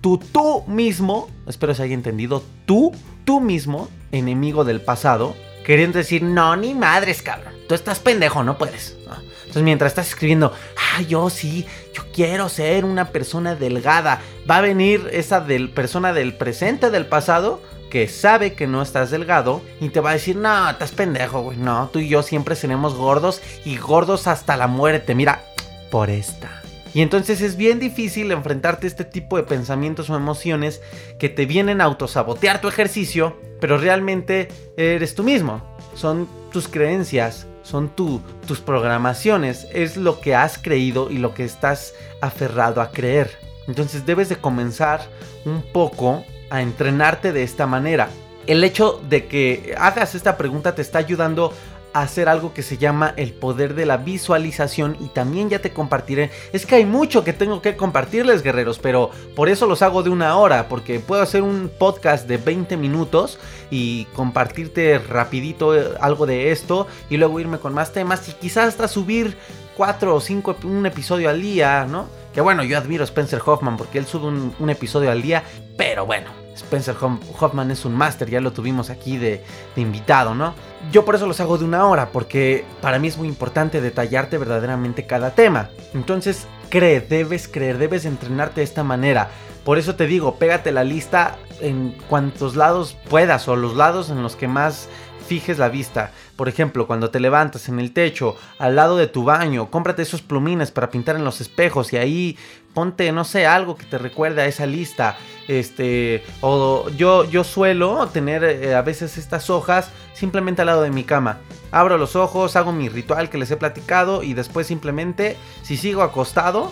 Tú, 0.00 0.18
tú 0.18 0.64
mismo, 0.66 1.30
espero 1.46 1.74
se 1.74 1.82
haya 1.82 1.94
entendido, 1.94 2.42
tú, 2.66 2.92
tú 3.24 3.40
mismo, 3.40 3.88
enemigo 4.12 4.64
del 4.64 4.80
pasado, 4.80 5.34
queriendo 5.70 5.98
decir, 5.98 6.24
no, 6.24 6.56
ni 6.56 6.74
madres, 6.74 7.22
cabrón. 7.22 7.52
Tú 7.68 7.76
estás 7.76 8.00
pendejo, 8.00 8.42
no 8.42 8.58
puedes. 8.58 8.96
Entonces, 9.40 9.62
mientras 9.62 9.92
estás 9.92 10.08
escribiendo, 10.08 10.52
ah, 10.76 11.00
yo 11.02 11.30
sí, 11.30 11.64
yo 11.94 12.02
quiero 12.12 12.48
ser 12.48 12.84
una 12.84 13.10
persona 13.10 13.54
delgada, 13.54 14.20
va 14.50 14.56
a 14.56 14.62
venir 14.62 15.08
esa 15.12 15.38
del, 15.38 15.70
persona 15.70 16.12
del 16.12 16.34
presente, 16.34 16.90
del 16.90 17.06
pasado, 17.06 17.62
que 17.88 18.08
sabe 18.08 18.54
que 18.54 18.66
no 18.66 18.82
estás 18.82 19.12
delgado 19.12 19.62
y 19.80 19.90
te 19.90 20.00
va 20.00 20.10
a 20.10 20.14
decir, 20.14 20.34
no, 20.34 20.68
estás 20.68 20.90
pendejo, 20.90 21.42
güey. 21.42 21.56
No, 21.56 21.88
tú 21.92 22.00
y 22.00 22.08
yo 22.08 22.24
siempre 22.24 22.56
seremos 22.56 22.96
gordos 22.96 23.40
y 23.64 23.76
gordos 23.76 24.26
hasta 24.26 24.56
la 24.56 24.66
muerte. 24.66 25.14
Mira, 25.14 25.44
por 25.92 26.10
esta. 26.10 26.62
Y 26.92 27.02
entonces 27.02 27.40
es 27.40 27.56
bien 27.56 27.78
difícil 27.78 28.32
enfrentarte 28.32 28.86
a 28.86 28.88
este 28.88 29.04
tipo 29.04 29.36
de 29.36 29.44
pensamientos 29.44 30.10
o 30.10 30.16
emociones 30.16 30.80
que 31.18 31.28
te 31.28 31.46
vienen 31.46 31.80
a 31.80 31.84
autosabotear 31.84 32.60
tu 32.60 32.68
ejercicio, 32.68 33.36
pero 33.60 33.78
realmente 33.78 34.48
eres 34.76 35.14
tú 35.14 35.22
mismo. 35.22 35.62
Son 35.94 36.28
tus 36.52 36.66
creencias, 36.66 37.46
son 37.62 37.90
tus 37.94 38.60
programaciones, 38.60 39.68
es 39.72 39.96
lo 39.96 40.20
que 40.20 40.34
has 40.34 40.58
creído 40.58 41.10
y 41.10 41.18
lo 41.18 41.34
que 41.34 41.44
estás 41.44 41.94
aferrado 42.20 42.80
a 42.80 42.90
creer. 42.90 43.30
Entonces 43.68 44.04
debes 44.04 44.28
de 44.28 44.36
comenzar 44.36 45.00
un 45.44 45.62
poco 45.62 46.24
a 46.50 46.62
entrenarte 46.62 47.32
de 47.32 47.44
esta 47.44 47.66
manera. 47.66 48.08
El 48.46 48.64
hecho 48.64 49.00
de 49.08 49.26
que 49.26 49.74
hagas 49.78 50.16
esta 50.16 50.36
pregunta 50.36 50.74
te 50.74 50.82
está 50.82 50.98
ayudando 50.98 51.52
hacer 51.92 52.28
algo 52.28 52.52
que 52.54 52.62
se 52.62 52.78
llama 52.78 53.14
el 53.16 53.32
poder 53.32 53.74
de 53.74 53.86
la 53.86 53.96
visualización 53.96 54.96
y 55.00 55.08
también 55.08 55.50
ya 55.50 55.60
te 55.60 55.72
compartiré. 55.72 56.30
Es 56.52 56.66
que 56.66 56.76
hay 56.76 56.84
mucho 56.84 57.24
que 57.24 57.32
tengo 57.32 57.62
que 57.62 57.76
compartirles, 57.76 58.42
guerreros, 58.42 58.78
pero 58.78 59.10
por 59.34 59.48
eso 59.48 59.66
los 59.66 59.82
hago 59.82 60.02
de 60.02 60.10
una 60.10 60.36
hora, 60.36 60.68
porque 60.68 61.00
puedo 61.00 61.22
hacer 61.22 61.42
un 61.42 61.70
podcast 61.78 62.28
de 62.28 62.36
20 62.36 62.76
minutos 62.76 63.38
y 63.70 64.04
compartirte 64.16 64.98
rapidito 64.98 65.76
eh, 65.76 65.94
algo 66.00 66.26
de 66.26 66.50
esto 66.50 66.86
y 67.08 67.16
luego 67.16 67.40
irme 67.40 67.58
con 67.58 67.74
más 67.74 67.92
temas 67.92 68.28
y 68.28 68.32
quizás 68.32 68.68
hasta 68.68 68.88
subir 68.88 69.36
4 69.76 70.14
o 70.14 70.20
5 70.20 70.56
un 70.64 70.86
episodio 70.86 71.30
al 71.30 71.40
día, 71.40 71.86
¿no? 71.88 72.08
Que 72.34 72.40
bueno, 72.40 72.62
yo 72.62 72.78
admiro 72.78 73.02
a 73.02 73.06
Spencer 73.06 73.40
Hoffman 73.44 73.76
porque 73.76 73.98
él 73.98 74.06
sube 74.06 74.28
un 74.28 74.70
episodio 74.70 75.10
al 75.10 75.22
día, 75.22 75.42
pero 75.76 76.06
bueno, 76.06 76.39
Spencer 76.62 76.96
Hoffman 77.00 77.70
es 77.70 77.84
un 77.84 77.94
máster, 77.94 78.28
ya 78.30 78.40
lo 78.40 78.52
tuvimos 78.52 78.90
aquí 78.90 79.18
de, 79.18 79.42
invitado, 79.76 80.34
¿no? 80.34 80.54
Yo 80.92 81.04
por 81.04 81.14
eso 81.14 81.26
los 81.26 81.40
hago 81.40 81.58
de 81.58 81.64
una 81.64 81.86
hora, 81.86 82.10
porque 82.10 82.64
para 82.80 82.98
mí 82.98 83.08
es 83.08 83.18
muy 83.18 83.28
importante 83.28 83.80
detallarte 83.80 84.38
verdaderamente 84.38 85.06
cada 85.06 85.30
tema. 85.30 85.70
Entonces, 85.94 86.46
cree, 86.68 87.00
debes 87.00 87.48
creer, 87.48 87.78
debes 87.78 88.04
entrenarte 88.04 88.60
de 88.60 88.64
esta 88.64 88.84
manera. 88.84 89.30
Por 89.64 89.78
eso 89.78 89.94
te 89.94 90.06
digo, 90.06 90.36
pégate 90.36 90.72
la 90.72 90.84
lista 90.84 91.36
en 91.60 91.94
cuantos 92.08 92.56
lados 92.56 92.96
puedas 93.08 93.46
o 93.48 93.56
los 93.56 93.76
lados 93.76 94.10
en 94.10 94.22
los 94.22 94.36
que 94.36 94.48
más 94.48 94.88
fijes 95.30 95.58
la 95.58 95.68
vista. 95.68 96.10
Por 96.34 96.48
ejemplo, 96.48 96.88
cuando 96.88 97.10
te 97.10 97.20
levantas 97.20 97.68
en 97.68 97.78
el 97.78 97.92
techo, 97.92 98.36
al 98.58 98.74
lado 98.74 98.96
de 98.96 99.06
tu 99.06 99.22
baño, 99.22 99.70
cómprate 99.70 100.02
esos 100.02 100.22
plumines 100.22 100.72
para 100.72 100.90
pintar 100.90 101.14
en 101.14 101.24
los 101.24 101.40
espejos 101.40 101.92
y 101.92 101.98
ahí 101.98 102.38
ponte, 102.74 103.10
no 103.12 103.24
sé, 103.24 103.46
algo 103.46 103.76
que 103.76 103.84
te 103.84 103.98
recuerde 103.98 104.42
a 104.42 104.46
esa 104.46 104.66
lista. 104.66 105.16
Este, 105.48 106.22
o 106.40 106.88
yo, 106.90 107.24
yo 107.24 107.42
suelo 107.42 108.06
tener 108.08 108.44
eh, 108.44 108.74
a 108.74 108.82
veces 108.82 109.18
estas 109.18 109.50
hojas 109.50 109.90
simplemente 110.14 110.62
al 110.62 110.66
lado 110.66 110.82
de 110.82 110.90
mi 110.90 111.04
cama. 111.04 111.38
Abro 111.72 111.98
los 111.98 112.14
ojos, 112.14 112.56
hago 112.56 112.72
mi 112.72 112.88
ritual 112.88 113.30
que 113.30 113.38
les 113.38 113.50
he 113.50 113.56
platicado 113.56 114.22
y 114.22 114.34
después 114.34 114.66
simplemente, 114.66 115.36
si 115.62 115.76
sigo 115.76 116.02
acostado, 116.02 116.70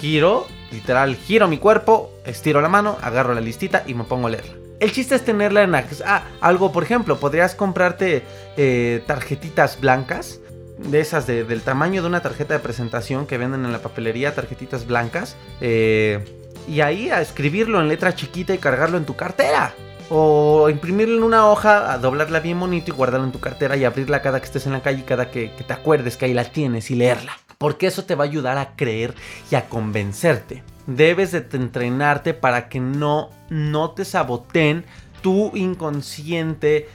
giro, 0.00 0.46
literal, 0.72 1.16
giro 1.16 1.48
mi 1.48 1.58
cuerpo, 1.58 2.10
estiro 2.24 2.60
la 2.60 2.68
mano, 2.68 2.98
agarro 3.02 3.34
la 3.34 3.40
listita 3.40 3.84
y 3.86 3.94
me 3.94 4.04
pongo 4.04 4.26
a 4.26 4.30
leerla. 4.30 4.54
El 4.80 4.92
chiste 4.92 5.16
es 5.16 5.24
tenerla 5.24 5.62
en 5.62 5.74
ah, 5.74 6.22
algo, 6.40 6.70
por 6.70 6.84
ejemplo, 6.84 7.18
podrías 7.18 7.54
comprarte 7.54 8.22
eh, 8.56 9.02
tarjetitas 9.06 9.80
blancas, 9.80 10.40
de 10.78 11.00
esas 11.00 11.26
del 11.26 11.62
tamaño 11.62 12.02
de 12.02 12.08
una 12.08 12.22
tarjeta 12.22 12.54
de 12.54 12.60
presentación 12.60 13.26
que 13.26 13.38
venden 13.38 13.64
en 13.64 13.72
la 13.72 13.80
papelería, 13.80 14.34
tarjetitas 14.34 14.86
blancas, 14.86 15.36
eh, 15.60 16.24
y 16.68 16.80
ahí 16.80 17.10
a 17.10 17.20
escribirlo 17.20 17.80
en 17.80 17.88
letra 17.88 18.14
chiquita 18.14 18.54
y 18.54 18.58
cargarlo 18.58 18.98
en 18.98 19.04
tu 19.04 19.16
cartera. 19.16 19.74
O 20.10 20.70
imprimirlo 20.70 21.18
en 21.18 21.22
una 21.22 21.48
hoja, 21.50 21.92
a 21.92 21.98
doblarla 21.98 22.40
bien 22.40 22.58
bonito 22.58 22.90
y 22.90 22.94
guardarlo 22.94 23.26
en 23.26 23.32
tu 23.32 23.40
cartera 23.40 23.76
y 23.76 23.84
abrirla 23.84 24.22
cada 24.22 24.40
que 24.40 24.46
estés 24.46 24.66
en 24.66 24.72
la 24.72 24.80
calle 24.80 25.00
y 25.00 25.02
cada 25.02 25.30
que, 25.30 25.52
que 25.52 25.64
te 25.64 25.72
acuerdes 25.74 26.16
que 26.16 26.24
ahí 26.24 26.32
la 26.32 26.44
tienes 26.44 26.90
y 26.90 26.94
leerla. 26.94 27.32
Porque 27.58 27.88
eso 27.88 28.04
te 28.04 28.14
va 28.14 28.24
a 28.24 28.28
ayudar 28.28 28.56
a 28.56 28.74
creer 28.74 29.14
y 29.50 29.54
a 29.54 29.68
convencerte 29.68 30.62
debes 30.88 31.32
de 31.32 31.44
entrenarte 31.52 32.32
para 32.32 32.68
que 32.68 32.80
no, 32.80 33.30
no 33.50 33.90
te 33.90 34.04
saboteen 34.04 34.84
tu 35.20 35.54
inconsciente 35.54 36.88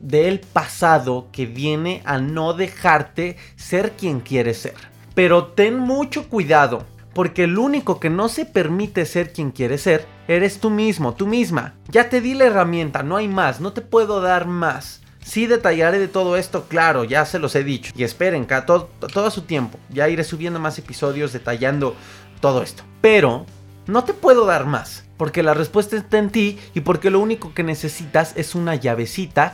del 0.00 0.40
pasado 0.40 1.28
que 1.30 1.46
viene 1.46 2.02
a 2.04 2.18
no 2.18 2.54
dejarte 2.54 3.36
ser 3.56 3.92
quien 3.92 4.20
quieres 4.20 4.58
ser. 4.58 4.74
Pero 5.14 5.48
ten 5.48 5.78
mucho 5.78 6.28
cuidado 6.28 6.86
Porque 7.12 7.44
el 7.44 7.58
único 7.58 7.98
que 7.98 8.08
no 8.08 8.28
se 8.28 8.46
permite 8.46 9.04
ser 9.04 9.32
quien 9.32 9.50
quiere 9.50 9.78
ser, 9.78 10.06
eres 10.28 10.60
tú 10.60 10.70
mismo, 10.70 11.14
tú 11.14 11.26
misma. 11.26 11.74
Ya 11.88 12.08
te 12.08 12.20
di 12.20 12.34
la 12.34 12.44
herramienta, 12.44 13.02
no 13.02 13.16
hay 13.16 13.26
más, 13.26 13.60
no 13.60 13.72
te 13.72 13.80
puedo 13.80 14.20
dar 14.20 14.46
más. 14.46 15.00
Sí 15.22 15.46
detallaré 15.46 15.98
de 15.98 16.08
todo 16.08 16.36
esto, 16.36 16.66
claro, 16.68 17.04
ya 17.04 17.26
se 17.26 17.40
los 17.40 17.54
he 17.56 17.64
dicho. 17.64 17.92
Y 17.96 18.04
esperen, 18.04 18.44
cada 18.44 18.64
todo, 18.64 18.90
todo 19.12 19.30
su 19.30 19.42
tiempo. 19.42 19.78
Ya 19.90 20.08
iré 20.08 20.22
subiendo 20.22 20.60
más 20.60 20.78
episodios 20.78 21.32
detallando 21.32 21.96
todo 22.40 22.62
esto. 22.62 22.84
Pero 23.00 23.44
no 23.86 24.04
te 24.04 24.14
puedo 24.14 24.46
dar 24.46 24.66
más. 24.66 25.04
Porque 25.16 25.42
la 25.42 25.52
respuesta 25.52 25.96
está 25.96 26.16
en 26.16 26.30
ti 26.30 26.58
y 26.72 26.80
porque 26.80 27.10
lo 27.10 27.20
único 27.20 27.52
que 27.52 27.62
necesitas 27.62 28.32
es 28.36 28.54
una 28.54 28.76
llavecita 28.76 29.52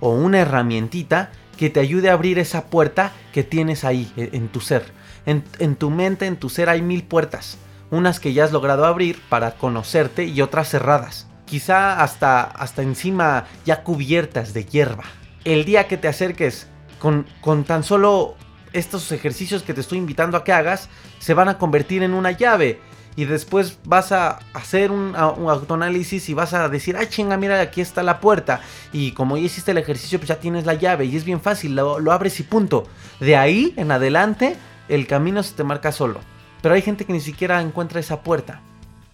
o 0.00 0.10
una 0.10 0.40
herramientita 0.40 1.30
que 1.56 1.70
te 1.70 1.80
ayude 1.80 2.08
a 2.08 2.14
abrir 2.14 2.38
esa 2.38 2.66
puerta 2.66 3.12
que 3.32 3.42
tienes 3.42 3.84
ahí 3.84 4.10
e, 4.16 4.30
en 4.32 4.48
tu 4.48 4.60
ser. 4.60 4.84
En, 5.26 5.76
tu 5.76 5.90
mente, 5.90 6.26
en 6.26 6.36
tu 6.36 6.48
ser 6.48 6.70
hay 6.70 6.80
mil 6.80 7.02
puertas. 7.02 7.58
Unas 7.90 8.18
que 8.18 8.32
ya 8.32 8.44
has 8.44 8.52
logrado 8.52 8.86
abrir 8.86 9.20
para 9.28 9.56
conocerte 9.56 10.24
y 10.24 10.40
otras 10.40 10.70
cerradas. 10.70 11.26
Quizá 11.44 12.02
hasta, 12.02 12.42
hasta 12.42 12.82
encima 12.82 13.46
ya 13.66 13.82
cubiertas 13.82 14.54
de 14.54 14.64
hierba. 14.64 15.04
El 15.44 15.66
día 15.66 15.86
que 15.86 15.98
te 15.98 16.08
acerques 16.08 16.68
con, 16.98 17.26
con 17.42 17.64
tan 17.64 17.82
solo 17.82 18.36
estos 18.72 19.12
ejercicios 19.12 19.62
que 19.62 19.74
te 19.74 19.80
estoy 19.80 19.98
invitando 19.98 20.36
a 20.36 20.44
que 20.44 20.52
hagas, 20.52 20.88
se 21.18 21.34
van 21.34 21.48
a 21.48 21.58
convertir 21.58 22.02
en 22.02 22.14
una 22.14 22.30
llave 22.30 22.80
y 23.18 23.24
después 23.24 23.80
vas 23.84 24.12
a 24.12 24.38
hacer 24.54 24.92
un, 24.92 25.16
autoanálisis 25.16 26.28
y 26.28 26.34
vas 26.34 26.54
a 26.54 26.68
decir, 26.68 26.96
ay 26.96 27.08
chinga, 27.08 27.36
mira, 27.36 27.60
aquí 27.60 27.80
está 27.80 28.04
la 28.04 28.20
puerta. 28.20 28.60
Y 28.92 29.10
como 29.10 29.36
ya 29.36 29.42
hiciste 29.42 29.72
el 29.72 29.78
ejercicio, 29.78 30.20
pues 30.20 30.28
ya 30.28 30.38
tienes 30.38 30.66
la 30.66 30.74
llave 30.74 31.06
y 31.06 31.16
es 31.16 31.24
bien 31.24 31.40
fácil, 31.40 31.74
lo, 31.74 31.98
lo 31.98 32.12
abres 32.12 32.38
y 32.38 32.44
punto. 32.44 32.86
De 33.18 33.36
ahí 33.36 33.74
en 33.76 33.90
adelante, 33.90 34.56
el 34.88 35.08
camino 35.08 35.42
se 35.42 35.56
te 35.56 35.64
marca 35.64 35.90
solo. 35.90 36.20
Pero 36.62 36.76
hay 36.76 36.82
gente 36.82 37.06
que 37.06 37.12
ni 37.12 37.20
siquiera 37.20 37.60
encuentra 37.60 37.98
esa 37.98 38.22
puerta. 38.22 38.60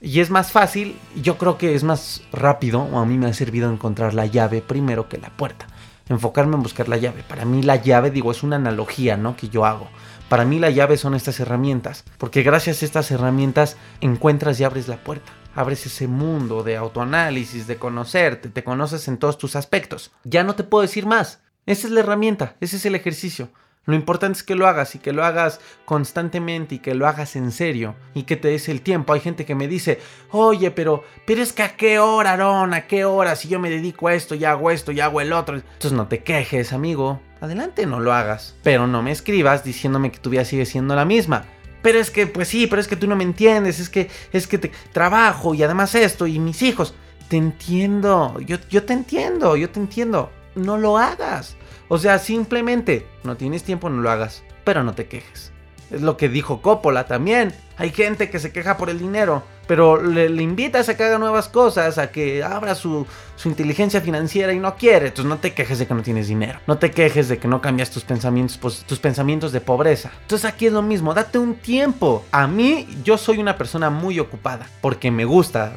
Y 0.03 0.21
es 0.21 0.29
más 0.29 0.53
fácil, 0.53 0.99
yo 1.23 1.39
creo 1.39 1.57
que 1.57 1.75
es 1.75 1.83
más 1.83 2.21
rápido, 2.31 2.83
o 2.83 2.99
a 2.99 3.07
mí 3.07 3.17
me 3.17 3.29
ha 3.29 3.33
servido 3.33 3.73
encontrar 3.73 4.13
la 4.13 4.27
llave 4.27 4.61
primero 4.61 5.09
que 5.09 5.17
la 5.17 5.31
puerta. 5.31 5.67
Enfocarme 6.11 6.57
en 6.57 6.63
buscar 6.63 6.91
la 6.91 6.99
llave. 6.99 7.25
Para 7.27 7.47
mí 7.47 7.63
la 7.63 7.77
llave, 7.77 8.11
digo, 8.11 8.33
es 8.33 8.43
una 8.43 8.57
analogía, 8.57 9.17
¿no? 9.17 9.35
Que 9.35 9.49
yo 9.49 9.65
hago. 9.65 9.89
Para 10.29 10.45
mí 10.45 10.59
la 10.59 10.71
llave 10.71 10.97
son 10.97 11.15
estas 11.15 11.39
herramientas, 11.41 12.05
porque 12.19 12.43
gracias 12.43 12.83
a 12.83 12.85
estas 12.87 13.11
herramientas 13.11 13.77
encuentras 14.01 14.59
y 14.59 14.65
abres 14.65 14.89
la 14.89 14.97
puerta. 14.97 15.33
Abres 15.55 15.87
ese 15.87 16.09
mundo 16.09 16.63
de 16.63 16.77
autoanálisis, 16.77 17.67
de 17.67 17.77
conocerte, 17.77 18.49
te 18.49 18.65
conoces 18.65 19.07
en 19.07 19.19
todos 19.19 19.39
tus 19.39 19.55
aspectos. 19.55 20.11
Ya 20.25 20.43
no 20.43 20.55
te 20.57 20.65
puedo 20.65 20.83
decir 20.83 21.07
más. 21.07 21.41
Esa 21.67 21.87
es 21.87 21.93
la 21.93 22.01
herramienta, 22.01 22.57
ese 22.61 22.77
es 22.77 22.87
el 22.87 22.95
ejercicio. 22.95 23.51
Lo 23.87 23.95
importante 23.95 24.39
es 24.39 24.43
que 24.43 24.55
lo 24.55 24.67
hagas 24.67 24.95
y 24.95 24.99
que 24.99 25.13
lo 25.13 25.25
hagas 25.25 25.61
constantemente 25.85 26.77
y 26.77 26.79
que 26.79 26.95
lo 26.95 27.07
hagas 27.07 27.37
en 27.37 27.53
serio 27.53 27.95
y 28.15 28.23
que 28.23 28.37
te 28.37 28.49
des 28.49 28.71
el 28.71 28.81
tiempo. 28.81 29.13
Hay 29.13 29.21
gente 29.21 29.45
que 29.45 29.55
me 29.55 29.69
dice, 29.69 30.01
oye, 30.31 30.71
pero, 30.71 31.05
pero 31.27 31.43
es 31.43 31.53
que 31.53 31.63
a 31.63 31.77
qué 31.77 31.99
hora, 31.99 32.33
Aaron, 32.33 32.73
a 32.73 32.87
qué 32.87 33.05
hora, 33.05 33.37
si 33.37 33.49
yo 33.49 33.61
me 33.61 33.69
dedico 33.69 34.09
a 34.09 34.15
esto 34.15 34.35
y 34.35 34.45
hago 34.47 34.71
esto 34.71 34.91
y 34.91 35.01
hago 35.01 35.21
el 35.21 35.35
otro. 35.35 35.57
Entonces 35.57 35.93
no 35.93 36.09
te 36.09 36.23
quejes, 36.23 36.73
amigo 36.73 37.21
adelante 37.45 37.87
no 37.87 38.01
lo 38.01 38.13
hagas. 38.13 38.55
Pero 38.63 38.87
no 38.87 39.03
me 39.03 39.13
escribas 39.13 39.65
diciéndome 39.65 40.11
que 40.11 40.19
tu 40.19 40.31
vida 40.31 40.45
sigue 40.45 40.67
siendo 40.67 40.95
la 40.95 41.05
misma. 41.05 41.45
Pero 41.83 41.99
es 41.99 42.11
que, 42.11 42.27
pues 42.27 42.49
sí, 42.49 42.67
pero 42.67 42.81
es 42.81 42.89
que 42.89 42.97
tú 42.97 43.07
no 43.07 43.15
me 43.15 43.25
entiendes, 43.25 43.79
es 43.79 43.91
que, 43.91 44.09
es 44.33 44.47
que 44.47 44.59
te 44.59 44.73
trabajo 44.93 45.55
y 45.55 45.63
además 45.63 45.95
esto 45.95 46.27
y 46.27 46.39
mis 46.39 46.63
hijos. 46.63 46.95
Te 47.29 47.37
entiendo, 47.37 48.39
yo, 48.41 48.57
yo 48.71 48.85
te 48.85 48.93
entiendo, 48.93 49.57
yo 49.57 49.71
te 49.71 49.81
entiendo. 49.81 50.31
No 50.55 50.79
lo 50.79 50.99
hagas. 50.99 51.57
O 51.89 51.99
sea, 51.99 52.19
simplemente 52.19 53.07
no 53.23 53.37
tienes 53.37 53.65
tiempo, 53.65 53.91
no 53.91 54.01
lo 54.01 54.11
hagas. 54.11 54.45
Pero 54.65 54.83
no 54.83 54.95
te 54.95 55.07
quejes. 55.07 55.53
Es 55.91 56.01
lo 56.01 56.17
que 56.17 56.29
dijo 56.29 56.63
Coppola 56.63 57.07
también. 57.07 57.55
Hay 57.77 57.91
gente 57.91 58.31
que 58.31 58.39
se 58.39 58.53
queja 58.53 58.77
por 58.77 58.91
el 58.91 58.99
dinero, 58.99 59.43
pero 59.67 60.01
le, 60.01 60.27
invitas 60.43 60.89
a 60.89 60.97
que 60.97 61.05
haga 61.05 61.19
nuevas 61.19 61.49
cosas, 61.49 61.99
a 61.99 62.11
que 62.11 62.43
abra 62.43 62.75
su, 62.75 63.07
su, 63.37 63.49
inteligencia 63.49 64.01
financiera 64.01 64.53
y 64.53 64.59
no 64.59 64.77
quiere. 64.77 65.09
Entonces 65.09 65.29
no 65.29 65.39
te 65.39 65.55
quejes 65.55 65.79
de 65.79 65.87
que 65.87 65.95
no 65.95 66.03
tienes 66.03 66.29
dinero. 66.29 66.61
No 66.67 66.79
te 66.79 66.91
quejes 66.91 67.29
de 67.29 67.39
que 67.39 67.49
no 67.49 67.61
cambias 67.61 67.91
tus 67.91 68.05
pensamientos, 68.05 68.59
pues, 68.59 68.85
tus 68.85 68.99
pensamientos 68.99 69.53
de 69.53 69.61
pobreza. 69.61 70.11
Entonces 70.23 70.45
aquí 70.45 70.67
es 70.67 70.73
lo 70.73 70.83
mismo, 70.83 71.15
date 71.15 71.39
un 71.39 71.55
tiempo. 71.55 72.25
A 72.31 72.47
mí, 72.47 72.87
yo 73.03 73.19
soy 73.19 73.39
una 73.39 73.57
persona 73.57 73.91
muy 73.91 74.21
ocupada, 74.21 74.67
porque 74.81 75.11
me 75.11 75.25
gusta. 75.25 75.77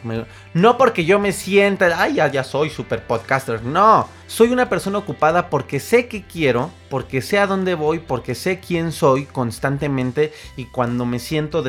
no 0.53 0.77
porque 0.77 1.05
yo 1.05 1.19
me 1.19 1.31
sienta, 1.31 2.01
ay, 2.01 2.15
ya, 2.15 2.43
soy 2.43 2.69
super 2.69 3.03
podcaster. 3.03 3.63
No, 3.63 4.07
soy 4.27 4.49
una 4.49 4.69
persona 4.69 4.97
ocupada 4.97 5.49
porque 5.49 5.79
sé 5.79 6.07
que 6.07 6.23
quiero, 6.23 6.69
porque 6.89 7.21
sé 7.21 7.39
a 7.39 7.47
dónde 7.47 7.75
voy, 7.75 7.99
porque 7.99 8.35
sé 8.35 8.59
quién 8.59 8.91
soy 8.91 9.25
constantemente 9.25 10.33
y 10.57 10.65
cuando 10.65 11.05
me 11.05 11.19
siento 11.19 11.61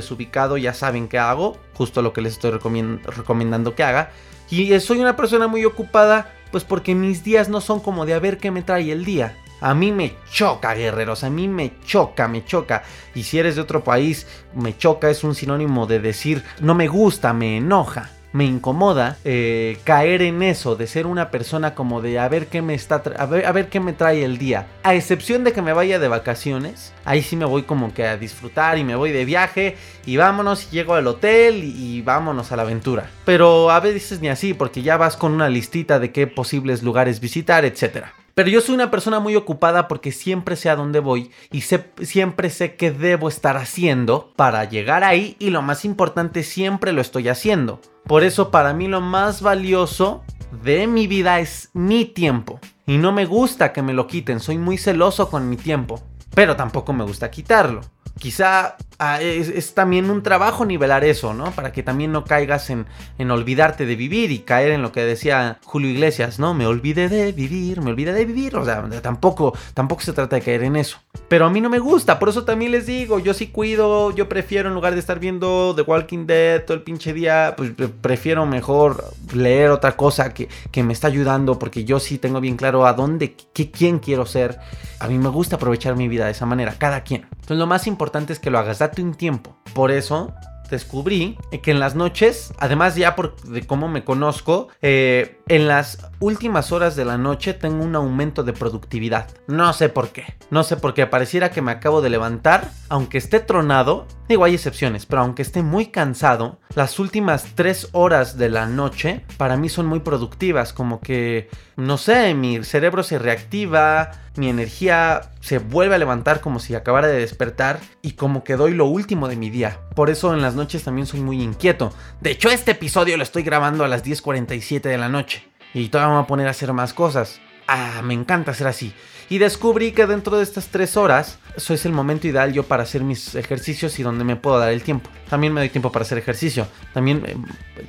ya 0.56 0.74
saben 0.74 1.08
qué 1.08 1.18
hago, 1.18 1.56
justo 1.74 2.02
lo 2.02 2.12
que 2.12 2.20
les 2.20 2.34
estoy 2.34 2.50
recomendando 2.50 3.74
que 3.74 3.84
haga. 3.84 4.10
Y 4.50 4.78
soy 4.80 4.98
una 4.98 5.16
persona 5.16 5.46
muy 5.46 5.64
ocupada 5.64 6.32
pues 6.50 6.64
porque 6.64 6.94
mis 6.94 7.22
días 7.22 7.48
no 7.48 7.60
son 7.60 7.80
como 7.80 8.06
de 8.06 8.14
a 8.14 8.18
ver 8.18 8.38
qué 8.38 8.50
me 8.50 8.62
trae 8.62 8.90
el 8.90 9.04
día. 9.04 9.36
A 9.60 9.74
mí 9.74 9.92
me 9.92 10.14
choca, 10.30 10.74
guerreros, 10.74 11.24
a 11.24 11.30
mí 11.30 11.48
me 11.48 11.72
choca, 11.84 12.28
me 12.28 12.44
choca. 12.44 12.84
Y 13.14 13.24
si 13.24 13.38
eres 13.38 13.56
de 13.56 13.62
otro 13.62 13.82
país, 13.82 14.26
me 14.54 14.76
choca 14.76 15.10
es 15.10 15.24
un 15.24 15.34
sinónimo 15.34 15.86
de 15.86 16.00
decir 16.00 16.44
no 16.60 16.74
me 16.74 16.88
gusta, 16.88 17.32
me 17.32 17.58
enoja 17.58 18.10
me 18.32 18.44
incomoda 18.44 19.16
eh, 19.24 19.78
caer 19.84 20.22
en 20.22 20.42
eso 20.42 20.76
de 20.76 20.86
ser 20.86 21.06
una 21.06 21.30
persona 21.30 21.74
como 21.74 22.02
de 22.02 22.18
a 22.18 22.28
ver 22.28 22.48
qué 22.48 22.62
me 22.62 22.74
está 22.74 23.02
a 23.16 23.26
ver, 23.26 23.46
a 23.46 23.52
ver 23.52 23.68
qué 23.68 23.80
me 23.80 23.92
trae 23.92 24.24
el 24.24 24.38
día 24.38 24.66
a 24.82 24.94
excepción 24.94 25.44
de 25.44 25.52
que 25.52 25.62
me 25.62 25.72
vaya 25.72 25.98
de 25.98 26.08
vacaciones 26.08 26.92
ahí 27.04 27.22
sí 27.22 27.36
me 27.36 27.46
voy 27.46 27.62
como 27.62 27.94
que 27.94 28.06
a 28.06 28.16
disfrutar 28.16 28.78
y 28.78 28.84
me 28.84 28.96
voy 28.96 29.12
de 29.12 29.24
viaje 29.24 29.76
y 30.04 30.16
vámonos 30.16 30.66
y 30.66 30.76
llego 30.76 30.94
al 30.94 31.06
hotel 31.06 31.62
y, 31.64 32.02
vámonos 32.02 32.52
a 32.52 32.56
la 32.56 32.62
aventura. 32.62 33.10
Pero 33.24 33.70
a 33.70 33.80
veces 33.80 34.20
ni 34.20 34.28
así 34.28 34.54
porque 34.54 34.82
ya 34.82 34.96
vas 34.96 35.16
con 35.16 35.32
una 35.32 35.48
listita 35.48 35.98
de 35.98 36.12
qué 36.12 36.26
posibles 36.26 36.82
lugares 36.82 37.20
visitar 37.20 37.64
etcétera. 37.64 38.12
Pero 38.34 38.50
yo 38.50 38.60
soy 38.60 38.76
una 38.76 38.90
persona 38.90 39.18
muy 39.18 39.34
ocupada 39.34 39.88
porque 39.88 40.12
siempre 40.12 40.54
sé 40.54 40.70
a 40.70 40.76
dónde 40.76 41.00
voy 41.00 41.32
y 41.50 41.62
siempre 41.62 42.50
sé 42.50 42.76
qué 42.76 42.92
debo 42.92 43.28
estar 43.28 43.56
haciendo 43.56 44.32
para 44.36 44.64
llegar 44.64 45.02
ahí 45.02 45.34
y 45.40 45.50
lo 45.50 45.60
más 45.60 45.84
importante 45.84 46.44
siempre 46.44 46.92
lo 46.92 47.00
estoy 47.00 47.28
haciendo. 47.28 47.80
Por 48.08 48.24
eso 48.24 48.50
para 48.50 48.72
mí 48.72 48.88
lo 48.88 49.02
más 49.02 49.42
valioso 49.42 50.24
de 50.64 50.86
mi 50.86 51.06
vida 51.06 51.40
es 51.40 51.68
mi 51.74 52.06
tiempo. 52.06 52.58
Y 52.86 52.96
no 52.96 53.12
me 53.12 53.26
gusta 53.26 53.74
que 53.74 53.82
me 53.82 53.92
lo 53.92 54.06
quiten, 54.06 54.40
soy 54.40 54.56
muy 54.56 54.78
celoso 54.78 55.28
con 55.28 55.50
mi 55.50 55.58
tiempo. 55.58 56.00
Pero 56.34 56.56
tampoco 56.56 56.94
me 56.94 57.04
gusta 57.04 57.30
quitarlo. 57.30 57.82
Quizá 58.18 58.78
ah, 58.98 59.20
es, 59.20 59.74
también 59.74 60.08
un 60.08 60.22
trabajo 60.22 60.64
nivelar 60.64 61.04
eso, 61.04 61.34
¿no? 61.34 61.50
Para 61.50 61.70
que 61.70 61.82
también 61.82 62.10
no 62.10 62.24
caigas 62.24 62.70
en, 62.70 62.86
en, 63.18 63.30
olvidarte 63.30 63.84
de 63.84 63.94
vivir 63.94 64.32
y 64.32 64.38
caer 64.38 64.72
en 64.72 64.80
lo 64.80 64.90
que 64.90 65.04
decía 65.04 65.58
Julio 65.64 65.90
Iglesias, 65.90 66.38
¿no? 66.38 66.54
Me 66.54 66.66
olvidé 66.66 67.10
de 67.10 67.32
vivir, 67.32 67.82
me 67.82 67.90
olvidé 67.90 68.14
de 68.14 68.24
vivir. 68.24 68.56
O 68.56 68.64
sea, 68.64 68.88
tampoco, 69.02 69.52
tampoco 69.74 70.00
se 70.00 70.14
trata 70.14 70.36
de 70.36 70.42
caer 70.42 70.62
en 70.62 70.76
eso. 70.76 70.98
Pero 71.28 71.46
a 71.46 71.50
mí 71.50 71.60
no 71.60 71.68
me 71.68 71.78
gusta, 71.78 72.18
por 72.18 72.28
eso 72.30 72.44
también 72.44 72.72
les 72.72 72.86
digo, 72.86 73.18
yo 73.18 73.34
sí 73.34 73.48
cuido, 73.48 74.12
yo 74.12 74.28
prefiero 74.28 74.68
en 74.68 74.74
lugar 74.74 74.94
de 74.94 75.00
estar 75.00 75.18
viendo 75.18 75.74
The 75.74 75.82
Walking 75.82 76.26
Dead 76.26 76.64
todo 76.64 76.76
el 76.76 76.82
pinche 76.82 77.12
día, 77.12 77.54
pues 77.56 77.72
prefiero 78.00 78.46
mejor 78.46 79.12
leer 79.34 79.70
otra 79.70 79.96
cosa 79.96 80.32
que, 80.32 80.48
que 80.70 80.82
me 80.82 80.94
está 80.94 81.08
ayudando, 81.08 81.58
porque 81.58 81.84
yo 81.84 82.00
sí 82.00 82.18
tengo 82.18 82.40
bien 82.40 82.56
claro 82.56 82.86
a 82.86 82.94
dónde, 82.94 83.36
qué, 83.52 83.70
quién 83.70 83.98
quiero 83.98 84.24
ser. 84.24 84.58
A 85.00 85.08
mí 85.08 85.18
me 85.18 85.28
gusta 85.28 85.56
aprovechar 85.56 85.96
mi 85.96 86.08
vida 86.08 86.24
de 86.24 86.32
esa 86.32 86.46
manera, 86.46 86.76
cada 86.78 87.02
quien. 87.02 87.26
Entonces 87.30 87.58
lo 87.58 87.66
más 87.66 87.86
importante 87.86 88.32
es 88.32 88.38
que 88.38 88.50
lo 88.50 88.58
hagas, 88.58 88.78
date 88.78 89.02
un 89.02 89.14
tiempo. 89.14 89.58
Por 89.74 89.90
eso 89.90 90.34
descubrí 90.70 91.38
que 91.62 91.70
en 91.70 91.80
las 91.80 91.94
noches, 91.94 92.52
además 92.58 92.96
ya 92.96 93.16
por 93.16 93.36
de 93.42 93.66
cómo 93.66 93.88
me 93.88 94.04
conozco, 94.04 94.68
eh, 94.82 95.40
en 95.48 95.68
las 95.68 96.10
últimas 96.20 96.72
horas 96.72 96.96
de 96.96 97.04
la 97.04 97.18
noche 97.18 97.54
tengo 97.54 97.84
un 97.84 97.96
aumento 97.96 98.42
de 98.42 98.52
productividad. 98.52 99.28
No 99.46 99.72
sé 99.72 99.88
por 99.88 100.10
qué. 100.10 100.24
No 100.50 100.62
sé 100.62 100.76
por 100.76 100.94
qué. 100.94 101.06
Pareciera 101.06 101.50
que 101.50 101.62
me 101.62 101.72
acabo 101.72 102.00
de 102.00 102.10
levantar, 102.10 102.70
aunque 102.88 103.18
esté 103.18 103.40
tronado. 103.40 104.06
Digo, 104.28 104.44
hay 104.44 104.54
excepciones, 104.54 105.06
pero 105.06 105.22
aunque 105.22 105.42
esté 105.42 105.62
muy 105.62 105.86
cansado, 105.86 106.58
las 106.74 106.98
últimas 106.98 107.54
tres 107.54 107.88
horas 107.92 108.36
de 108.36 108.50
la 108.50 108.66
noche 108.66 109.24
para 109.36 109.56
mí 109.56 109.68
son 109.68 109.86
muy 109.86 110.00
productivas. 110.00 110.72
Como 110.72 111.00
que, 111.00 111.48
no 111.76 111.96
sé, 111.96 112.34
mi 112.34 112.62
cerebro 112.64 113.02
se 113.02 113.18
reactiva, 113.18 114.10
mi 114.38 114.48
energía 114.48 115.32
se 115.40 115.58
vuelve 115.58 115.96
a 115.96 115.98
levantar 115.98 116.40
como 116.40 116.60
si 116.60 116.74
acabara 116.74 117.08
de 117.08 117.18
despertar 117.18 117.80
y 118.02 118.12
como 118.12 118.44
que 118.44 118.56
doy 118.56 118.72
lo 118.72 118.86
último 118.86 119.28
de 119.28 119.36
mi 119.36 119.50
día. 119.50 119.80
Por 119.94 120.08
eso 120.08 120.32
en 120.32 120.40
las 120.40 120.54
noches 120.54 120.84
también 120.84 121.06
soy 121.06 121.20
muy 121.20 121.42
inquieto. 121.42 121.92
De 122.20 122.30
hecho, 122.30 122.48
este 122.48 122.70
episodio 122.70 123.16
lo 123.16 123.22
estoy 123.22 123.42
grabando 123.42 123.84
a 123.84 123.88
las 123.88 124.04
10.47 124.04 124.80
de 124.82 124.98
la 124.98 125.08
noche 125.08 125.46
y 125.74 125.88
todavía 125.88 126.10
me 126.10 126.16
voy 126.16 126.24
a 126.24 126.28
poner 126.28 126.46
a 126.46 126.52
hacer 126.52 126.72
más 126.72 126.94
cosas. 126.94 127.40
Ah, 127.66 128.00
me 128.02 128.14
encanta 128.14 128.54
ser 128.54 128.68
así. 128.68 128.94
Y 129.30 129.38
descubrí 129.38 129.92
que 129.92 130.06
dentro 130.06 130.38
de 130.38 130.42
estas 130.42 130.68
tres 130.68 130.96
horas, 130.96 131.38
eso 131.54 131.74
es 131.74 131.84
el 131.84 131.92
momento 131.92 132.26
ideal 132.26 132.52
yo 132.52 132.62
para 132.62 132.84
hacer 132.84 133.02
mis 133.02 133.34
ejercicios 133.34 133.98
y 133.98 134.02
donde 134.02 134.24
me 134.24 134.36
puedo 134.36 134.58
dar 134.58 134.70
el 134.70 134.82
tiempo. 134.82 135.10
También 135.28 135.52
me 135.52 135.60
doy 135.60 135.68
tiempo 135.68 135.92
para 135.92 136.04
hacer 136.04 136.16
ejercicio. 136.16 136.66
También, 136.94 137.22
eh, 137.26 137.36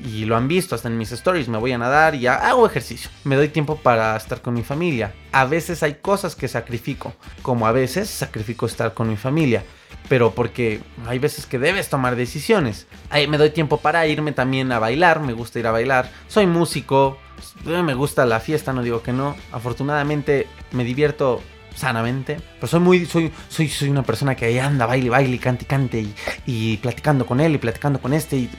y 0.03 0.25
lo 0.25 0.35
han 0.35 0.49
visto 0.49 0.75
hasta 0.75 0.89
en 0.89 0.97
mis 0.97 1.13
stories, 1.13 1.47
me 1.47 1.57
voy 1.57 1.71
a 1.71 1.77
nadar 1.77 2.15
y 2.15 2.27
hago 2.27 2.65
ejercicio. 2.65 3.09
Me 3.23 3.37
doy 3.37 3.47
tiempo 3.47 3.77
para 3.77 4.17
estar 4.17 4.41
con 4.41 4.53
mi 4.53 4.63
familia. 4.63 5.13
A 5.31 5.45
veces 5.45 5.81
hay 5.81 5.95
cosas 5.95 6.35
que 6.35 6.49
sacrifico, 6.49 7.13
como 7.41 7.67
a 7.67 7.71
veces 7.71 8.09
sacrifico 8.09 8.65
estar 8.65 8.93
con 8.93 9.07
mi 9.07 9.15
familia. 9.15 9.63
Pero 10.09 10.31
porque 10.31 10.81
hay 11.07 11.19
veces 11.19 11.45
que 11.45 11.59
debes 11.59 11.87
tomar 11.87 12.15
decisiones. 12.15 12.87
Ahí 13.09 13.27
me 13.27 13.37
doy 13.37 13.51
tiempo 13.51 13.77
para 13.77 14.05
irme 14.07 14.31
también 14.33 14.71
a 14.71 14.79
bailar, 14.79 15.21
me 15.21 15.33
gusta 15.33 15.59
ir 15.59 15.67
a 15.67 15.71
bailar. 15.71 16.11
Soy 16.27 16.47
músico, 16.47 17.17
me 17.63 17.93
gusta 17.93 18.25
la 18.25 18.39
fiesta, 18.39 18.73
no 18.73 18.81
digo 18.81 19.03
que 19.03 19.13
no. 19.13 19.35
Afortunadamente 19.51 20.47
me 20.71 20.83
divierto 20.83 21.41
sanamente. 21.75 22.41
Pero 22.55 22.67
soy 22.67 22.79
muy, 22.79 23.05
soy, 23.05 23.31
soy, 23.47 23.69
soy 23.69 23.89
una 23.89 24.03
persona 24.03 24.35
que 24.35 24.45
ahí 24.45 24.57
anda, 24.57 24.87
baile, 24.87 25.09
baile, 25.09 25.37
cante, 25.37 25.65
cante 25.65 26.01
y, 26.01 26.13
y 26.47 26.77
platicando 26.77 27.25
con 27.25 27.39
él 27.39 27.53
y 27.53 27.57
platicando 27.59 28.01
con 28.01 28.13
este. 28.13 28.35
Y, 28.35 28.49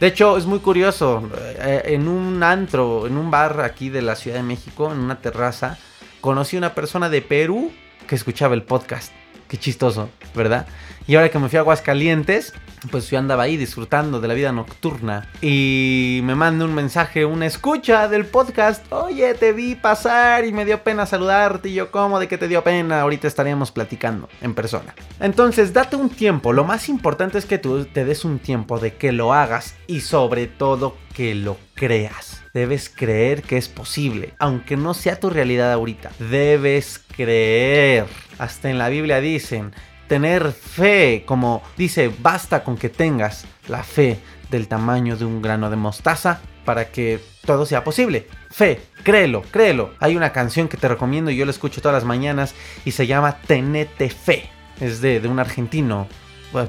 de 0.00 0.06
hecho, 0.06 0.38
es 0.38 0.46
muy 0.46 0.60
curioso. 0.60 1.30
Eh, 1.58 1.82
en 1.86 2.08
un 2.08 2.42
antro, 2.42 3.06
en 3.06 3.18
un 3.18 3.30
bar 3.30 3.60
aquí 3.60 3.90
de 3.90 4.00
la 4.00 4.16
Ciudad 4.16 4.38
de 4.38 4.42
México, 4.42 4.90
en 4.90 4.98
una 4.98 5.20
terraza, 5.20 5.78
conocí 6.22 6.56
una 6.56 6.74
persona 6.74 7.10
de 7.10 7.20
Perú 7.20 7.70
que 8.08 8.14
escuchaba 8.14 8.54
el 8.54 8.62
podcast. 8.62 9.12
Qué 9.52 9.58
chistoso, 9.58 10.08
¿verdad? 10.34 10.66
Y 11.06 11.14
ahora 11.14 11.28
que 11.28 11.38
me 11.38 11.50
fui 11.50 11.58
a 11.58 11.60
Aguascalientes, 11.60 12.54
pues 12.90 13.10
yo 13.10 13.18
andaba 13.18 13.42
ahí 13.42 13.58
disfrutando 13.58 14.18
de 14.18 14.26
la 14.26 14.32
vida 14.32 14.50
nocturna. 14.50 15.28
Y 15.42 16.20
me 16.24 16.34
manda 16.34 16.64
un 16.64 16.74
mensaje, 16.74 17.26
una 17.26 17.44
escucha 17.44 18.08
del 18.08 18.24
podcast. 18.24 18.90
Oye, 18.90 19.34
te 19.34 19.52
vi 19.52 19.74
pasar 19.74 20.46
y 20.46 20.52
me 20.52 20.64
dio 20.64 20.82
pena 20.82 21.04
saludarte. 21.04 21.68
Y 21.68 21.74
yo, 21.74 21.90
¿cómo 21.90 22.18
de 22.18 22.28
que 22.28 22.38
te 22.38 22.48
dio 22.48 22.64
pena? 22.64 23.02
Ahorita 23.02 23.28
estaríamos 23.28 23.70
platicando 23.72 24.30
en 24.40 24.54
persona. 24.54 24.94
Entonces, 25.20 25.74
date 25.74 25.96
un 25.96 26.08
tiempo. 26.08 26.54
Lo 26.54 26.64
más 26.64 26.88
importante 26.88 27.36
es 27.36 27.44
que 27.44 27.58
tú 27.58 27.84
te 27.84 28.06
des 28.06 28.24
un 28.24 28.38
tiempo 28.38 28.78
de 28.78 28.94
que 28.94 29.12
lo 29.12 29.34
hagas 29.34 29.74
y 29.86 30.00
sobre 30.00 30.46
todo 30.46 30.96
que 31.12 31.34
lo 31.34 31.58
creas. 31.74 32.42
Debes 32.54 32.88
creer 32.88 33.42
que 33.42 33.58
es 33.58 33.68
posible, 33.68 34.32
aunque 34.38 34.78
no 34.78 34.94
sea 34.94 35.20
tu 35.20 35.28
realidad 35.28 35.72
ahorita. 35.72 36.10
Debes 36.18 37.02
creer. 37.14 38.06
Hasta 38.42 38.70
en 38.70 38.76
la 38.76 38.88
Biblia 38.88 39.20
dicen, 39.20 39.72
tener 40.08 40.50
fe, 40.50 41.22
como 41.24 41.62
dice, 41.76 42.10
basta 42.18 42.64
con 42.64 42.76
que 42.76 42.88
tengas 42.88 43.44
la 43.68 43.84
fe 43.84 44.18
del 44.50 44.66
tamaño 44.66 45.16
de 45.16 45.24
un 45.24 45.40
grano 45.40 45.70
de 45.70 45.76
mostaza 45.76 46.40
para 46.64 46.86
que 46.86 47.20
todo 47.46 47.66
sea 47.66 47.84
posible. 47.84 48.26
Fe, 48.50 48.80
créelo, 49.04 49.42
créelo. 49.42 49.94
Hay 50.00 50.16
una 50.16 50.32
canción 50.32 50.66
que 50.66 50.76
te 50.76 50.88
recomiendo 50.88 51.30
y 51.30 51.36
yo 51.36 51.44
la 51.44 51.52
escucho 51.52 51.80
todas 51.80 51.94
las 51.94 52.04
mañanas 52.04 52.56
y 52.84 52.90
se 52.90 53.06
llama 53.06 53.36
Tenete 53.46 54.10
Fe. 54.10 54.50
Es 54.80 55.00
de, 55.00 55.20
un 55.28 55.38
argentino, 55.38 56.08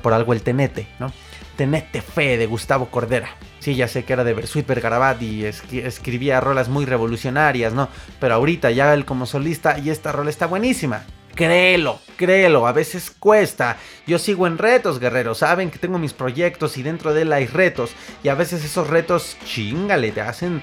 por 0.04 0.14
algo 0.14 0.34
el 0.34 0.44
Tenete, 0.44 0.88
¿no? 1.00 1.12
Tenete 1.58 2.04
Fe 2.04 2.38
de 2.38 2.46
Gustavo 2.46 2.92
Cordera. 2.92 3.30
Sí, 3.58 3.74
ya 3.74 3.88
sé 3.88 4.06
que 4.06 4.14
era 4.14 4.24
de 4.24 4.36
Bersuit 4.36 4.68
Bergarabat 4.68 5.20
y 5.24 5.46
escribía 5.46 6.40
rolas 6.40 6.70
muy 6.70 6.86
revolucionarias, 6.86 7.74
¿no? 7.74 7.90
Pero 8.20 8.36
ahorita 8.36 8.70
ya 8.70 8.94
él 8.94 9.06
como 9.06 9.26
solista 9.26 9.80
y 9.80 9.90
esta 9.90 10.12
rola 10.12 10.30
está 10.30 10.46
buenísima. 10.46 11.04
Créelo, 11.36 12.00
créelo, 12.16 12.68
a 12.68 12.74
veces 12.74 13.10
cuesta. 13.10 13.78
Yo 14.06 14.20
sigo 14.20 14.46
en 14.46 14.60
retos, 14.60 15.00
guerreros. 15.00 15.40
Saben 15.40 15.72
que 15.72 15.80
tengo 15.80 15.98
mis 15.98 16.14
proyectos 16.14 16.78
y 16.78 16.84
dentro 16.84 17.14
de 17.14 17.24
él 17.24 17.34
hay 17.34 17.48
retos. 17.48 17.92
Y 18.22 18.30
a 18.30 18.36
veces 18.36 18.64
esos 18.64 18.88
retos, 18.88 19.36
chingale, 19.44 20.12
te 20.12 20.22
hacen, 20.22 20.62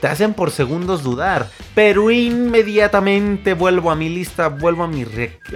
te 0.00 0.08
hacen 0.08 0.34
por 0.34 0.50
segundos 0.50 1.04
dudar. 1.04 1.48
Pero 1.74 2.10
inmediatamente 2.10 3.54
vuelvo 3.54 3.92
a 3.92 3.96
mi 3.96 4.08
lista, 4.08 4.48
vuelvo 4.48 4.82
a 4.82 4.88
mi, 4.88 5.06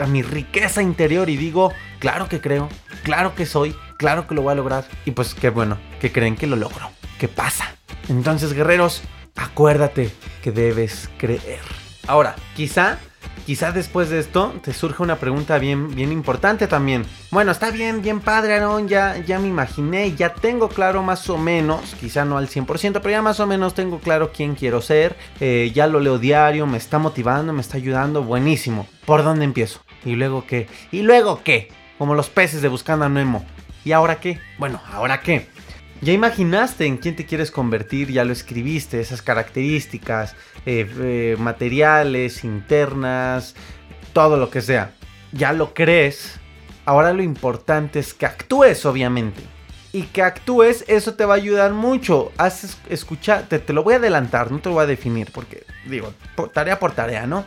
a 0.01 0.07
mi 0.07 0.23
riqueza 0.23 0.81
interior 0.81 1.29
y 1.29 1.37
digo, 1.37 1.73
claro 1.99 2.29
que 2.29 2.41
creo, 2.41 2.69
claro 3.03 3.35
que 3.35 3.47
soy, 3.47 3.75
claro 3.97 4.29
que 4.29 4.37
lo 4.37 4.43
voy 4.43 4.53
a 4.53 4.57
lograr. 4.57 4.85
Y 5.05 5.11
pues 5.11 5.35
qué 5.35 5.51
bueno, 5.51 5.77
que 6.01 6.13
creen 6.13 6.37
que 6.37 6.47
lo 6.47 6.55
logro. 6.55 6.91
¿Qué 7.19 7.27
pasa? 7.27 7.75
Entonces, 8.09 8.53
guerreros, 8.53 9.03
acuérdate 9.35 10.13
que 10.41 10.53
debes 10.53 11.09
creer. 11.19 11.61
Ahora, 12.07 12.37
quizá 12.55 12.99
quizá 13.47 13.73
después 13.73 14.11
de 14.11 14.19
esto 14.19 14.55
te 14.63 14.73
surge 14.73 15.03
una 15.03 15.17
pregunta 15.17 15.59
bien, 15.59 15.95
bien 15.95 16.13
importante 16.13 16.67
también. 16.67 17.05
Bueno, 17.31 17.53
está 17.53 17.71
bien, 17.71 18.03
bien 18.03 18.21
padre, 18.21 18.55
Aaron, 18.55 18.89
ya, 18.89 19.19
ya 19.19 19.39
me 19.39 19.49
imaginé, 19.49 20.15
ya 20.15 20.35
tengo 20.35 20.69
claro 20.69 21.03
más 21.03 21.29
o 21.31 21.39
menos, 21.39 21.95
quizá 22.01 22.25
no 22.25 22.39
al 22.39 22.49
100%, 22.49 23.01
pero 23.01 23.11
ya 23.11 23.23
más 23.23 23.41
o 23.41 23.47
menos 23.47 23.75
tengo 23.75 23.99
claro 23.99 24.33
quién 24.33 24.55
quiero 24.55 24.81
ser, 24.81 25.17
eh, 25.41 25.71
ya 25.75 25.87
lo 25.87 26.01
leo 26.01 26.19
diario, 26.19 26.67
me 26.67 26.79
está 26.79 26.99
motivando, 26.99 27.53
me 27.53 27.61
está 27.61 27.77
ayudando, 27.77 28.23
buenísimo. 28.23 28.87
¿Por 29.05 29.25
dónde 29.25 29.45
empiezo? 29.45 29.81
¿Y 30.05 30.15
luego 30.15 30.47
qué? 30.47 30.69
¿Y 30.91 31.03
luego 31.03 31.43
qué? 31.43 31.69
Como 31.99 32.15
los 32.15 32.31
peces 32.31 32.63
de 32.63 32.69
Buscando 32.69 33.05
a 33.05 33.09
Nemo. 33.09 33.45
¿Y 33.85 33.93
ahora 33.93 34.21
qué? 34.21 34.39
Bueno, 34.59 34.81
¿ahora 34.93 35.21
qué? 35.21 35.49
Ya 36.03 36.13
imaginaste 36.13 36.85
en 36.87 36.97
quién 36.97 37.15
te 37.15 37.25
quieres 37.25 37.53
convertir, 37.53 38.11
ya 38.11 38.25
lo 38.25 38.33
escribiste, 38.33 39.01
esas 39.01 39.23
características, 39.23 40.35
eh, 40.67 40.91
eh, 40.99 41.37
materiales, 41.39 42.43
internas, 42.43 43.55
todo 44.13 44.37
lo 44.37 44.51
que 44.51 44.63
sea. 44.63 44.95
Ya 45.31 45.53
lo 45.53 45.75
crees. 45.75 46.41
Ahora 46.85 47.13
lo 47.13 47.23
importante 47.23 48.01
es 48.01 48.15
que 48.15 48.27
actúes, 48.27 48.85
obviamente. 48.85 49.41
Y 49.93 50.03
que 50.03 50.23
actúes, 50.23 50.85
eso 50.89 51.15
te 51.15 51.25
va 51.25 51.35
a 51.35 51.37
ayudar 51.37 51.73
mucho. 51.73 52.33
Haz 52.37 52.79
escuchar, 52.91 53.49
te, 53.49 53.61
te 53.61 53.73
lo 53.73 53.85
voy 53.85 53.95
a 53.95 53.99
adelantar, 53.99 54.51
no 54.51 54.59
te 54.59 54.71
lo 54.71 54.75
voy 54.75 54.85
a 54.85 54.89
definir, 54.89 55.31
porque 55.33 55.65
digo, 55.87 56.13
tarea 56.53 56.81
por 56.81 56.93
tarea, 56.93 57.29
¿no? 57.29 57.45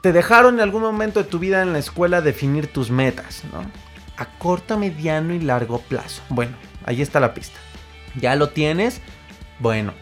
Te 0.00 0.12
dejaron 0.12 0.54
en 0.54 0.60
algún 0.60 0.82
momento 0.82 1.24
de 1.24 1.28
tu 1.28 1.40
vida 1.40 1.60
en 1.62 1.72
la 1.72 1.80
escuela 1.80 2.20
definir 2.20 2.68
tus 2.68 2.90
metas, 2.90 3.42
¿no? 3.52 3.64
a 4.16 4.26
corto, 4.38 4.78
mediano 4.78 5.34
y 5.34 5.40
largo 5.40 5.80
plazo. 5.80 6.22
Bueno, 6.28 6.56
ahí 6.84 7.02
está 7.02 7.20
la 7.20 7.34
pista. 7.34 7.58
¿Ya 8.20 8.36
lo 8.36 8.50
tienes? 8.50 9.00
Bueno. 9.58 9.92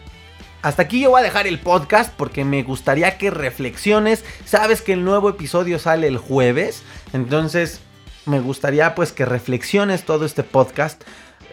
Hasta 0.61 0.83
aquí 0.83 1.01
yo 1.01 1.09
voy 1.09 1.19
a 1.19 1.23
dejar 1.23 1.45
el 1.45 1.59
podcast 1.59 2.13
porque 2.15 2.45
me 2.45 2.63
gustaría 2.63 3.17
que 3.17 3.29
reflexiones. 3.29 4.23
Sabes 4.45 4.81
que 4.81 4.93
el 4.93 5.03
nuevo 5.03 5.29
episodio 5.29 5.77
sale 5.77 6.07
el 6.07 6.17
jueves. 6.17 6.83
Entonces 7.11 7.81
me 8.25 8.39
gustaría 8.39 8.95
pues 8.95 9.11
que 9.11 9.25
reflexiones 9.25 10.05
todo 10.05 10.25
este 10.25 10.43
podcast. 10.43 11.03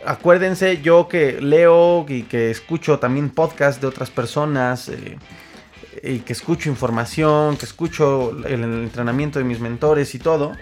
Acuérdense, 0.07 0.81
yo 0.81 1.09
que 1.09 1.41
leo 1.41 2.07
y 2.09 2.23
que 2.23 2.53
escucho 2.53 3.01
también 3.01 3.31
podcast 3.31 3.81
de 3.81 3.89
otras 3.89 4.11
personas. 4.11 4.89
Eh, 4.89 5.19
y 6.05 6.21
que 6.21 6.33
escucho 6.33 6.69
información, 6.69 7.57
que 7.57 7.67
escucho 7.67 8.31
el 8.47 8.63
entrenamiento 8.63 9.41
de 9.41 9.45
mis 9.45 9.59
mentores 9.59 10.15
y 10.15 10.21
todo 10.21 10.53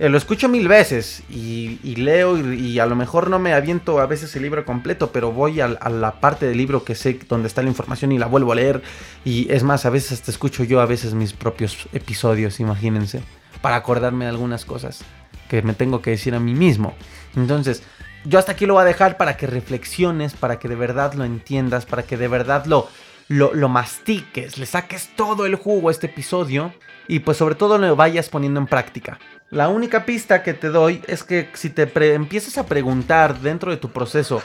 eh, 0.00 0.08
lo 0.08 0.16
escucho 0.16 0.48
mil 0.48 0.66
veces 0.66 1.22
y, 1.28 1.78
leo 1.96 2.38
y, 2.38 2.78
a 2.78 2.86
lo 2.86 2.96
mejor 2.96 3.28
no 3.28 3.38
me 3.38 3.52
aviento 3.52 4.00
a 4.00 4.06
veces 4.06 4.34
el 4.34 4.42
libro 4.42 4.64
completo, 4.64 5.12
pero 5.12 5.30
voy 5.30 5.60
a, 5.60 5.68
la 5.68 6.20
parte 6.20 6.46
del 6.46 6.56
libro 6.56 6.84
que 6.84 6.94
sé 6.94 7.20
donde 7.28 7.48
está 7.48 7.62
la 7.62 7.68
información 7.68 8.10
y 8.10 8.16
la 8.16 8.24
vuelvo 8.24 8.52
a 8.52 8.54
leer. 8.54 8.80
Y 9.26 9.52
es 9.52 9.62
más, 9.62 9.84
a 9.84 9.90
veces 9.90 10.12
hasta 10.12 10.30
escucho 10.30 10.64
yo 10.64 10.80
a 10.80 10.86
veces 10.86 11.12
mis 11.12 11.34
propios 11.34 11.86
episodios, 11.92 12.60
imagínense, 12.60 13.20
para 13.60 13.76
acordarme 13.76 14.24
de 14.24 14.30
algunas 14.30 14.64
cosas 14.64 15.02
que 15.50 15.60
me 15.60 15.74
tengo 15.74 16.00
que 16.00 16.12
decir 16.12 16.34
a 16.34 16.40
mí 16.40 16.54
mismo. 16.54 16.94
Entonces, 17.36 17.82
yo 18.24 18.38
hasta 18.38 18.52
aquí 18.52 18.64
lo 18.64 18.72
voy 18.72 18.84
a 18.84 18.86
dejar 18.86 19.18
para 19.18 19.36
que 19.36 19.46
reflexiones, 19.46 20.32
para 20.32 20.58
que 20.58 20.68
de 20.68 20.76
verdad 20.76 21.12
lo 21.12 21.24
entiendas, 21.24 21.84
para 21.84 22.04
que 22.04 22.16
de 22.16 22.28
verdad 22.28 22.64
lo, 22.64 22.88
lo, 23.28 23.52
lo 23.52 23.68
mastiques, 23.68 24.56
le 24.56 24.64
saques 24.64 25.10
todo 25.14 25.44
el 25.44 25.56
jugo 25.56 25.90
a 25.90 25.92
este 25.92 26.06
episodio 26.06 26.72
y 27.06 27.18
pues 27.18 27.36
sobre 27.36 27.54
todo 27.54 27.76
lo 27.76 27.96
vayas 27.96 28.30
poniendo 28.30 28.60
en 28.60 28.66
práctica. 28.66 29.18
La 29.50 29.68
única 29.68 30.06
pista 30.06 30.44
que 30.44 30.54
te 30.54 30.68
doy 30.68 31.02
es 31.08 31.24
que 31.24 31.48
si 31.54 31.70
te 31.70 31.90
empiezas 32.14 32.56
a 32.56 32.66
preguntar 32.66 33.40
dentro 33.40 33.72
de 33.72 33.78
tu 33.78 33.90
proceso 33.90 34.40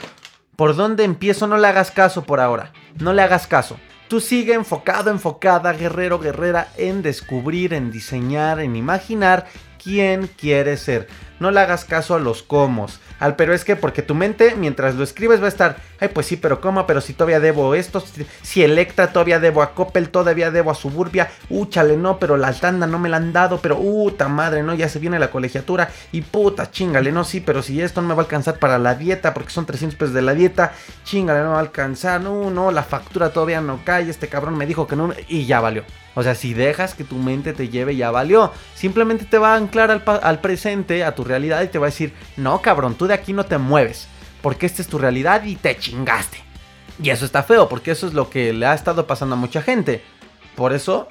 por 0.56 0.74
dónde 0.74 1.04
empiezo, 1.04 1.46
no 1.46 1.58
le 1.58 1.68
hagas 1.68 1.92
caso 1.92 2.24
por 2.24 2.40
ahora. 2.40 2.72
No 2.98 3.12
le 3.12 3.22
hagas 3.22 3.46
caso. 3.46 3.78
Tú 4.08 4.20
sigue 4.20 4.54
enfocado, 4.54 5.10
enfocada, 5.10 5.72
guerrero, 5.74 6.18
guerrera, 6.18 6.68
en 6.76 7.02
descubrir, 7.02 7.72
en 7.72 7.92
diseñar, 7.92 8.58
en 8.58 8.74
imaginar 8.74 9.46
quién 9.86 10.28
quieres 10.36 10.80
ser. 10.80 11.06
No 11.38 11.52
le 11.52 11.60
hagas 11.60 11.84
caso 11.84 12.16
a 12.16 12.18
los 12.18 12.42
comos. 12.42 12.98
Al 13.20 13.36
pero 13.36 13.54
es 13.54 13.64
que 13.64 13.76
porque 13.76 14.02
tu 14.02 14.16
mente 14.16 14.56
mientras 14.56 14.96
lo 14.96 15.04
escribes 15.04 15.40
va 15.40 15.44
a 15.44 15.48
estar, 15.48 15.76
ay 16.00 16.08
pues 16.08 16.26
sí, 16.26 16.36
pero 16.36 16.60
cómo, 16.60 16.86
pero 16.88 17.00
si 17.00 17.12
todavía 17.12 17.38
debo 17.38 17.74
esto, 17.74 18.02
si, 18.42 18.64
Electra 18.64 19.12
todavía 19.12 19.38
debo 19.38 19.62
a 19.62 19.74
Coppel, 19.74 20.08
todavía 20.08 20.50
debo 20.50 20.72
a 20.72 20.74
Suburbia, 20.74 21.30
úchale, 21.48 21.96
no, 21.96 22.18
pero 22.18 22.36
la 22.36 22.52
tanda 22.52 22.86
no 22.88 22.98
me 22.98 23.08
la 23.08 23.18
han 23.18 23.32
dado, 23.32 23.60
pero 23.60 23.78
puta 23.78 24.28
madre, 24.28 24.64
no, 24.64 24.74
ya 24.74 24.88
se 24.88 24.98
viene 24.98 25.20
la 25.20 25.30
colegiatura 25.30 25.88
y 26.10 26.22
puta, 26.22 26.70
chingale, 26.70 27.12
no, 27.12 27.22
sí, 27.22 27.40
pero 27.40 27.62
si 27.62 27.80
esto 27.80 28.02
no 28.02 28.08
me 28.08 28.14
va 28.14 28.22
a 28.22 28.24
alcanzar 28.24 28.58
para 28.58 28.78
la 28.78 28.96
dieta, 28.96 29.32
porque 29.32 29.50
son 29.50 29.66
300 29.66 29.96
pesos 29.96 30.14
de 30.14 30.22
la 30.22 30.34
dieta, 30.34 30.72
chingale, 31.04 31.42
no 31.42 31.50
va 31.50 31.58
a 31.58 31.60
alcanzar, 31.60 32.20
no, 32.20 32.50
no, 32.50 32.72
la 32.72 32.82
factura 32.82 33.30
todavía 33.32 33.60
no 33.60 33.80
cae, 33.84 34.10
este 34.10 34.28
cabrón 34.28 34.58
me 34.58 34.66
dijo 34.66 34.86
que 34.86 34.96
no, 34.96 35.12
y 35.28 35.46
ya 35.46 35.60
valió. 35.60 35.84
O 36.16 36.22
sea, 36.22 36.34
si 36.34 36.54
dejas 36.54 36.94
que 36.94 37.04
tu 37.04 37.16
mente 37.16 37.52
te 37.52 37.68
lleve, 37.68 37.94
ya 37.94 38.10
valió. 38.10 38.50
Simplemente 38.74 39.26
te 39.26 39.36
va 39.36 39.52
a 39.52 39.56
anclar 39.56 39.90
al, 39.90 40.02
al 40.22 40.40
presente, 40.40 41.04
a 41.04 41.14
tu 41.14 41.24
realidad 41.24 41.62
y 41.62 41.68
te 41.68 41.78
va 41.78 41.86
a 41.86 41.90
decir, 41.90 42.14
no 42.38 42.62
cabrón, 42.62 42.94
tú 42.94 43.06
de 43.06 43.12
aquí 43.14 43.34
no 43.34 43.44
te 43.44 43.58
mueves, 43.58 44.08
porque 44.40 44.64
esta 44.64 44.80
es 44.80 44.88
tu 44.88 44.98
realidad 44.98 45.44
y 45.44 45.56
te 45.56 45.76
chingaste. 45.76 46.38
Y 47.02 47.10
eso 47.10 47.26
está 47.26 47.42
feo, 47.42 47.68
porque 47.68 47.90
eso 47.90 48.06
es 48.06 48.14
lo 48.14 48.30
que 48.30 48.54
le 48.54 48.64
ha 48.64 48.74
estado 48.74 49.06
pasando 49.06 49.34
a 49.34 49.38
mucha 49.38 49.60
gente. 49.60 50.02
Por 50.54 50.72
eso, 50.72 51.06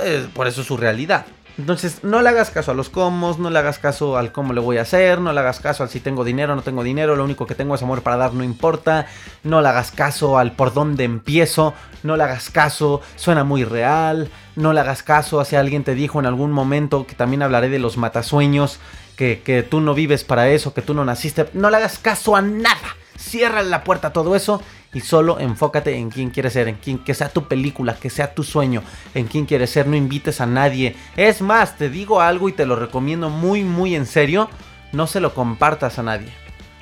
eh, 0.00 0.28
por 0.32 0.46
eso 0.46 0.60
es 0.60 0.68
su 0.68 0.76
realidad. 0.76 1.26
Entonces, 1.56 2.02
no 2.02 2.20
le 2.20 2.30
hagas 2.30 2.50
caso 2.50 2.72
a 2.72 2.74
los 2.74 2.88
cómo, 2.90 3.36
no 3.38 3.48
le 3.48 3.58
hagas 3.58 3.78
caso 3.78 4.16
al 4.16 4.32
cómo 4.32 4.52
le 4.52 4.60
voy 4.60 4.78
a 4.78 4.82
hacer, 4.82 5.20
no 5.20 5.32
le 5.32 5.38
hagas 5.38 5.60
caso 5.60 5.84
al 5.84 5.88
si 5.88 6.00
tengo 6.00 6.24
dinero 6.24 6.56
no 6.56 6.62
tengo 6.62 6.82
dinero, 6.82 7.14
lo 7.14 7.22
único 7.22 7.46
que 7.46 7.54
tengo 7.54 7.76
es 7.76 7.82
amor 7.82 8.02
para 8.02 8.16
dar, 8.16 8.34
no 8.34 8.42
importa. 8.42 9.06
No 9.44 9.62
le 9.62 9.68
hagas 9.68 9.92
caso 9.92 10.36
al 10.36 10.52
por 10.52 10.74
dónde 10.74 11.04
empiezo, 11.04 11.74
no 12.02 12.16
le 12.16 12.24
hagas 12.24 12.50
caso, 12.50 13.00
suena 13.16 13.44
muy 13.44 13.64
real. 13.64 14.30
No 14.56 14.72
le 14.72 14.80
hagas 14.80 15.02
caso 15.02 15.40
a 15.40 15.44
si 15.44 15.56
alguien 15.56 15.84
te 15.84 15.94
dijo 15.94 16.18
en 16.18 16.26
algún 16.26 16.50
momento, 16.50 17.06
que 17.06 17.14
también 17.14 17.42
hablaré 17.42 17.68
de 17.68 17.78
los 17.78 17.96
matasueños, 17.96 18.78
que, 19.16 19.42
que 19.44 19.62
tú 19.62 19.80
no 19.80 19.94
vives 19.94 20.24
para 20.24 20.48
eso, 20.48 20.74
que 20.74 20.82
tú 20.82 20.94
no 20.94 21.04
naciste. 21.04 21.48
No 21.54 21.70
le 21.70 21.76
hagas 21.76 21.98
caso 21.98 22.34
a 22.34 22.42
nada. 22.42 22.96
Cierra 23.16 23.62
la 23.62 23.84
puerta 23.84 24.08
a 24.08 24.12
todo 24.12 24.34
eso 24.34 24.62
y 24.92 25.00
solo 25.00 25.38
enfócate 25.40 25.96
en 25.96 26.10
quién 26.10 26.30
quieres 26.30 26.52
ser, 26.52 26.68
en 26.68 26.76
quién 26.76 26.98
que 26.98 27.14
sea 27.14 27.28
tu 27.28 27.46
película, 27.48 27.96
que 27.96 28.10
sea 28.10 28.34
tu 28.34 28.42
sueño, 28.42 28.82
en 29.14 29.26
quién 29.26 29.46
quieres 29.46 29.70
ser, 29.70 29.86
no 29.86 29.96
invites 29.96 30.40
a 30.40 30.46
nadie. 30.46 30.96
Es 31.16 31.42
más, 31.42 31.76
te 31.76 31.90
digo 31.90 32.20
algo 32.20 32.48
y 32.48 32.52
te 32.52 32.66
lo 32.66 32.76
recomiendo 32.76 33.30
muy 33.30 33.64
muy 33.64 33.94
en 33.94 34.06
serio, 34.06 34.48
no 34.92 35.06
se 35.06 35.20
lo 35.20 35.34
compartas 35.34 35.98
a 35.98 36.02
nadie. 36.02 36.32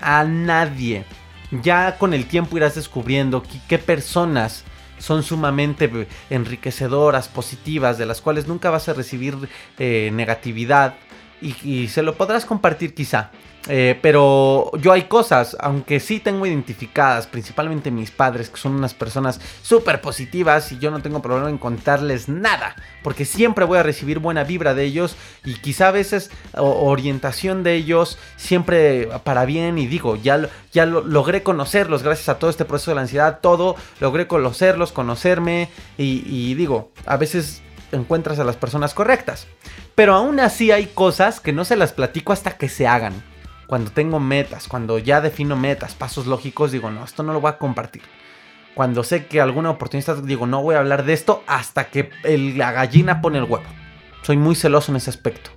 A 0.01 0.25
nadie. 0.25 1.05
Ya 1.63 1.99
con 1.99 2.15
el 2.15 2.27
tiempo 2.27 2.57
irás 2.57 2.75
descubriendo 2.75 3.43
qué 3.69 3.79
personas 3.79 4.65
son 5.03 5.23
sumamente 5.25 5.91
enriquecedoras, 6.31 7.29
positivas, 7.29 7.99
de 7.99 8.07
las 8.07 8.21
cuales 8.21 8.47
nunca 8.47 8.71
vas 8.71 8.89
a 8.89 8.95
recibir 8.95 9.37
eh, 9.79 10.11
negatividad 10.13 10.95
y, 11.43 11.89
se 11.89 12.03
lo 12.03 12.15
podrás 12.15 12.45
compartir 12.45 12.95
quizá. 12.95 13.31
Eh, 13.69 13.97
pero 14.03 14.73
yo 14.79 14.91
hay 14.93 15.03
cosas, 15.03 15.57
aunque 15.61 16.01
sí 16.01 16.19
tengo 16.19 16.47
identificadas, 16.47 17.29
principalmente 17.29 17.93
mis 17.93 18.11
padres, 18.11 18.51
que 18.51 18.57
son 18.57 18.75
unas 18.75 18.93
personas 18.93 19.41
súper 19.63 20.01
positivas 20.01 20.73
y 20.73 20.81
yo 20.81 20.91
no 20.91 21.01
tengo 21.01 21.23
problema 21.23 21.49
en 21.49 21.59
contarles 21.59 22.29
nada, 22.29 22.75
porque 23.05 23.25
siempre 23.25 23.65
voy 23.65 23.79
a 23.79 23.85
recibir 23.85 24.19
buena 24.19 24.43
vibra 24.43 24.75
de 24.75 24.83
ellos 24.83 25.15
y 25.45 25.55
quizá 25.55 25.89
a 25.89 25.93
veces 25.93 26.33
orientación 26.55 27.63
de 27.63 27.75
ellos 27.75 28.19
siempre 28.37 29.09
para 29.23 29.45
bien 29.45 29.79
y 29.79 29.87
digo, 29.87 30.17
ya, 30.17 30.49
ya 30.73 30.85
logré 30.85 31.45
conocerlos 31.45 32.03
gracias 32.03 32.31
a 32.31 32.41
todo 32.41 32.51
este 32.51 32.65
proceso 32.65 32.91
de 32.91 32.97
la 32.97 33.03
ansiedad, 33.03 33.39
todo, 33.41 33.77
logré 34.01 34.27
conocerlos, 34.27 34.91
conocerme 34.91 35.69
y, 35.97 36.25
y 36.27 36.55
digo, 36.55 36.91
a 37.07 37.17
veces 37.17 37.63
encuentras 37.93 38.39
a 38.39 38.45
las 38.45 38.57
personas 38.57 38.95
correctas. 38.95 39.47
Pero 39.95 40.15
aún 40.15 40.41
así 40.41 40.71
hay 40.71 40.87
cosas 40.87 41.41
que 41.41 41.53
no 41.53 41.65
se 41.65 41.77
las 41.77 41.93
platico 41.93 42.33
hasta 42.33 42.57
que 42.57 42.69
se 42.69 42.87
hagan. 42.87 43.23
Cuando 43.67 43.91
tengo 43.91 44.21
metas, 44.21 44.69
cuando 44.69 44.99
ya 44.99 45.21
defino 45.21 45.57
metas, 45.57 45.95
pasos 45.95 46.27
lógicos, 46.27 46.73
digo, 46.73 46.91
no, 46.91 47.05
esto 47.05 47.23
no 47.23 47.33
lo 47.33 47.41
voy 47.41 47.51
a 47.51 47.59
compartir. 47.59 48.03
Cuando 48.75 49.05
sé 49.05 49.27
que 49.27 49.41
alguna 49.41 49.71
oportunidad, 49.71 50.17
digo, 50.19 50.47
no 50.47 50.63
voy 50.63 50.75
a 50.75 50.79
hablar 50.79 51.05
de 51.05 51.13
esto 51.13 51.43
hasta 51.47 51.85
que 51.85 52.11
la 52.57 52.73
gallina 52.73 53.21
pone 53.21 53.39
el 53.39 53.45
huevo. 53.45 53.65
Soy 54.23 54.37
muy 54.37 54.55
celoso 54.55 54.93
en 54.93 54.97
ese 54.97 55.11
aspecto. 55.11 55.51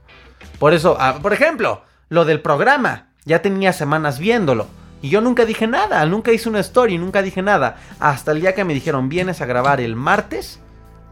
Por 0.60 0.74
eso, 0.74 0.98
ah, 1.00 1.20
por 1.22 1.34
ejemplo, 1.34 1.84
lo 2.10 2.26
del 2.26 2.42
programa. 2.42 3.08
Ya 3.26 3.42
tenía 3.42 3.74
semanas 3.74 4.20
viéndolo. 4.20 4.68
Y 5.02 5.10
yo 5.10 5.22
nunca 5.22 5.46
dije 5.46 5.68
nada, 5.68 6.06
nunca 6.06 6.32
hice 6.32 6.50
una 6.50 6.60
story, 6.60 6.98
nunca 6.98 7.22
dije 7.22 7.42
nada. 7.42 7.78
Hasta 8.00 8.32
el 8.32 8.42
día 8.42 8.56
que 8.56 8.64
me 8.64 8.74
dijeron, 8.74 9.10
vienes 9.10 9.42
a 9.42 9.46
grabar 9.46 9.82
el 9.82 9.96
martes. 9.96 10.60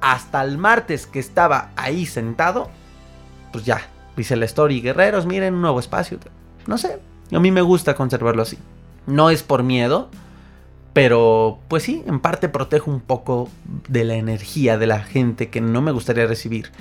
Hasta 0.02 0.42
el 0.44 0.58
martes 0.58 1.08
que 1.08 1.20
estaba 1.20 1.70
ahí 1.76 2.06
sentado, 2.06 2.70
pues 3.54 3.64
ya, 3.64 3.82
dice 4.18 4.36
la 4.36 4.46
story, 4.46 4.82
guerreros, 4.82 5.26
miren 5.26 5.54
un 5.54 5.62
nuevo 5.62 5.80
espacio. 5.80 6.20
No 6.68 6.78
sé, 6.78 7.00
a 7.32 7.40
mí 7.40 7.52
me 7.52 7.62
gusta 7.62 7.96
conservarlo 7.96 8.42
así. 8.42 8.58
No 9.08 9.30
es 9.30 9.44
por 9.44 9.64
miedo, 9.64 10.10
pero 10.92 11.60
pues 11.70 11.84
sí, 11.84 12.04
en 12.06 12.20
parte 12.20 12.50
protejo 12.50 12.92
un 12.92 13.00
poco 13.00 13.50
de 13.88 14.04
la 14.04 14.16
energía 14.16 14.78
de 14.78 14.88
la 14.88 15.00
gente 15.00 15.50
que 15.50 15.62
no 15.62 15.82
me 15.82 15.92
gustaría 15.92 16.26
recibir. 16.26 16.72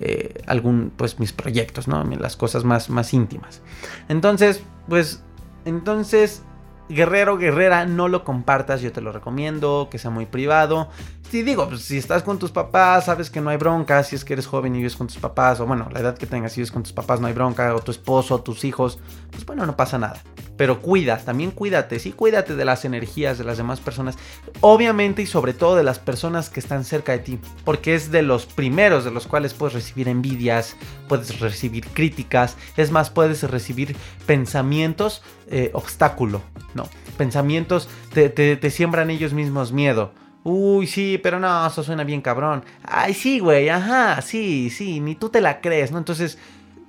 Eh, 0.00 0.42
algún, 0.46 0.92
pues 0.96 1.18
mis 1.18 1.32
proyectos, 1.32 1.88
¿no? 1.88 2.04
Las 2.04 2.36
cosas 2.36 2.62
más, 2.62 2.88
más 2.88 3.12
íntimas. 3.12 3.62
Entonces, 4.08 4.62
pues, 4.88 5.24
entonces, 5.64 6.44
guerrero, 6.88 7.36
guerrera, 7.36 7.86
no 7.86 8.08
lo 8.08 8.24
compartas, 8.24 8.80
yo 8.80 8.92
te 8.92 9.00
lo 9.00 9.12
recomiendo, 9.12 9.88
que 9.90 9.98
sea 9.98 10.10
muy 10.10 10.26
privado. 10.26 10.88
Sí, 11.30 11.42
digo, 11.42 11.68
pues, 11.68 11.82
si 11.82 11.98
estás 11.98 12.22
con 12.22 12.38
tus 12.38 12.50
papás, 12.50 13.04
sabes 13.04 13.30
que 13.30 13.40
no 13.40 13.50
hay 13.50 13.58
bronca. 13.58 14.02
Si 14.02 14.16
es 14.16 14.24
que 14.24 14.32
eres 14.32 14.46
joven 14.46 14.74
y 14.74 14.78
vives 14.78 14.96
con 14.96 15.06
tus 15.06 15.18
papás, 15.18 15.60
o 15.60 15.66
bueno, 15.66 15.88
la 15.92 16.00
edad 16.00 16.16
que 16.16 16.26
tengas 16.26 16.56
y 16.56 16.60
vives 16.60 16.72
con 16.72 16.82
tus 16.82 16.92
papás, 16.92 17.20
no 17.20 17.26
hay 17.26 17.34
bronca. 17.34 17.74
O 17.74 17.80
tu 17.80 17.90
esposo, 17.90 18.40
tus 18.40 18.64
hijos, 18.64 18.98
pues 19.30 19.44
bueno, 19.44 19.66
no 19.66 19.76
pasa 19.76 19.98
nada. 19.98 20.22
Pero 20.58 20.82
cuida, 20.82 21.16
también 21.16 21.52
cuídate, 21.52 21.98
sí, 21.98 22.12
cuídate 22.12 22.54
de 22.54 22.64
las 22.66 22.84
energías 22.84 23.38
de 23.38 23.44
las 23.44 23.56
demás 23.56 23.80
personas. 23.80 24.18
Obviamente 24.60 25.22
y 25.22 25.26
sobre 25.26 25.54
todo 25.54 25.76
de 25.76 25.84
las 25.84 25.98
personas 25.98 26.50
que 26.50 26.60
están 26.60 26.84
cerca 26.84 27.12
de 27.12 27.20
ti. 27.20 27.38
Porque 27.64 27.94
es 27.94 28.10
de 28.10 28.20
los 28.20 28.44
primeros 28.44 29.04
de 29.04 29.10
los 29.10 29.26
cuales 29.26 29.54
puedes 29.54 29.72
recibir 29.72 30.08
envidias, 30.08 30.76
puedes 31.08 31.40
recibir 31.40 31.86
críticas. 31.86 32.56
Es 32.76 32.90
más, 32.90 33.08
puedes 33.08 33.42
recibir 33.44 33.96
pensamientos 34.26 35.22
eh, 35.46 35.70
obstáculo, 35.72 36.42
¿no? 36.74 36.88
Pensamientos 37.16 37.88
te, 38.12 38.28
te 38.28 38.70
siembran 38.70 39.08
ellos 39.08 39.32
mismos 39.32 39.72
miedo. 39.72 40.12
Uy, 40.44 40.86
sí, 40.86 41.20
pero 41.22 41.38
no, 41.38 41.66
eso 41.66 41.82
suena 41.82 42.04
bien 42.04 42.22
cabrón. 42.22 42.64
Ay, 42.82 43.12
sí, 43.12 43.38
güey, 43.38 43.68
ajá, 43.68 44.22
sí, 44.22 44.70
sí, 44.70 44.98
ni 44.98 45.14
tú 45.14 45.28
te 45.28 45.40
la 45.40 45.60
crees, 45.60 45.90
¿no? 45.92 45.98
Entonces, 45.98 46.38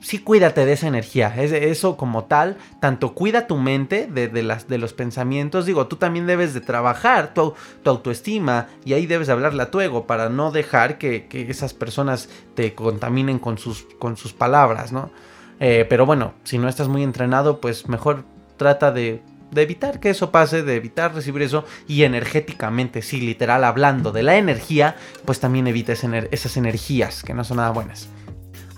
sí 0.02 0.20
cuídate 0.20 0.66
de 0.66 0.74
esa 0.74 0.88
energía, 0.88 1.34
eso 1.36 1.98
como 1.98 2.26
tal, 2.26 2.58
tanto 2.80 3.14
cuida 3.14 3.48
tu 3.48 3.58
mente 3.58 4.08
de, 4.08 4.44
las, 4.44 4.68
de 4.68 4.78
los 4.78 4.94
pensamientos, 4.94 5.66
digo, 5.66 5.88
tú 5.88 5.98
también 5.98 6.28
debes 6.28 6.54
de 6.54 6.62
trabajar 6.62 7.34
tu, 7.34 7.54
autoestima 7.86 8.68
y 8.86 8.94
ahí 8.94 9.06
debes 9.06 9.30
hablarle 9.30 9.64
a 9.64 9.72
tu 9.72 9.82
ego 9.82 10.06
para 10.08 10.30
no 10.30 10.52
dejar 10.52 10.98
que, 10.98 11.28
esas 11.50 11.74
personas 11.74 12.30
te 12.56 12.74
contaminen 12.76 13.40
con 13.40 13.58
sus, 13.58 13.86
con 13.98 14.18
sus 14.18 14.34
palabras, 14.34 14.92
¿no? 14.92 15.12
Eh, 15.60 15.86
pero 15.90 16.06
bueno, 16.06 16.34
si 16.44 16.58
no 16.58 16.70
estás 16.70 16.88
muy 16.88 17.04
entrenado, 17.04 17.60
pues 17.60 17.90
mejor 17.90 18.24
trata 18.58 18.92
de 18.92 19.22
de 19.52 19.64
evitar 19.64 20.00
que 20.00 20.10
eso 20.10 20.32
pase, 20.32 20.64
de 20.64 20.76
evitar 20.76 21.14
recibir 21.14 21.42
eso 21.42 21.66
y 21.88 22.04
energéticamente, 22.04 23.02
sí, 23.02 23.20
literal 23.20 23.64
hablando 23.64 24.12
de 24.12 24.24
la 24.24 24.38
energía, 24.38 24.96
pues 25.26 25.40
también 25.40 25.68
evita 25.68 25.94
esas 25.94 26.58
energías 26.58 27.24
que 27.24 27.34
no 27.34 27.44
son 27.44 27.58
nada 27.58 27.72
buenas. 27.72 28.10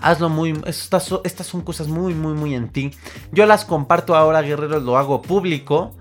Hazlo 0.02 0.28
muy... 0.28 0.60
Estas, 0.66 1.12
estas 1.24 1.46
son 1.46 1.62
cosas 1.62 1.88
muy, 1.88 2.14
muy, 2.14 2.34
muy 2.34 2.54
en 2.54 2.68
ti. 2.68 2.90
Yo 3.30 3.46
las 3.46 3.64
comparto 3.64 4.14
ahora, 4.16 4.42
guerreros, 4.42 4.82
lo 4.82 4.98
hago 4.98 5.22
público. 5.22 5.94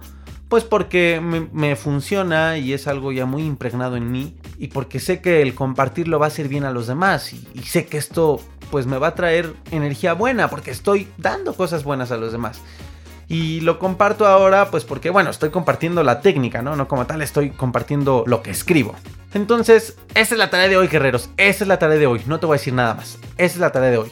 Pues 0.49 0.65
porque 0.65 1.21
me, 1.21 1.75
funciona 1.77 2.57
y 2.57 2.73
es 2.73 2.87
algo 2.87 3.13
ya 3.13 3.25
muy 3.25 3.43
impregnado 3.43 3.95
en 3.95 4.11
mí. 4.11 4.35
Y 4.57 4.67
porque 4.67 4.99
sé 4.99 5.21
que 5.21 5.41
el 5.41 5.55
compartirlo 5.55 6.19
va 6.19 6.25
a 6.25 6.27
hacer 6.27 6.49
bien 6.49 6.65
a 6.65 6.71
los 6.71 6.87
demás. 6.87 7.31
Y, 7.31 7.47
y 7.53 7.63
sé 7.63 7.85
que 7.85 7.97
esto 7.97 8.41
pues 8.69 8.85
me 8.85 8.97
va 8.97 9.07
a 9.07 9.15
traer 9.15 9.53
energía 9.71 10.13
buena. 10.13 10.49
Porque 10.49 10.71
estoy 10.71 11.07
dando 11.17 11.53
cosas 11.53 11.83
buenas 11.83 12.11
a 12.11 12.17
los 12.17 12.31
demás. 12.31 12.61
Y 13.31 13.61
lo 13.61 13.79
comparto 13.79 14.27
ahora, 14.27 14.71
pues 14.71 14.83
porque, 14.83 15.09
bueno, 15.09 15.29
estoy 15.29 15.51
compartiendo 15.51 16.03
la 16.03 16.19
técnica, 16.19 16.61
¿no? 16.61 16.75
No 16.75 16.89
como 16.89 17.07
tal, 17.07 17.21
estoy 17.21 17.51
compartiendo 17.51 18.25
lo 18.27 18.43
que 18.43 18.51
escribo. 18.51 18.93
Entonces, 19.33 19.95
esa 20.15 20.35
es 20.35 20.37
la 20.37 20.49
tarea 20.49 20.67
de 20.67 20.75
hoy, 20.75 20.89
guerreros. 20.89 21.29
Esa 21.37 21.63
es 21.63 21.67
la 21.69 21.79
tarea 21.79 21.97
de 21.97 22.07
hoy. 22.07 22.21
No 22.25 22.41
te 22.41 22.45
voy 22.45 22.55
a 22.55 22.57
decir 22.57 22.73
nada 22.73 22.93
más. 22.93 23.17
Esa 23.37 23.53
es 23.53 23.57
la 23.59 23.71
tarea 23.71 23.89
de 23.89 23.99
hoy. 23.99 24.11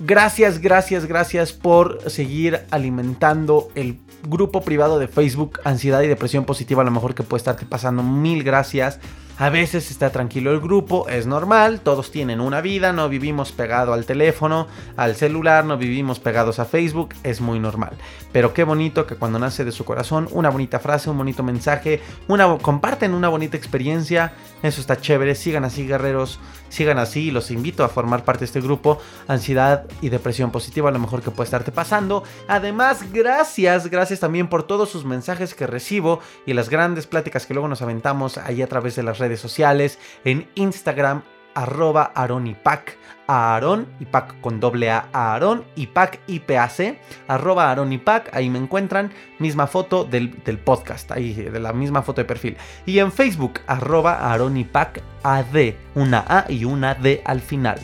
Gracias, 0.00 0.58
gracias, 0.58 1.06
gracias 1.06 1.54
por 1.54 2.10
seguir 2.10 2.60
alimentando 2.70 3.70
el 3.74 4.00
grupo 4.28 4.60
privado 4.60 4.98
de 4.98 5.08
Facebook 5.08 5.60
Ansiedad 5.64 6.02
y 6.02 6.08
Depresión 6.08 6.44
Positiva. 6.44 6.82
A 6.82 6.84
lo 6.84 6.90
mejor 6.90 7.14
que 7.14 7.22
puede 7.22 7.38
estarte 7.38 7.64
pasando. 7.64 8.02
Mil 8.02 8.44
gracias. 8.44 9.00
A 9.40 9.50
veces 9.50 9.92
está 9.92 10.10
tranquilo 10.10 10.50
el 10.50 10.58
grupo, 10.58 11.08
es 11.08 11.28
normal, 11.28 11.80
todos 11.80 12.10
tienen 12.10 12.40
una 12.40 12.60
vida, 12.60 12.92
no 12.92 13.08
vivimos 13.08 13.52
pegado 13.52 13.92
al 13.92 14.04
teléfono, 14.04 14.66
al 14.96 15.14
celular, 15.14 15.64
no 15.64 15.78
vivimos 15.78 16.18
pegados 16.18 16.58
a 16.58 16.64
Facebook, 16.64 17.10
es 17.22 17.40
muy 17.40 17.60
normal. 17.60 17.92
Pero 18.32 18.52
qué 18.52 18.64
bonito 18.64 19.06
que 19.06 19.14
cuando 19.14 19.38
nace 19.38 19.64
de 19.64 19.70
su 19.70 19.84
corazón 19.84 20.26
una 20.32 20.50
bonita 20.50 20.80
frase, 20.80 21.08
un 21.08 21.18
bonito 21.18 21.44
mensaje, 21.44 22.00
una, 22.26 22.58
comparten 22.58 23.14
una 23.14 23.28
bonita 23.28 23.56
experiencia, 23.56 24.32
eso 24.64 24.80
está 24.80 25.00
chévere, 25.00 25.36
sigan 25.36 25.64
así 25.64 25.86
guerreros, 25.86 26.40
sigan 26.68 26.98
así, 26.98 27.30
los 27.30 27.52
invito 27.52 27.84
a 27.84 27.88
formar 27.88 28.24
parte 28.24 28.40
de 28.40 28.46
este 28.46 28.60
grupo, 28.60 28.98
ansiedad 29.28 29.84
y 30.00 30.08
depresión 30.08 30.50
positiva, 30.50 30.88
a 30.88 30.92
lo 30.92 30.98
mejor 30.98 31.22
que 31.22 31.30
puede 31.30 31.44
estarte 31.44 31.70
pasando. 31.70 32.24
Además, 32.48 33.04
gracias, 33.12 33.86
gracias 33.86 34.18
también 34.18 34.48
por 34.48 34.64
todos 34.64 34.90
sus 34.90 35.04
mensajes 35.04 35.54
que 35.54 35.68
recibo 35.68 36.18
y 36.44 36.54
las 36.54 36.68
grandes 36.68 37.06
pláticas 37.06 37.46
que 37.46 37.54
luego 37.54 37.68
nos 37.68 37.82
aventamos 37.82 38.36
ahí 38.36 38.62
a 38.62 38.66
través 38.66 38.96
de 38.96 39.04
las 39.04 39.18
redes 39.18 39.27
sociales, 39.36 39.98
en 40.24 40.48
Instagram, 40.54 41.22
arroba 41.54 42.12
aronipac, 42.14 42.96
Aaron, 43.26 43.86
Ipac 44.00 44.40
con 44.40 44.58
doble 44.58 44.90
A, 44.90 45.08
Aaron, 45.12 45.64
Ipac, 45.76 46.20
IPAC, 46.26 46.98
arroba 47.28 47.70
Aaron 47.70 47.92
Ipac, 47.92 48.34
ahí 48.34 48.48
me 48.48 48.58
encuentran, 48.58 49.12
misma 49.38 49.66
foto 49.66 50.04
del, 50.04 50.42
del, 50.44 50.58
podcast, 50.58 51.12
ahí 51.12 51.34
de 51.34 51.60
la 51.60 51.72
misma 51.72 52.02
foto 52.02 52.20
de 52.20 52.26
perfil. 52.26 52.56
Y 52.86 53.00
en 53.00 53.12
Facebook, 53.12 53.60
arroba 53.66 54.32
Aaron 54.32 54.56
Ipac, 54.56 55.02
AD, 55.22 55.74
una 55.94 56.24
A 56.26 56.46
y 56.48 56.64
una 56.64 56.94
D 56.94 57.20
al 57.24 57.40
final. 57.40 57.78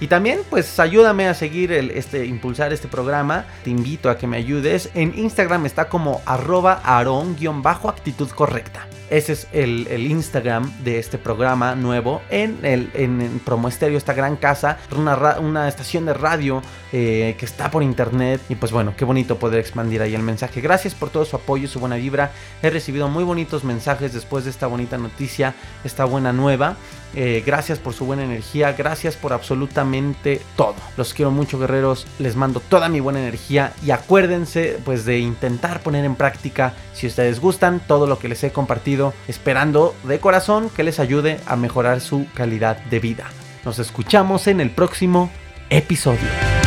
y 0.00 0.08
también, 0.08 0.40
pues 0.50 0.78
ayúdame 0.78 1.26
a 1.26 1.34
seguir 1.34 1.72
el, 1.72 1.90
este, 1.90 2.26
impulsar 2.26 2.72
este 2.72 2.88
programa. 2.88 3.46
Te 3.64 3.70
invito 3.70 4.10
a 4.10 4.18
que 4.18 4.26
me 4.26 4.36
ayudes. 4.36 4.90
En 4.94 5.18
Instagram 5.18 5.64
está 5.64 5.88
como 5.88 6.20
arroba 6.26 6.82
aron-actitud 6.84 8.28
correcta. 8.30 8.86
Ese 9.08 9.32
es 9.32 9.46
el, 9.52 9.86
Instagram 10.10 10.70
de 10.82 10.98
este 10.98 11.16
programa 11.16 11.76
nuevo 11.76 12.22
en, 12.28 12.58
el, 12.64 12.90
en, 12.94 13.20
en 13.20 13.94
esta 13.94 14.12
gran 14.14 14.36
casa, 14.36 14.78
una, 14.96 15.38
una 15.38 15.68
estación 15.68 16.06
de 16.06 16.14
radio 16.14 16.60
eh, 16.92 17.36
que 17.38 17.46
está 17.46 17.70
por 17.70 17.84
internet. 17.84 18.40
Y 18.48 18.56
pues 18.56 18.72
bueno, 18.72 18.94
qué 18.96 19.04
bonito 19.04 19.38
poder 19.38 19.60
expandir 19.60 20.02
ahí 20.02 20.14
el 20.14 20.22
mensaje. 20.22 20.60
Gracias 20.60 20.94
por 20.94 21.10
todo 21.10 21.24
su 21.24 21.36
apoyo, 21.36 21.68
su 21.68 21.78
buena 21.78 21.96
vibra. 21.96 22.32
He 22.62 22.70
recibido 22.70 23.08
muy 23.08 23.22
bonitos 23.22 23.62
mensajes 23.62 24.12
después 24.12 24.44
de 24.44 24.50
esta 24.50 24.66
bonita 24.66 24.98
noticia, 24.98 25.54
esta 25.84 26.04
buena 26.04 26.32
nueva. 26.32 26.76
Eh, 27.16 27.42
gracias 27.44 27.78
por 27.78 27.94
su 27.94 28.04
buena 28.04 28.24
energía, 28.24 28.72
gracias 28.72 29.16
por 29.16 29.32
absolutamente 29.32 30.42
todo. 30.54 30.74
Los 30.98 31.14
quiero 31.14 31.30
mucho 31.30 31.58
guerreros, 31.58 32.06
les 32.18 32.36
mando 32.36 32.60
toda 32.60 32.90
mi 32.90 33.00
buena 33.00 33.20
energía 33.20 33.72
y 33.84 33.90
acuérdense 33.90 34.78
pues 34.84 35.06
de 35.06 35.18
intentar 35.18 35.80
poner 35.80 36.04
en 36.04 36.14
práctica 36.14 36.74
si 36.92 37.06
ustedes 37.06 37.40
gustan 37.40 37.80
todo 37.80 38.06
lo 38.06 38.18
que 38.18 38.28
les 38.28 38.44
he 38.44 38.52
compartido, 38.52 39.14
esperando 39.28 39.94
de 40.04 40.20
corazón 40.20 40.68
que 40.68 40.84
les 40.84 41.00
ayude 41.00 41.40
a 41.46 41.56
mejorar 41.56 42.02
su 42.02 42.26
calidad 42.34 42.76
de 42.84 43.00
vida. 43.00 43.30
Nos 43.64 43.78
escuchamos 43.78 44.46
en 44.46 44.60
el 44.60 44.70
próximo 44.70 45.30
episodio. 45.70 46.65